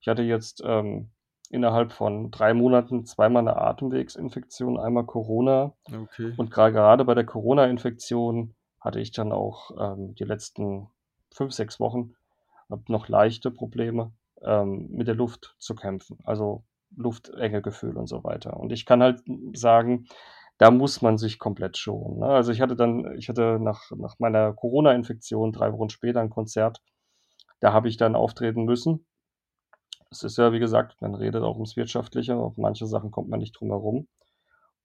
Ich 0.01 0.09
hatte 0.09 0.23
jetzt, 0.23 0.63
ähm, 0.67 1.11
innerhalb 1.51 1.93
von 1.93 2.31
3 2.31 2.55
Monaten 2.55 3.05
zweimal 3.07 3.43
'ne 3.45 3.57
Atemwegsinfektion, 3.57 4.79
einmal 4.81 5.05
Corona. 5.07 5.75
Okay. 5.93 6.33
Und 6.37 6.51
gerade 6.51 7.05
bei 7.05 7.15
der 7.15 7.27
Corona-Infektion 7.27 8.55
hatte 8.81 9.01
ich 9.01 9.13
dann 9.13 9.33
auch, 9.33 9.73
ähm, 9.79 10.15
die 10.17 10.25
letzten 10.25 10.89
5, 11.33 11.53
6 11.53 11.81
Wochen 11.81 12.15
noch 12.89 13.09
leichte 13.09 13.51
Probleme, 13.51 14.13
ähm, 14.43 14.89
mit 14.93 15.09
der 15.09 15.15
Luft 15.17 15.57
zu 15.59 15.75
kämpfen, 15.75 16.19
also 16.25 16.65
Luftengegefühl 16.97 17.97
und 17.97 18.07
so 18.09 18.25
weiter. 18.25 18.57
Und 18.59 18.73
ich 18.73 18.87
kann 18.87 19.03
halt 19.03 19.23
sagen, 19.55 20.07
da 20.59 20.71
muss 20.71 21.03
man 21.03 21.19
sich 21.19 21.39
komplett 21.39 21.79
schonen, 21.79 22.19
ne? 22.21 22.27
Also, 22.27 22.53
ich 22.53 22.61
hatte 22.61 22.77
dann 22.77 23.17
ich 23.19 23.29
hatte 23.29 23.59
nach 23.61 23.91
nach 23.97 24.19
meiner 24.19 24.53
Corona-Infektion 24.55 25.53
3 25.53 25.73
Wochen 25.73 25.91
später 25.91 26.21
'n 26.23 26.31
Konzert. 26.31 26.81
Da 27.61 27.73
habe 27.75 27.89
ich 27.89 27.97
dann 27.99 28.17
auftreten 28.17 28.65
müssen. 28.65 29.05
Es 30.13 30.25
ist 30.25 30.39
ja, 30.39 30.53
wie 30.53 30.59
gesagt 30.59 31.01
man 31.01 31.15
redet 31.15 31.43
auch 31.45 31.55
ums 31.55 31.77
Wirtschaftliche, 31.77 32.35
auf 32.37 32.57
manche 32.57 32.87
Sachen 32.87 33.13
kommt 33.13 33.29
man 33.29 33.39
nicht 33.39 33.53
drum 33.53 33.69
herum. 33.71 34.09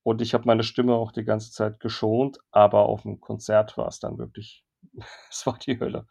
Und 0.04 0.22
ich 0.22 0.34
habe 0.36 0.46
meine 0.48 0.64
Stimme 0.64 0.96
auch 0.96 1.12
die 1.14 1.24
ganze 1.26 1.52
Zeit 1.52 1.80
geschont, 1.80 2.40
aber 2.52 2.88
auf'm 2.90 3.20
Konzert 3.22 3.78
war's 3.78 4.00
dann 4.00 4.18
wirklich 4.20 4.66
es 5.32 5.46
war 5.48 5.58
die 5.60 5.80
Hölle, 5.80 6.08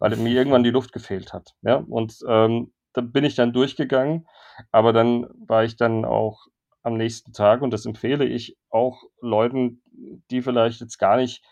weil 0.00 0.16
mir 0.16 0.34
irgendwann 0.34 0.64
die 0.64 0.70
Luft 0.70 0.92
gefehlt 0.92 1.32
hat, 1.34 1.54
ja? 1.62 1.76
Und, 1.76 2.18
ähm, 2.28 2.72
da 2.92 3.00
bin 3.00 3.24
ich 3.24 3.34
dann 3.34 3.52
durchgegangen, 3.52 4.26
aber 4.72 4.92
dann 4.92 5.26
war 5.46 5.64
ich 5.64 5.76
dann 5.76 6.04
auch 6.04 6.46
am 6.82 6.96
nächsten 6.96 7.32
Tag 7.32 7.62
und 7.62 7.72
das 7.72 7.86
empfehle 7.86 8.24
ich 8.24 8.56
auch 8.70 9.02
Leuten, 9.20 9.82
die 10.30 10.42
vielleicht 10.42 10.80
jetzt 10.80 10.98
gar 10.98 11.16
nicht 11.16 11.42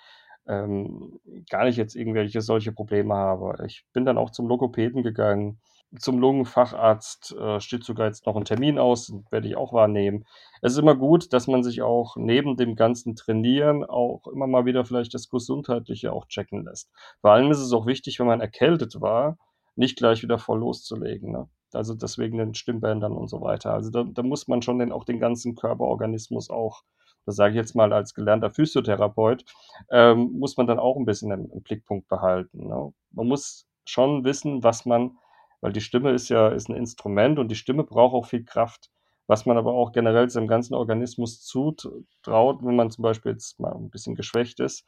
ähm, 0.48 1.20
gar 1.50 1.64
nicht 1.64 1.76
jetzt 1.76 1.96
irgendwelche 1.96 2.40
solche 2.40 2.72
Probleme 2.72 3.14
haben. 3.14 3.64
Ich 3.66 3.84
bin 3.92 4.04
dann 4.04 4.18
auch 4.18 4.30
zum 4.30 4.46
Logopäden 4.48 5.02
gegangen. 5.02 5.58
zum 5.98 6.18
Lungenfacharzt 6.18 7.34
äh, 7.38 7.60
steht 7.60 7.84
sogar 7.84 8.06
jetzt 8.08 8.26
noch 8.26 8.36
ein 8.36 8.44
Termin 8.44 8.78
aus, 8.78 9.12
werde 9.30 9.48
ich 9.48 9.56
auch 9.56 9.72
wahrnehmen. 9.72 10.24
Es 10.60 10.72
ist 10.72 10.78
immer 10.78 10.96
gut, 10.96 11.32
dass 11.32 11.46
man 11.46 11.62
sich 11.62 11.82
auch 11.82 12.16
neben 12.16 12.56
dem 12.56 12.74
ganzen 12.76 13.14
Trainieren 13.16 13.84
auch 13.84 14.26
immer 14.26 14.46
mal 14.46 14.66
wieder 14.66 14.84
vielleicht 14.84 15.14
das 15.14 15.28
Gesundheitliche 15.28 16.12
auch 16.12 16.26
checken 16.26 16.64
lässt. 16.64 16.90
Vor 17.20 17.30
allem 17.32 17.50
ist 17.50 17.60
es 17.60 17.72
auch 17.72 17.86
wichtig, 17.86 18.18
wenn 18.18 18.26
man 18.26 18.40
erkältet 18.40 19.00
war, 19.00 19.38
nicht 19.76 19.96
gleich 19.96 20.22
wieder 20.22 20.38
voll 20.38 20.60
loszulegen. 20.60 21.32
Ne? 21.32 21.48
Also 21.72 21.94
deswegen 21.94 22.38
den 22.38 22.54
Stimmbändern 22.54 23.12
und 23.12 23.28
so 23.28 23.40
weiter. 23.40 23.72
Also 23.72 23.90
da, 23.90 24.04
da 24.04 24.22
muss 24.22 24.48
man 24.48 24.62
schon 24.62 24.78
den, 24.78 24.92
auch 24.92 25.04
den 25.04 25.20
ganzen 25.20 25.54
Körperorganismus 25.54 26.50
auch, 26.50 26.82
das 27.24 27.36
sage 27.36 27.52
ich 27.52 27.56
jetzt 27.56 27.74
mal 27.74 27.92
als 27.92 28.14
gelernter 28.14 28.50
Physiotherapeut, 28.50 29.44
ähm, 29.90 30.32
muss 30.38 30.56
man 30.56 30.66
dann 30.66 30.78
auch 30.78 30.96
ein 30.96 31.04
bisschen 31.04 31.30
im, 31.30 31.50
im 31.50 31.62
Blickpunkt 31.62 32.08
behalten. 32.08 32.66
Ne? 32.68 32.92
Man 33.10 33.26
muss 33.28 33.66
schon 33.84 34.24
wissen, 34.24 34.62
was 34.62 34.86
man 34.86 35.18
weil 35.60 35.72
die 35.72 35.80
Stimme 35.80 36.12
ist 36.12 36.28
ja 36.28 36.48
ist 36.48 36.68
ein 36.68 36.76
Instrument 36.76 37.38
und 37.38 37.48
die 37.48 37.56
Stimme 37.56 37.84
braucht 37.84 38.14
auch 38.14 38.26
viel 38.26 38.44
Kraft, 38.44 38.90
was 39.26 39.46
man 39.46 39.56
aber 39.56 39.72
auch 39.72 39.92
generell 39.92 40.28
seinem 40.30 40.48
ganzen 40.48 40.74
Organismus 40.74 41.42
zutraut, 41.42 42.64
wenn 42.64 42.76
man 42.76 42.90
zum 42.90 43.02
Beispiel 43.02 43.32
jetzt 43.32 43.58
mal 43.58 43.74
ein 43.74 43.90
bisschen 43.90 44.14
geschwächt 44.14 44.60
ist, 44.60 44.84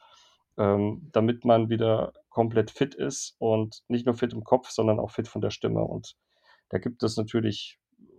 ähm, 0.57 1.09
damit 1.11 1.43
man 1.43 1.69
wieder 1.69 2.13
komplett 2.39 2.71
fit 2.71 2.95
ist 2.95 3.35
und 3.37 3.83
nicht 3.89 4.05
nur 4.05 4.15
fit 4.15 4.31
im 4.31 4.45
Kopf, 4.45 4.69
sondern 4.69 4.97
auch 4.97 5.11
fit 5.11 5.27
von 5.27 5.41
der 5.41 5.49
Stimme. 5.49 5.83
Und 5.83 6.15
da 6.69 6.77
gibt 6.77 7.03
es 7.03 7.17
natürlich 7.17 7.77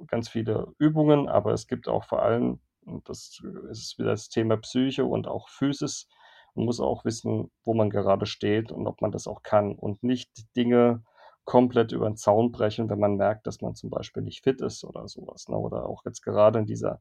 ganz 0.09 0.28
viele 0.28 0.74
Übungen, 0.78 1.26
aber 1.26 1.54
es 1.54 1.66
gibt 1.66 1.88
auch 1.88 2.04
vor 2.04 2.20
allem, 2.20 2.61
und 2.85 3.09
das 3.09 3.40
ist 3.70 3.98
wieder 3.98 4.11
das 4.11 4.28
Thema 4.28 4.59
Psyche 4.59 5.06
und 5.06 5.26
auch 5.26 5.48
Physis, 5.48 6.06
man 6.54 6.66
muss 6.66 6.80
auch 6.80 7.06
wissen, 7.06 7.50
wo 7.64 7.72
man 7.72 7.88
gerade 7.88 8.26
steht 8.26 8.70
und 8.72 8.87
ob 8.87 9.00
man 9.00 9.11
das 9.11 9.26
auch 9.26 9.42
kann 9.42 9.74
und 9.74 10.02
nicht 10.02 10.54
Dinge 10.54 11.02
komplett 11.44 11.92
über 11.92 12.06
den 12.06 12.18
Zaun 12.18 12.52
brechen, 12.52 12.90
wenn 12.90 13.00
man 13.00 13.16
merkt, 13.16 13.46
dass 13.46 13.62
man 13.62 13.74
zum 13.74 13.88
Beispiel 13.88 14.22
nicht 14.22 14.44
fit 14.44 14.61
ist 14.61 14.85
oder 14.85 15.09
sowas. 15.09 15.48
Ne? 15.48 15.56
Oder 15.56 15.87
auch 15.87 16.04
jetzt 16.04 16.20
gerade 16.20 16.59
in 16.59 16.66
dieser 16.66 17.00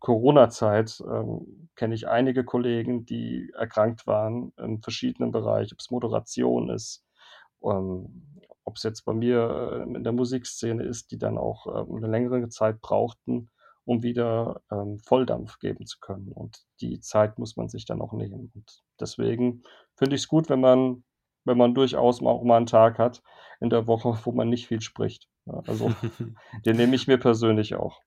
Corona-Zeit 0.00 1.02
ähm, 1.06 1.68
kenne 1.76 1.94
ich 1.94 2.08
einige 2.08 2.44
Kollegen, 2.44 3.04
die 3.04 3.52
erkrankt 3.54 4.06
waren 4.06 4.52
in 4.58 4.82
verschiedenen 4.82 5.30
Bereichen, 5.30 5.74
ob 5.74 5.80
es 5.80 5.90
Moderation 5.90 6.70
ist, 6.70 7.04
ähm, 7.62 8.26
ob 8.64 8.76
es 8.76 8.82
jetzt 8.82 9.04
bei 9.04 9.12
mir 9.12 9.84
äh, 9.86 9.96
in 9.96 10.02
der 10.02 10.12
Musikszene 10.12 10.82
ist, 10.82 11.10
die 11.10 11.18
dann 11.18 11.38
auch 11.38 11.66
ähm, 11.66 11.96
eine 11.96 12.08
längere 12.08 12.48
Zeit 12.48 12.80
brauchten, 12.80 13.50
um 13.84 14.02
wieder 14.02 14.62
ähm, 14.70 14.98
Volldampf 14.98 15.58
geben 15.58 15.86
zu 15.86 15.98
können. 16.00 16.32
Und 16.32 16.64
die 16.80 17.00
Zeit 17.00 17.38
muss 17.38 17.56
man 17.56 17.68
sich 17.68 17.84
dann 17.84 18.00
auch 18.00 18.12
nehmen. 18.12 18.50
Und 18.54 18.82
deswegen 18.98 19.62
finde 19.96 20.16
ich 20.16 20.22
es 20.22 20.28
gut, 20.28 20.48
wenn 20.48 20.60
man 20.60 21.04
wenn 21.44 21.58
man 21.58 21.74
durchaus 21.74 22.22
auch 22.22 22.42
mal 22.42 22.58
einen 22.58 22.66
Tag 22.66 22.98
hat 22.98 23.22
in 23.60 23.70
der 23.70 23.86
Woche, 23.86 24.18
wo 24.24 24.32
man 24.32 24.48
nicht 24.48 24.66
viel 24.66 24.80
spricht. 24.80 25.28
Ja, 25.46 25.62
also 25.66 25.90
den 26.66 26.76
nehme 26.76 26.94
ich 26.94 27.06
mir 27.06 27.18
persönlich 27.18 27.74
auch. 27.74 28.00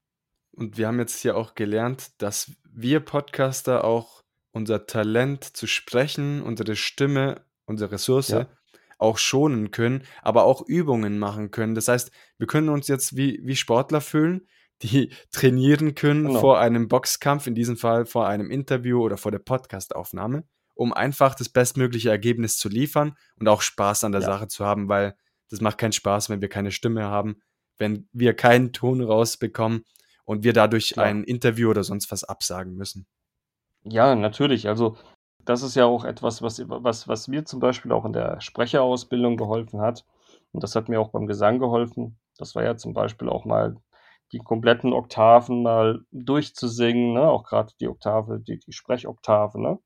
Und 0.55 0.77
wir 0.77 0.87
haben 0.87 0.99
jetzt 0.99 1.19
hier 1.19 1.35
auch 1.35 1.55
gelernt, 1.55 2.11
dass 2.19 2.51
wir 2.63 2.99
Podcaster 2.99 3.83
auch 3.83 4.23
unser 4.51 4.85
Talent 4.85 5.43
zu 5.43 5.67
sprechen, 5.67 6.41
unsere 6.41 6.75
Stimme, 6.75 7.45
unsere 7.65 7.91
Ressource 7.91 8.29
ja. 8.29 8.47
auch 8.99 9.17
schonen 9.17 9.71
können, 9.71 10.03
aber 10.21 10.43
auch 10.43 10.61
Übungen 10.61 11.17
machen 11.17 11.49
können. 11.49 11.73
Das 11.73 11.87
heißt, 11.87 12.11
wir 12.37 12.47
können 12.47 12.69
uns 12.69 12.87
jetzt 12.87 13.15
wie, 13.15 13.39
wie 13.43 13.55
Sportler 13.55 14.01
fühlen, 14.01 14.47
die 14.83 15.11
trainieren 15.31 15.95
können 15.95 16.25
genau. 16.25 16.39
vor 16.39 16.59
einem 16.59 16.87
Boxkampf, 16.87 17.47
in 17.47 17.55
diesem 17.55 17.77
Fall 17.77 18.05
vor 18.05 18.27
einem 18.27 18.51
Interview 18.51 19.01
oder 19.01 19.17
vor 19.17 19.31
der 19.31 19.39
Podcastaufnahme 19.39 20.43
um 20.75 20.93
einfach 20.93 21.35
das 21.35 21.49
bestmögliche 21.49 22.09
Ergebnis 22.09 22.57
zu 22.57 22.69
liefern 22.69 23.15
und 23.39 23.47
auch 23.47 23.61
Spaß 23.61 24.03
an 24.03 24.11
der 24.11 24.21
ja. 24.21 24.27
Sache 24.27 24.47
zu 24.47 24.65
haben, 24.65 24.89
weil 24.89 25.15
das 25.49 25.61
macht 25.61 25.77
keinen 25.77 25.91
Spaß, 25.91 26.29
wenn 26.29 26.41
wir 26.41 26.49
keine 26.49 26.71
Stimme 26.71 27.03
haben, 27.03 27.41
wenn 27.77 28.07
wir 28.11 28.33
keinen 28.33 28.73
Ton 28.73 29.01
rausbekommen 29.01 29.83
und 30.25 30.43
wir 30.43 30.53
dadurch 30.53 30.93
ja. 30.95 31.03
ein 31.03 31.23
Interview 31.23 31.69
oder 31.69 31.83
sonst 31.83 32.11
was 32.11 32.23
absagen 32.23 32.75
müssen. 32.75 33.05
Ja, 33.83 34.15
natürlich. 34.15 34.67
Also 34.67 34.97
das 35.39 35.61
ist 35.61 35.75
ja 35.75 35.85
auch 35.85 36.05
etwas, 36.05 36.41
was, 36.41 36.63
was, 36.67 37.07
was 37.07 37.27
mir 37.27 37.45
zum 37.45 37.59
Beispiel 37.59 37.91
auch 37.91 38.05
in 38.05 38.13
der 38.13 38.39
Sprecherausbildung 38.39 39.37
geholfen 39.37 39.81
hat. 39.81 40.05
Und 40.51 40.63
das 40.63 40.75
hat 40.75 40.87
mir 40.87 40.99
auch 40.99 41.09
beim 41.09 41.27
Gesang 41.27 41.59
geholfen. 41.59 42.17
Das 42.37 42.55
war 42.55 42.63
ja 42.63 42.77
zum 42.77 42.93
Beispiel 42.93 43.29
auch 43.29 43.45
mal 43.45 43.75
die 44.31 44.39
kompletten 44.39 44.93
Oktaven 44.93 45.61
mal 45.61 46.01
durchzusingen, 46.11 47.13
ne? 47.13 47.21
auch 47.21 47.43
gerade 47.43 47.73
die 47.79 47.87
Oktave, 47.87 48.39
die, 48.39 48.59
die 48.59 48.71
Sprechoktave, 48.71 49.61
ne? 49.61 49.79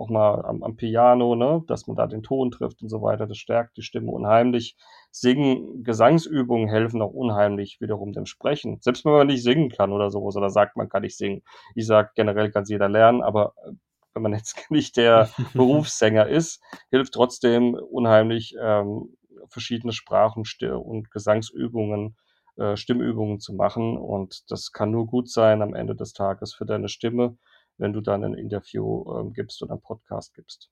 auch 0.00 0.08
mal 0.08 0.44
am, 0.44 0.62
am, 0.62 0.76
Piano, 0.76 1.34
ne, 1.34 1.62
dass 1.66 1.86
man 1.86 1.96
da 1.96 2.06
den 2.06 2.22
Ton 2.22 2.50
trifft 2.50 2.82
und 2.82 2.88
so 2.88 3.02
weiter. 3.02 3.26
Das 3.26 3.36
stärkt 3.36 3.76
die 3.76 3.82
Stimme 3.82 4.10
unheimlich. 4.10 4.76
Singen, 5.10 5.82
Gesangsübungen 5.82 6.68
helfen 6.68 7.02
auch 7.02 7.12
unheimlich 7.12 7.80
wiederum 7.80 8.12
dem 8.12 8.26
Sprechen. 8.26 8.78
Selbst 8.80 9.04
wenn 9.04 9.12
man 9.12 9.26
nicht 9.26 9.42
singen 9.42 9.70
kann 9.70 9.92
oder 9.92 10.10
sowas 10.10 10.36
oder 10.36 10.50
sagt, 10.50 10.76
man 10.76 10.88
kann 10.88 11.02
nicht 11.02 11.16
singen. 11.16 11.42
Ich 11.74 11.86
sage, 11.86 12.10
generell 12.14 12.50
kann 12.50 12.62
es 12.62 12.68
jeder 12.68 12.88
lernen, 12.88 13.22
aber 13.22 13.54
äh, 13.64 13.72
wenn 14.14 14.22
man 14.22 14.34
jetzt 14.34 14.56
nicht 14.70 14.96
der 14.96 15.30
Berufssänger 15.54 16.28
ist, 16.28 16.62
hilft 16.90 17.14
trotzdem 17.14 17.74
unheimlich 17.74 18.54
ähm, 18.60 19.16
verschiedene 19.48 19.92
Sprachen 19.92 20.44
und 20.84 21.10
Gesangsübungen, 21.10 22.16
äh, 22.56 22.76
Stimmübungen 22.76 23.40
zu 23.40 23.54
machen. 23.54 23.96
Und 23.96 24.50
das 24.50 24.72
kann 24.72 24.90
nur 24.90 25.06
gut 25.06 25.28
sein 25.28 25.62
am 25.62 25.74
Ende 25.74 25.96
des 25.96 26.12
Tages 26.12 26.54
für 26.54 26.66
deine 26.66 26.88
Stimme 26.88 27.36
wenn 27.80 27.92
du 27.94 28.00
dann 28.00 28.24
ein 28.24 28.34
Interview 28.34 29.04
ähm, 29.16 29.32
gibst 29.32 29.62
oder 29.62 29.72
einen 29.72 29.80
Podcast 29.80 30.34
gibst. 30.34 30.70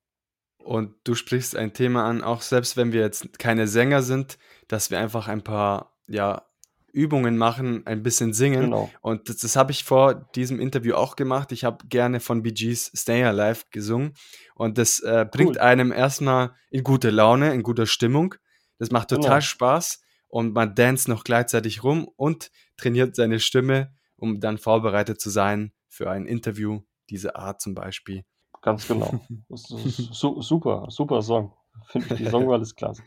Und 0.62 0.94
du 1.04 1.14
sprichst 1.14 1.56
ein 1.56 1.72
Thema 1.72 2.04
an, 2.04 2.22
auch 2.22 2.42
selbst 2.42 2.76
wenn 2.76 2.92
wir 2.92 3.00
jetzt 3.00 3.38
keine 3.38 3.66
Sänger 3.66 4.02
sind, 4.02 4.38
dass 4.66 4.90
wir 4.90 4.98
einfach 4.98 5.28
ein 5.28 5.42
paar 5.42 5.96
ja, 6.06 6.48
Übungen 6.92 7.36
machen, 7.38 7.86
ein 7.86 8.02
bisschen 8.02 8.32
singen. 8.32 8.62
Genau. 8.62 8.90
Und 9.00 9.28
das, 9.28 9.38
das 9.38 9.56
habe 9.56 9.72
ich 9.72 9.84
vor 9.84 10.14
diesem 10.34 10.60
Interview 10.60 10.94
auch 10.94 11.16
gemacht. 11.16 11.52
Ich 11.52 11.64
habe 11.64 11.86
gerne 11.88 12.20
von 12.20 12.42
Bee 12.42 12.52
Gees 12.52 12.90
Stay 12.94 13.24
Alive 13.24 13.64
gesungen. 13.70 14.14
Und 14.54 14.78
das 14.78 15.00
äh, 15.00 15.26
bringt 15.30 15.56
cool. 15.56 15.58
einem 15.58 15.92
erstmal 15.92 16.54
in 16.70 16.82
gute 16.82 17.10
Laune, 17.10 17.54
in 17.54 17.62
guter 17.62 17.86
Stimmung. 17.86 18.34
Das 18.78 18.90
macht 18.90 19.10
total 19.10 19.38
genau. 19.38 19.40
Spaß. 19.40 20.00
Und 20.28 20.54
man 20.54 20.74
dance 20.74 21.10
noch 21.10 21.24
gleichzeitig 21.24 21.82
rum 21.82 22.08
und 22.16 22.50
trainiert 22.76 23.16
seine 23.16 23.40
Stimme, 23.40 23.94
um 24.16 24.40
dann 24.40 24.58
vorbereitet 24.58 25.20
zu 25.20 25.30
sein 25.30 25.72
für 25.88 26.10
ein 26.10 26.26
Interview 26.26 26.82
diese 27.08 27.36
Art 27.36 27.60
zum 27.60 27.74
Beispiel. 27.74 28.24
Ganz 28.62 28.86
genau. 28.86 29.20
Das 29.48 29.70
ist 29.70 30.14
su 30.14 30.40
super, 30.42 30.86
super 30.88 31.22
Song. 31.22 31.52
Finde 31.86 32.14
ich, 32.14 32.18
die 32.18 32.28
Songwahl 32.28 32.60
ist 32.60 32.76
klasse. 32.76 33.02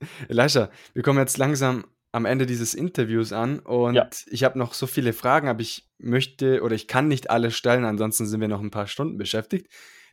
Elisha, 0.28 0.70
wir 0.94 1.02
kommen 1.02 1.18
jetzt 1.18 1.38
langsam 1.38 1.84
am 2.12 2.24
Ende 2.24 2.46
dieses 2.46 2.74
Interviews 2.74 3.32
an 3.32 3.60
und 3.60 3.94
ja. 3.94 4.08
ich 4.26 4.44
habe 4.44 4.58
noch 4.58 4.74
so 4.74 4.86
viele 4.86 5.12
Fragen, 5.12 5.48
aber 5.48 5.60
ich 5.60 5.88
möchte 5.98 6.62
oder 6.62 6.74
ich 6.74 6.88
kann 6.88 7.08
nicht 7.08 7.30
alle 7.30 7.50
stellen, 7.50 7.84
ansonsten 7.84 8.26
sind 8.26 8.40
wir 8.40 8.48
noch 8.48 8.60
ein 8.60 8.72
paar 8.72 8.88
Stunden 8.88 9.16
beschäftigt. 9.16 9.68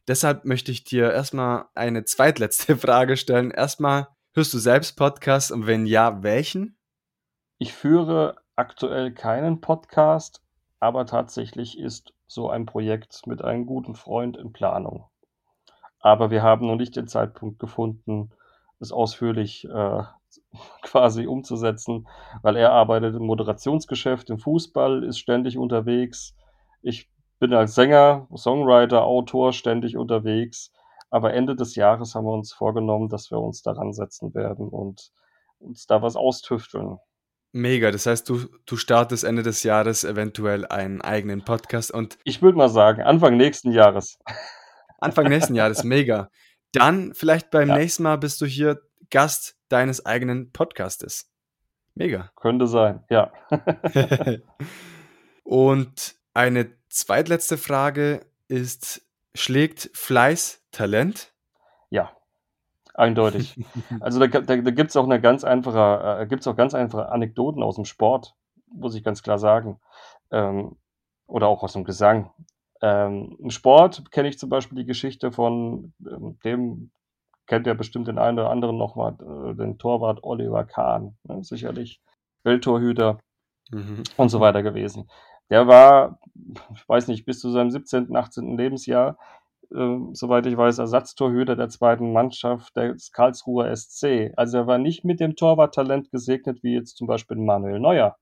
Deshalb 0.08 0.46
möchte 0.46 0.72
ich 0.72 0.84
dir 0.84 1.12
erstmal 1.12 1.66
eine 1.74 2.06
zweitletzte 2.06 2.78
Frage 2.78 3.18
stellen. 3.18 3.52
Erstmal, 3.52 4.08
hörst 4.34 4.54
du 4.54 4.60
selbst 4.60 4.96
Podcasts 4.96 5.52
und 5.52 5.68
wenn 5.68 5.86
ja, 5.86 6.24
welchen? 6.24 6.78
Ich 7.60 7.74
führe 7.74 8.38
aktuell 8.56 9.14
keinen 9.14 9.60
Podcast, 9.60 10.42
aber 10.80 11.06
tatsächlich 11.06 11.78
ist 11.78 12.14
so 12.28 12.50
ein 12.50 12.66
Projekt 12.66 13.26
mit 13.26 13.44
einem 13.44 13.66
guten 13.66 13.96
Freund 13.96 14.38
in 14.38 14.54
Planung. 14.54 15.06
Aber 16.00 16.30
wir 16.30 16.44
haben 16.44 16.68
noch 16.68 16.76
nicht 16.76 16.96
den 16.96 17.08
Zeitpunkt 17.08 17.60
gefunden, 17.60 18.32
es 18.80 18.92
ausführlich 18.92 19.66
äh, 19.66 20.04
quasi 20.84 21.26
umzusetzen, 21.26 22.08
weil 22.42 22.56
er 22.56 22.72
arbeitet 22.72 23.16
im 23.16 23.26
Moderationsgeschäft, 23.26 24.30
im 24.30 24.40
Fußball, 24.40 25.04
ist 25.04 25.20
ständig 25.20 25.58
unterwegs. 25.58 26.36
Ich 26.82 27.10
bin 27.40 27.54
als 27.54 27.76
Sänger, 27.76 28.28
Songwriter, 28.36 29.04
Autor 29.04 29.54
ständig 29.54 29.98
unterwegs. 29.98 30.72
Aber 31.10 31.34
Ende 31.34 31.56
des 31.56 31.76
Jahres 31.76 32.16
haben 32.16 32.26
wir 32.26 32.34
uns 32.34 32.52
vorgenommen, 32.54 33.10
dass 33.10 33.32
wir 33.32 33.40
uns 33.40 33.62
daran 33.62 33.94
setzen 33.94 34.34
werden 34.34 34.68
und 34.68 35.12
uns 35.60 35.88
da 35.88 36.02
was 36.02 36.16
austüfteln. 36.16 37.00
Mega, 37.58 37.90
das 37.90 38.06
heißt, 38.06 38.30
du, 38.30 38.48
du 38.68 38.78
startest 38.78 39.24
Ende 39.24 39.42
des 39.42 39.64
Jahres 39.64 40.04
eventuell 40.04 40.68
einen 40.68 41.02
eigenen 41.02 41.44
Podcast 41.44 41.92
und. 41.92 42.20
Ich 42.24 42.44
würde 42.44 42.56
mal 42.56 42.70
sagen, 42.70 43.02
Anfang 43.02 43.36
nächsten 43.36 43.72
Jahres. 43.72 44.20
Anfang 45.00 45.28
nächsten 45.28 45.56
Jahres, 45.56 45.84
mega. 45.84 46.30
Dann 46.72 47.16
vielleicht 47.16 47.50
beim 47.50 47.70
ja. 47.70 47.78
nächsten 47.78 48.04
Mal 48.04 48.18
bist 48.18 48.42
du 48.42 48.46
hier 48.46 48.80
Gast 49.10 49.58
deines 49.70 50.06
eigenen 50.06 50.52
Podcastes. 50.52 51.32
Mega. 51.96 52.32
Könnte 52.36 52.68
sein, 52.68 53.04
ja. 53.10 53.32
und 55.44 56.16
eine 56.36 56.72
zweitletzte 56.90 57.58
Frage 57.58 58.22
ist: 58.48 59.02
Schlägt 59.34 59.90
Fleiß 59.96 60.62
Talent? 60.72 61.34
Ja, 61.90 62.16
Eindeutig. 62.98 63.56
Also 64.02 64.20
da, 64.20 64.28
da, 64.28 64.42
da 64.42 64.72
gibt 64.72 64.90
es 64.90 64.98
auch 64.98 65.06
eine 65.06 65.22
ganz 65.22 65.44
einfache, 65.44 66.22
äh, 66.22 66.28
gibt's 66.28 66.48
auch 66.48 66.56
ganz 66.56 66.74
einfache 66.74 67.10
Anekdoten 67.10 67.64
aus 67.64 67.76
dem 67.76 67.86
Sport, 67.86 68.36
muss 68.74 68.96
ich 68.96 69.04
ganz 69.04 69.24
klar 69.24 69.38
sagen. 69.38 69.80
Ähm, 70.32 70.76
oder 71.28 71.48
auch 71.48 71.64
aus 71.64 71.74
dem 71.74 71.84
Gesang. 71.84 72.32
Ähm, 72.82 73.38
Im 73.40 73.50
Sport 73.50 74.12
kenne 74.12 74.28
ich 74.28 74.40
zum 74.40 74.50
Beispiel 74.50 74.78
die 74.78 74.86
Geschichte 74.86 75.32
von 75.32 75.94
ähm, 76.06 76.40
dem, 76.44 76.92
kennt 77.46 77.68
ja 77.68 77.74
bestimmt 77.74 78.08
den 78.08 78.18
einen 78.18 78.40
oder 78.40 78.50
anderen 78.50 78.78
nochmal, 78.78 79.14
äh, 79.14 79.56
den 79.56 79.78
Torwart 79.78 80.24
Oliver 80.24 80.66
Kahn, 80.66 81.18
ne, 81.24 81.44
sicherlich. 81.44 82.02
Welttorhüter 82.44 83.20
mhm. 83.72 84.04
und 84.16 84.30
so 84.30 84.40
weiter 84.40 84.64
gewesen. 84.64 85.10
Der 85.50 85.68
war, 85.68 86.20
ich 86.74 86.88
weiß 86.88 87.08
nicht, 87.08 87.26
bis 87.26 87.40
zu 87.40 87.52
seinem 87.52 87.72
17., 87.72 88.16
18. 88.16 88.58
Lebensjahr, 88.58 89.18
äh, 89.74 89.98
soweit 90.14 90.46
ich 90.46 90.58
weiß, 90.58 90.80
Ersatztorhüter 90.80 91.56
der 91.56 91.70
zweiten 91.70 92.14
Mannschaft 92.14 92.76
des 92.76 93.12
Karlsruher 93.12 93.76
SC. 93.76 94.32
Also 94.36 94.60
er 94.60 94.68
war 94.68 94.78
nicht 94.78 95.04
mit 95.04 95.20
dem 95.20 95.36
Torwarttalent 95.36 96.12
gesegnet, 96.12 96.64
wie 96.64 96.74
jetzt 96.74 96.98
zum 96.98 97.08
Beispiel 97.08 97.38
Manuel 97.38 97.80
Neuer. 97.80 98.18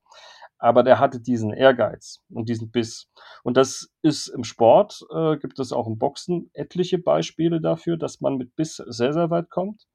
Aber 0.58 0.82
der 0.82 0.98
hatte 0.98 1.20
diesen 1.20 1.52
Ehrgeiz 1.52 2.22
und 2.30 2.48
diesen 2.48 2.70
Biss. 2.70 3.08
Und 3.42 3.56
das 3.56 3.90
ist 4.02 4.28
im 4.28 4.42
Sport, 4.42 5.04
äh, 5.14 5.36
gibt 5.36 5.58
es 5.58 5.72
auch 5.72 5.86
im 5.86 5.98
Boxen 5.98 6.50
etliche 6.54 6.98
Beispiele 6.98 7.60
dafür, 7.60 7.96
dass 7.96 8.20
man 8.20 8.36
mit 8.36 8.56
Biss 8.56 8.76
sehr, 8.76 9.12
sehr 9.12 9.30
weit 9.30 9.50
kommt. 9.50 9.86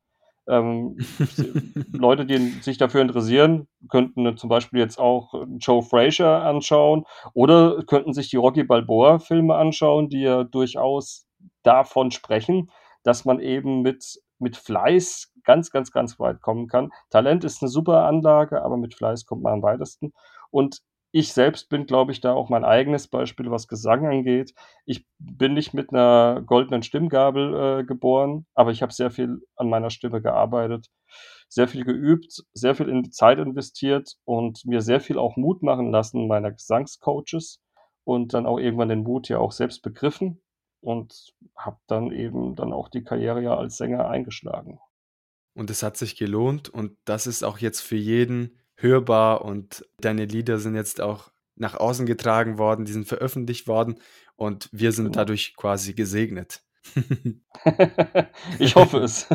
Ähm, 0.48 0.98
Leute, 1.94 2.26
die 2.26 2.38
sich 2.62 2.78
dafür 2.78 3.02
interessieren, 3.02 3.68
könnten 3.90 4.38
zum 4.38 4.50
Beispiel 4.50 4.80
jetzt 4.80 5.00
auch 5.00 5.34
Joe 5.60 5.82
Frazier 5.82 6.28
anschauen 6.28 7.06
oder 7.34 7.84
könnten 7.86 8.14
sich 8.14 8.30
die 8.30 8.38
Rocky 8.38 8.64
Balboa-Filme 8.64 9.56
anschauen, 9.56 10.10
die 10.10 10.22
ja 10.22 10.44
durchaus 10.44 11.28
davon 11.64 12.12
sprechen, 12.12 12.72
dass 13.04 13.26
man 13.26 13.40
eben 13.40 13.82
mit, 13.82 14.22
mit 14.40 14.58
Fleiß 14.58 15.34
ganz, 15.44 15.72
ganz, 15.72 15.92
ganz 15.92 16.20
weit 16.20 16.42
kommen 16.42 16.68
kann. 16.68 16.92
Talent 17.10 17.44
ist 17.44 17.62
eine 17.62 17.70
super 17.70 18.06
Anlage, 18.06 18.64
aber 18.64 18.78
mit 18.78 18.94
Fleiß 18.96 19.26
kommt 19.26 19.44
man 19.44 19.54
am 19.54 19.64
weitesten. 19.64 20.14
Und 20.52 20.82
ich 21.14 21.34
selbst 21.34 21.70
bin, 21.70 21.86
glaube 21.86 22.14
ich, 22.14 22.22
da 22.22 22.34
auch 22.34 22.50
mein 22.50 22.64
eigenes 22.64 23.08
Beispiel, 23.08 23.52
was 23.52 23.68
Gesang 23.68 24.06
angeht. 24.06 24.54
Ich 24.86 25.06
bin 25.20 25.54
nicht 25.54 25.74
mit 25.74 25.92
einer 25.92 26.42
goldenen 26.46 26.84
Stimmgabel 26.84 27.82
äh, 27.82 27.84
geboren, 27.84 28.46
aber 28.54 28.72
ich 28.72 28.82
habe 28.82 28.94
sehr 28.94 29.12
viel 29.12 29.42
an 29.58 29.70
meiner 29.70 29.90
Stimme 29.90 30.22
gearbeitet, 30.22 30.88
sehr 31.50 31.68
viel 31.68 31.84
geübt, 31.84 32.44
sehr 32.54 32.76
viel 32.76 32.88
in 32.88 33.04
die 33.04 33.10
Zeit 33.10 33.40
investiert 33.40 34.16
und 34.24 34.66
mir 34.66 34.82
sehr 34.82 35.02
viel 35.02 35.18
auch 35.20 35.36
Mut 35.36 35.64
machen 35.64 35.92
lassen 35.92 36.28
meiner 36.28 36.52
Gesangscoaches 36.52 37.60
und 38.06 38.34
dann 38.34 38.46
auch 38.46 38.58
irgendwann 38.58 38.90
den 38.90 39.04
Mut 39.04 39.28
ja 39.28 39.40
auch 39.40 39.52
selbst 39.52 39.82
begriffen 39.82 40.42
und 40.82 41.34
habe 41.56 41.78
dann 41.88 42.12
eben 42.12 42.56
dann 42.56 42.74
auch 42.74 42.90
die 42.90 43.04
Karriere 43.04 43.42
ja 43.42 43.56
als 43.56 43.78
Sänger 43.78 44.10
eingeschlagen. 44.10 44.80
Und 45.54 45.70
es 45.70 45.84
hat 45.84 45.98
sich 45.98 46.16
gelohnt 46.16 46.70
und 46.70 46.98
das 47.06 47.28
ist 47.28 47.44
auch 47.44 47.60
jetzt 47.60 47.82
für 47.82 47.98
jeden 47.98 48.60
hörbar 48.76 49.46
und 49.46 49.86
deine 50.00 50.26
Lieder 50.26 50.60
sind 50.60 50.76
jetzt 50.76 51.02
auch 51.02 51.32
nach 51.56 51.76
außen 51.76 52.06
getragen 52.06 52.58
worden, 52.58 52.86
die 52.86 52.94
sind 52.94 53.08
veröffentlicht 53.08 53.68
worden 53.68 54.00
und 54.36 54.70
wir 54.72 54.92
sind 54.92 55.06
genau. 55.06 55.18
dadurch 55.18 55.56
quasi 55.56 55.94
gesegnet. 55.94 56.64
ich 58.60 58.76
hoffe 58.76 59.00
es. 59.00 59.28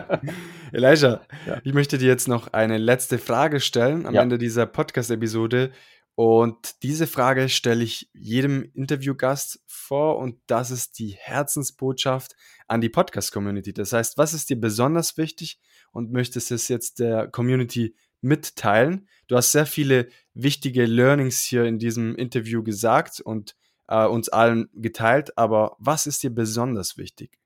Elijah, 0.72 1.22
ja. 1.46 1.60
ich 1.64 1.72
möchte 1.72 1.96
dir 1.96 2.08
jetzt 2.08 2.28
noch 2.28 2.52
eine 2.52 2.76
letzte 2.76 3.18
Frage 3.18 3.60
stellen 3.60 4.04
am 4.04 4.14
ja. 4.14 4.22
Ende 4.22 4.36
dieser 4.36 4.66
Podcast-Episode. 4.66 5.72
Und 6.16 6.82
diese 6.84 7.08
Frage 7.08 7.48
stelle 7.48 7.82
ich 7.82 8.08
jedem 8.12 8.70
Interviewgast 8.74 9.60
vor 9.66 10.18
und 10.18 10.38
das 10.46 10.70
ist 10.70 10.98
die 11.00 11.16
Herzensbotschaft 11.18 12.36
an 12.68 12.80
die 12.80 12.88
Podcast-Community. 12.88 13.72
Das 13.72 13.92
heißt, 13.92 14.16
was 14.16 14.32
ist 14.32 14.48
dir 14.48 14.60
besonders 14.60 15.16
wichtig 15.16 15.58
und 15.90 16.12
möchtest 16.12 16.52
es 16.52 16.68
jetzt 16.68 17.00
der 17.00 17.26
Community 17.26 17.96
mitteilen? 18.20 19.08
Du 19.26 19.36
hast 19.36 19.50
sehr 19.50 19.66
viele 19.66 20.08
wichtige 20.34 20.86
Learnings 20.86 21.42
hier 21.42 21.64
in 21.64 21.80
diesem 21.80 22.14
Interview 22.14 22.62
gesagt 22.62 23.20
und 23.20 23.56
äh, 23.88 24.06
uns 24.06 24.28
allen 24.28 24.70
geteilt, 24.72 25.36
aber 25.36 25.76
was 25.78 26.06
ist 26.06 26.22
dir 26.22 26.30
besonders 26.30 26.96
wichtig? 26.96 27.38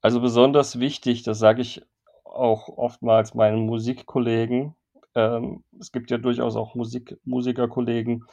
Also 0.00 0.20
besonders 0.20 0.78
wichtig, 0.78 1.24
das 1.24 1.38
sage 1.38 1.62
ich 1.62 1.82
auch 2.24 2.68
oftmals 2.68 3.34
meinen 3.34 3.66
Musikkollegen, 3.66 4.74
ähm, 5.14 5.64
es 5.78 5.92
gibt 5.92 6.10
ja 6.10 6.18
durchaus 6.18 6.56
auch 6.56 6.74
Musik, 6.74 7.16
Musikerkollegen, 7.24 8.24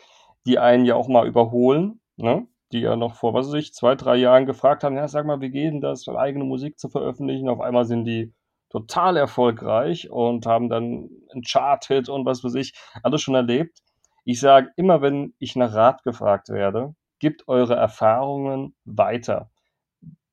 die 0.46 0.60
einen 0.60 0.86
ja 0.86 0.96
auch 0.96 1.08
mal 1.08 1.28
überholen, 1.28 2.02
ne? 2.18 2.48
die 2.72 2.80
ja 2.80 2.96
noch 2.96 3.16
vor, 3.16 3.34
was 3.34 3.48
weiß 3.48 3.56
ich, 3.56 3.74
zwei, 3.74 3.96
drei 3.96 4.16
Jahren 4.16 4.46
gefragt 4.46 4.84
haben, 4.84 4.96
ja, 4.96 5.08
sag 5.08 5.26
mal, 5.26 5.42
wie 5.42 5.52
geht 5.52 5.74
denn 5.74 5.82
das, 5.82 6.08
eigene 6.08 6.46
Musik 6.46 6.80
zu 6.80 6.90
veröffentlichen? 6.90 7.50
Auf 7.50 7.60
einmal 7.60 7.86
sind 7.86 8.06
die 8.06 8.34
total 8.70 9.18
erfolgreich 9.18 10.10
und 10.10 10.46
haben 10.46 10.70
dann 10.70 11.10
ein 11.34 11.42
Chart-Hit 11.42 12.08
und 12.10 12.26
was 12.26 12.44
weiß 12.44 12.56
ich, 12.56 12.74
alles 13.04 13.22
schon 13.22 13.36
erlebt. 13.36 13.80
Ich 14.24 14.40
sage 14.40 14.70
immer, 14.78 15.02
wenn 15.02 15.34
ich 15.40 15.56
nach 15.56 15.74
Rat 15.74 16.04
gefragt 16.04 16.50
werde, 16.50 16.96
gebt 17.20 17.48
eure 17.48 17.76
Erfahrungen 17.76 18.76
weiter. 18.86 19.50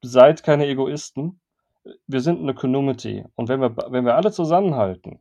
Seid 0.03 0.45
keine 0.45 0.67
Egoisten. 0.67 1.41
Wir 2.07 2.21
sind 2.21 2.41
eine 2.41 2.55
Community. 2.55 3.25
Und 3.35 3.49
wenn 3.49 3.61
wir, 3.61 3.77
wenn 3.89 4.05
wir 4.05 4.15
alle 4.15 4.31
zusammenhalten, 4.31 5.21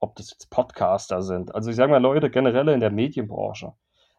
ob 0.00 0.16
das 0.16 0.30
jetzt 0.30 0.50
Podcaster 0.50 1.22
sind. 1.22 1.54
Also 1.54 1.70
ich 1.70 1.76
sage 1.76 1.90
mal 1.90 2.00
Leute 2.00 2.30
generell 2.30 2.68
in 2.68 2.80
der 2.80 2.90
Medienbranche. 2.90 3.72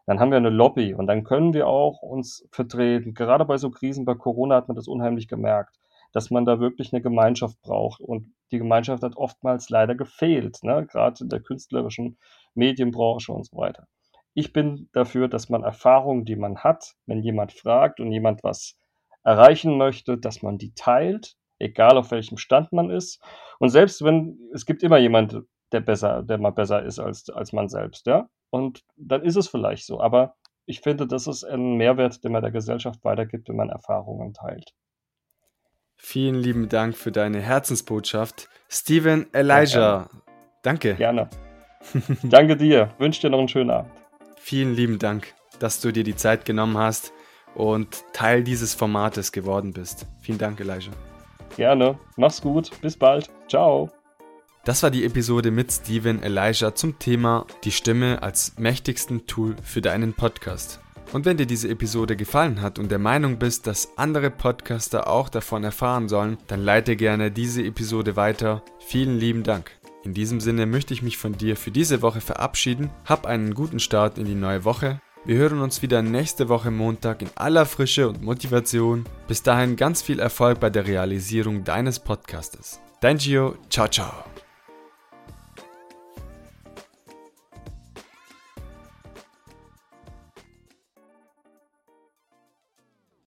Dann 0.06 0.20
haben 0.20 0.30
wir 0.30 0.38
eine 0.38 0.50
Lobby 0.50 0.94
und 0.94 1.06
dann 1.06 1.22
können 1.22 1.52
wir 1.52 1.66
auch 1.66 2.00
uns 2.00 2.48
vertreten. 2.50 3.12
Gerade 3.12 3.44
bei 3.44 3.58
so 3.58 3.70
Krisen, 3.70 4.06
bei 4.06 4.14
Corona 4.14 4.56
hat 4.56 4.68
man 4.68 4.74
das 4.74 4.88
unheimlich 4.88 5.28
gemerkt, 5.28 5.78
dass 6.12 6.30
man 6.30 6.46
da 6.46 6.60
wirklich 6.60 6.92
eine 6.92 7.02
Gemeinschaft 7.02 7.60
braucht. 7.60 8.00
Und 8.00 8.32
die 8.50 8.58
Gemeinschaft 8.58 9.02
hat 9.02 9.16
oftmals 9.16 9.68
leider 9.68 9.94
gefehlt, 9.94 10.62
ne? 10.62 10.86
gerade 10.86 11.22
in 11.22 11.28
der 11.28 11.40
künstlerischen 11.40 12.16
Medienbranche 12.54 13.32
und 13.32 13.44
so 13.44 13.56
weiter. 13.58 13.86
Ich 14.32 14.52
bin 14.52 14.88
dafür, 14.92 15.28
dass 15.28 15.48
man 15.48 15.62
Erfahrungen, 15.62 16.24
die 16.24 16.36
man 16.36 16.58
hat, 16.58 16.94
wenn 17.06 17.22
jemand 17.22 17.52
fragt 17.52 18.00
und 18.00 18.10
jemand 18.10 18.42
was 18.42 18.76
erreichen 19.24 19.76
möchte, 19.76 20.16
dass 20.16 20.42
man 20.42 20.56
die 20.56 20.72
teilt, 20.72 21.36
egal 21.58 21.98
auf 21.98 22.10
welchem 22.12 22.38
Stand 22.38 22.72
man 22.72 22.88
ist. 22.88 23.22
Und 23.58 23.68
selbst 23.68 24.02
wenn, 24.02 24.38
es 24.54 24.64
gibt 24.64 24.82
immer 24.82 24.98
jemand, 24.98 25.42
der 25.72 25.80
besser, 25.80 26.22
der 26.22 26.38
mal 26.38 26.50
besser 26.50 26.82
ist 26.82 26.98
als, 26.98 27.28
als 27.30 27.52
man 27.52 27.68
selbst, 27.68 28.06
ja. 28.06 28.28
Und 28.50 28.84
dann 28.96 29.22
ist 29.22 29.36
es 29.36 29.48
vielleicht 29.48 29.84
so. 29.84 30.00
Aber 30.00 30.34
ich 30.66 30.80
finde, 30.80 31.06
das 31.06 31.26
ist 31.26 31.44
ein 31.44 31.76
Mehrwert, 31.76 32.22
den 32.24 32.32
man 32.32 32.42
der 32.42 32.50
Gesellschaft 32.50 33.04
weitergibt, 33.04 33.48
wenn 33.48 33.56
man 33.56 33.68
Erfahrungen 33.68 34.34
teilt. 34.34 34.74
Vielen 35.96 36.36
lieben 36.36 36.68
Dank 36.68 36.96
für 36.96 37.10
deine 37.10 37.40
Herzensbotschaft. 37.40 38.48
Steven 38.68 39.26
Elijah. 39.32 39.78
Ja, 39.78 40.08
Danke. 40.62 40.94
Gerne. 40.94 41.28
Danke 42.22 42.56
dir. 42.56 42.90
Wünsche 42.98 43.22
dir 43.22 43.30
noch 43.30 43.38
einen 43.38 43.48
schönen 43.48 43.70
Abend. 43.70 43.90
Vielen 44.36 44.74
lieben 44.74 44.98
Dank, 44.98 45.34
dass 45.58 45.80
du 45.80 45.92
dir 45.92 46.04
die 46.04 46.16
Zeit 46.16 46.44
genommen 46.44 46.78
hast 46.78 47.12
und 47.54 48.04
Teil 48.12 48.44
dieses 48.44 48.74
Formates 48.74 49.32
geworden 49.32 49.72
bist. 49.72 50.06
Vielen 50.20 50.38
Dank, 50.38 50.60
Elijah. 50.60 50.92
Gerne. 51.56 51.98
Mach's 52.16 52.40
gut. 52.40 52.70
Bis 52.80 52.96
bald. 52.96 53.30
Ciao. 53.48 53.90
Das 54.64 54.82
war 54.82 54.90
die 54.90 55.04
Episode 55.04 55.50
mit 55.50 55.72
Steven 55.72 56.22
Elijah 56.22 56.74
zum 56.74 56.98
Thema 56.98 57.46
die 57.64 57.70
Stimme 57.70 58.22
als 58.22 58.58
mächtigsten 58.58 59.26
Tool 59.26 59.56
für 59.62 59.80
deinen 59.80 60.12
Podcast. 60.12 60.80
Und 61.12 61.24
wenn 61.24 61.38
dir 61.38 61.46
diese 61.46 61.68
Episode 61.68 62.16
gefallen 62.16 62.60
hat 62.60 62.78
und 62.78 62.90
der 62.90 62.98
Meinung 62.98 63.38
bist, 63.38 63.66
dass 63.66 63.96
andere 63.96 64.30
Podcaster 64.30 65.08
auch 65.08 65.30
davon 65.30 65.64
erfahren 65.64 66.08
sollen, 66.08 66.36
dann 66.48 66.62
leite 66.62 66.96
gerne 66.96 67.30
diese 67.30 67.62
Episode 67.62 68.16
weiter. 68.16 68.62
Vielen 68.78 69.18
lieben 69.18 69.42
Dank. 69.42 69.70
In 70.04 70.12
diesem 70.14 70.40
Sinne 70.40 70.66
möchte 70.66 70.94
ich 70.94 71.02
mich 71.02 71.18
von 71.18 71.32
dir 71.32 71.56
für 71.56 71.70
diese 71.70 72.02
Woche 72.02 72.20
verabschieden. 72.20 72.90
Hab 73.04 73.26
einen 73.26 73.54
guten 73.54 73.80
Start 73.80 74.18
in 74.18 74.26
die 74.26 74.34
neue 74.34 74.64
Woche. 74.64 75.00
Wir 75.24 75.36
hören 75.36 75.60
uns 75.60 75.82
wieder 75.82 76.02
nächste 76.02 76.48
Woche 76.48 76.70
Montag 76.70 77.22
in 77.22 77.28
aller 77.34 77.66
Frische 77.66 78.08
und 78.08 78.22
Motivation. 78.22 79.04
Bis 79.26 79.42
dahin 79.42 79.76
ganz 79.76 80.02
viel 80.02 80.20
Erfolg 80.20 80.60
bei 80.60 80.70
der 80.70 80.86
Realisierung 80.86 81.64
deines 81.64 81.98
Podcastes. 81.98 82.80
Dein 83.00 83.18
Gio, 83.18 83.56
ciao 83.68 83.88
ciao. 83.88 84.12